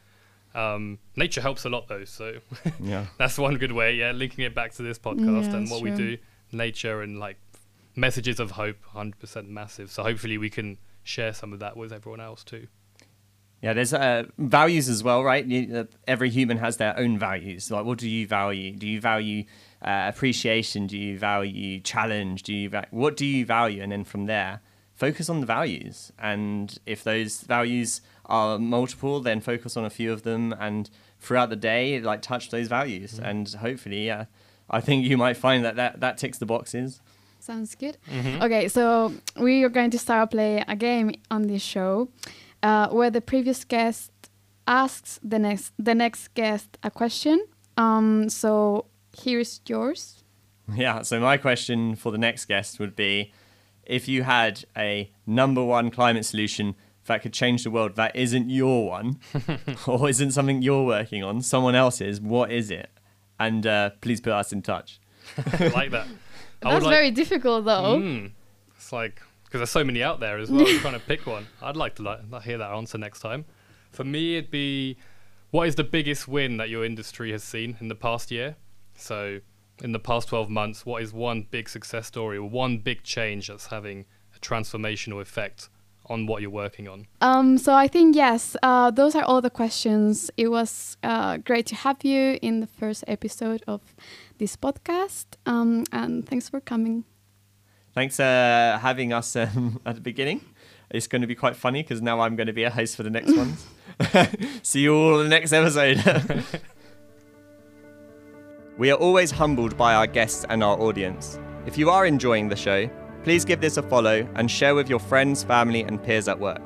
Um, 0.55 0.99
nature 1.17 1.41
helps 1.41 1.65
a 1.65 1.69
lot, 1.69 1.89
though, 1.89 2.05
so 2.05 2.35
yeah, 2.81 3.07
that's 3.19 3.39
one 3.39 3.57
good 3.59 3.73
way. 3.73 3.95
Yeah, 3.95 4.13
linking 4.13 4.45
it 4.45 4.55
back 4.55 4.73
to 4.75 4.83
this 4.83 4.99
podcast 4.99 5.45
yeah, 5.45 5.57
and 5.57 5.71
what 5.71 5.81
true. 5.81 5.91
we 5.91 5.97
do, 5.97 6.19
nature 6.53 7.03
and 7.03 7.19
like 7.19 7.37
messages 7.99 8.41
of 8.41 8.53
hope 8.53 8.77
100% 8.95 9.49
massive. 9.49 9.91
So 9.91 10.03
hopefully 10.03 10.39
we 10.39 10.49
can 10.49 10.79
share 11.03 11.33
some 11.33 11.53
of 11.53 11.59
that 11.61 11.77
with 11.77 11.93
everyone 11.93 12.21
else 12.21 12.45
too. 12.45 12.69
Yeah 13.61 13.73
there's 13.73 13.93
uh, 13.93 14.25
values 14.39 14.89
as 14.89 15.03
well 15.03 15.25
right? 15.25 15.45
You, 15.45 15.79
uh, 15.79 15.85
every 16.07 16.31
human 16.31 16.59
has 16.59 16.77
their 16.77 16.97
own 16.97 17.19
values. 17.19 17.71
Like 17.71 17.85
what 17.85 17.99
do 17.99 18.09
you 18.09 18.27
value? 18.27 18.73
Do 18.73 18.87
you 18.87 19.01
value 19.01 19.45
uh, 19.83 20.11
appreciation? 20.15 20.87
Do 20.87 20.97
you 20.97 21.19
value 21.19 21.81
challenge? 21.81 22.45
Do 22.45 22.55
you 22.55 22.71
va- 22.71 22.87
what 22.91 23.17
do 23.17 23.27
you 23.27 23.45
value? 23.45 23.83
And 23.83 23.91
then 23.91 24.05
from 24.05 24.27
there 24.27 24.61
focus 24.95 25.29
on 25.29 25.41
the 25.41 25.47
values. 25.47 26.13
And 26.19 26.77
if 26.87 27.03
those 27.03 27.43
values 27.43 28.01
are 28.29 28.59
multiple 28.59 29.21
then 29.21 29.41
focus 29.41 29.77
on 29.77 29.85
a 29.85 29.91
few 29.91 30.13
of 30.13 30.23
them 30.23 30.55
and 30.59 30.91
throughout 31.19 31.51
the 31.51 31.57
day 31.57 32.01
like 32.01 32.23
touch 32.23 32.51
those 32.51 32.69
values 32.69 33.15
mm-hmm. 33.15 33.25
and 33.25 33.49
hopefully 33.55 34.07
yeah 34.07 34.27
i 34.71 34.81
think 34.81 35.05
you 35.05 35.17
might 35.17 35.37
find 35.37 35.65
that 35.65 35.77
that, 35.77 36.01
that 36.01 36.19
ticks 36.19 36.39
the 36.39 36.47
boxes 36.47 37.01
Sounds 37.41 37.75
good. 37.75 37.97
Mm-hmm. 38.11 38.43
Okay, 38.43 38.69
so 38.69 39.13
we 39.37 39.63
are 39.65 39.69
going 39.69 39.91
to 39.93 39.99
start 39.99 40.33
play 40.33 40.65
a 40.67 40.77
game 40.77 41.13
on 41.31 41.47
this 41.47 41.63
show, 41.63 42.09
uh, 42.63 42.89
where 42.89 43.11
the 43.11 43.21
previous 43.21 43.65
guest 43.65 44.11
asks 44.67 45.19
the 45.23 45.39
next 45.39 45.73
the 45.79 45.95
next 45.95 46.35
guest 46.35 46.77
a 46.83 46.91
question. 46.91 47.43
Um, 47.77 48.29
so 48.29 48.87
here's 49.17 49.61
yours. 49.67 50.15
Yeah. 50.77 51.01
So 51.01 51.19
my 51.19 51.39
question 51.39 51.95
for 51.95 52.13
the 52.13 52.19
next 52.19 52.45
guest 52.45 52.79
would 52.79 52.95
be, 52.95 53.33
if 53.85 54.07
you 54.07 54.25
had 54.25 54.67
a 54.77 55.11
number 55.27 55.65
one 55.65 55.91
climate 55.91 56.27
solution 56.27 56.75
that 57.09 57.23
could 57.23 57.33
change 57.33 57.65
the 57.65 57.71
world 57.71 57.97
that 57.97 58.15
isn't 58.15 58.49
your 58.49 58.87
one, 58.87 59.19
or 59.87 60.09
isn't 60.09 60.31
something 60.31 60.63
you're 60.63 60.85
working 60.85 61.23
on, 61.23 61.43
someone 61.43 61.75
else's, 61.75 62.21
what 62.21 62.53
is 62.53 62.71
it? 62.71 62.91
And 63.39 63.67
uh, 63.67 63.91
please 64.01 64.21
put 64.21 64.33
us 64.33 64.53
in 64.53 64.63
touch. 64.63 65.01
like 65.61 65.91
that. 65.91 66.07
That's 66.61 66.85
like, 66.85 66.93
very 66.93 67.11
difficult, 67.11 67.65
though. 67.65 67.99
Mm, 67.99 68.33
it's 68.75 68.93
like 68.93 69.21
because 69.45 69.61
there's 69.61 69.71
so 69.71 69.85
many 69.85 70.03
out 70.03 70.21
there 70.21 70.39
as 70.39 70.51
well. 70.51 70.67
trying 70.81 70.95
to 70.95 71.01
pick 71.01 71.27
one. 71.27 71.47
I'd 71.63 71.77
like 71.77 71.95
to 71.97 72.03
like, 72.03 72.43
hear 72.43 72.59
that 72.59 72.71
answer 72.71 72.99
next 72.99 73.21
time. 73.21 73.45
For 73.91 74.05
me, 74.05 74.37
it'd 74.37 74.51
be 74.51 74.99
what 75.51 75.69
is 75.69 75.77
the 75.77 75.85
biggest 75.85 76.29
win 76.29 76.59
that 76.59 76.69
your 76.69 76.85
industry 76.85 77.33
has 77.33 77.43
seen 77.43 77.77
in 77.81 77.89
the 77.89 77.95
past 77.95 78.31
year? 78.31 78.57
So, 78.95 79.39
in 79.83 79.93
the 79.93 79.99
past 79.99 80.29
12 80.29 80.51
months, 80.51 80.85
what 80.85 81.03
is 81.03 81.13
one 81.13 81.47
big 81.51 81.69
success 81.69 82.07
story 82.07 82.37
or 82.37 82.49
one 82.49 82.79
big 82.79 83.03
change 83.05 83.49
that's 83.49 83.67
having 83.67 84.05
a 84.37 84.39
transformational 84.41 85.23
effect 85.23 85.69
on 86.09 86.27
what 86.27 86.43
you're 86.43 86.51
working 86.51 86.89
on? 86.89 87.07
Um, 87.21 87.59
so 87.59 87.75
I 87.75 87.89
think 87.89 88.17
yes, 88.17 88.57
uh, 88.63 88.91
those 88.91 89.15
are 89.15 89.25
all 89.25 89.41
the 89.41 89.51
questions. 89.51 90.31
It 90.37 90.49
was 90.49 90.97
uh, 91.03 91.39
great 91.39 91.67
to 91.67 91.75
have 91.75 92.05
you 92.05 92.39
in 92.43 92.61
the 92.61 92.67
first 92.67 93.05
episode 93.07 93.63
of 93.67 93.81
this 94.39 94.57
podcast. 94.57 95.27
Um, 95.47 95.85
and 95.93 96.27
thanks 96.27 96.49
for 96.49 96.61
coming. 96.61 97.05
Thanks 97.95 98.17
for 98.17 98.23
uh, 98.23 98.79
having 98.79 99.13
us 99.13 99.35
um, 99.37 99.81
at 99.87 99.97
the 99.97 100.01
beginning. 100.01 100.41
It's 100.91 101.07
going 101.07 101.21
to 101.21 101.27
be 101.27 101.35
quite 101.35 101.57
funny 101.57 101.83
because 101.83 102.01
now 102.01 102.21
I'm 102.21 102.37
going 102.37 102.47
to 102.47 102.53
be 102.53 102.65
a 102.65 102.71
host 102.71 102.97
for 102.97 103.03
the 103.03 103.11
next 103.11 103.37
ones. 103.37 103.67
See 104.63 104.81
you 104.81 104.95
all 104.95 105.21
in 105.21 105.25
the 105.25 105.31
next 105.31 105.53
episode. 105.53 106.03
we 108.79 108.91
are 108.91 108.97
always 108.97 109.31
humbled 109.31 109.77
by 109.77 109.95
our 109.95 110.07
guests 110.07 110.47
and 110.49 110.63
our 110.63 110.81
audience. 110.81 111.39
If 111.67 111.77
you 111.77 111.91
are 111.91 112.07
enjoying 112.07 112.49
the 112.49 112.57
show, 112.57 112.89
please 113.25 113.45
give 113.45 113.61
this 113.61 113.77
a 113.77 113.83
follow 113.83 114.29
and 114.35 114.51
share 114.51 114.75
with 114.75 114.89
your 114.89 114.99
friends, 114.99 115.43
family, 115.45 115.83
and 115.83 116.03
peers 116.03 116.29
at 116.29 116.39
work. 116.39 116.61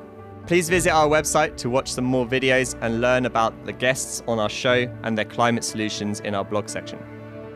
Please 0.45 0.67
visit 0.67 0.91
our 0.91 1.07
website 1.07 1.55
to 1.57 1.69
watch 1.69 1.91
some 1.91 2.03
more 2.03 2.25
videos 2.25 2.75
and 2.81 2.99
learn 2.99 3.25
about 3.25 3.65
the 3.65 3.71
guests 3.71 4.21
on 4.27 4.39
our 4.39 4.49
show 4.49 4.87
and 5.03 5.17
their 5.17 5.25
climate 5.25 5.63
solutions 5.63 6.19
in 6.19 6.35
our 6.35 6.43
blog 6.43 6.67
section. 6.67 6.99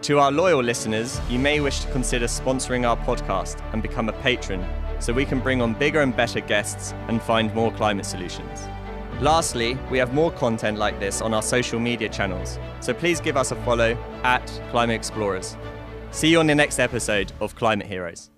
To 0.03 0.19
our 0.19 0.31
loyal 0.31 0.63
listeners, 0.63 1.19
you 1.29 1.39
may 1.39 1.59
wish 1.59 1.81
to 1.81 1.91
consider 1.91 2.27
sponsoring 2.27 2.87
our 2.87 2.95
podcast 2.97 3.61
and 3.73 3.81
become 3.81 4.07
a 4.07 4.13
patron 4.21 4.65
so 4.99 5.11
we 5.11 5.25
can 5.25 5.39
bring 5.39 5.61
on 5.61 5.73
bigger 5.73 6.01
and 6.01 6.15
better 6.15 6.39
guests 6.39 6.93
and 7.07 7.21
find 7.21 7.53
more 7.53 7.71
climate 7.73 8.05
solutions. 8.05 8.67
Lastly, 9.19 9.77
we 9.89 9.97
have 9.97 10.13
more 10.13 10.31
content 10.31 10.77
like 10.77 10.99
this 10.99 11.21
on 11.21 11.33
our 11.33 11.41
social 11.41 11.79
media 11.79 12.07
channels, 12.07 12.59
so 12.79 12.93
please 12.93 13.19
give 13.19 13.35
us 13.35 13.51
a 13.51 13.55
follow 13.63 13.97
at 14.23 14.45
Climate 14.69 14.95
Explorers. 14.95 15.57
See 16.11 16.29
you 16.29 16.39
on 16.39 16.47
the 16.47 16.55
next 16.55 16.79
episode 16.79 17.31
of 17.41 17.55
Climate 17.55 17.87
Heroes. 17.87 18.29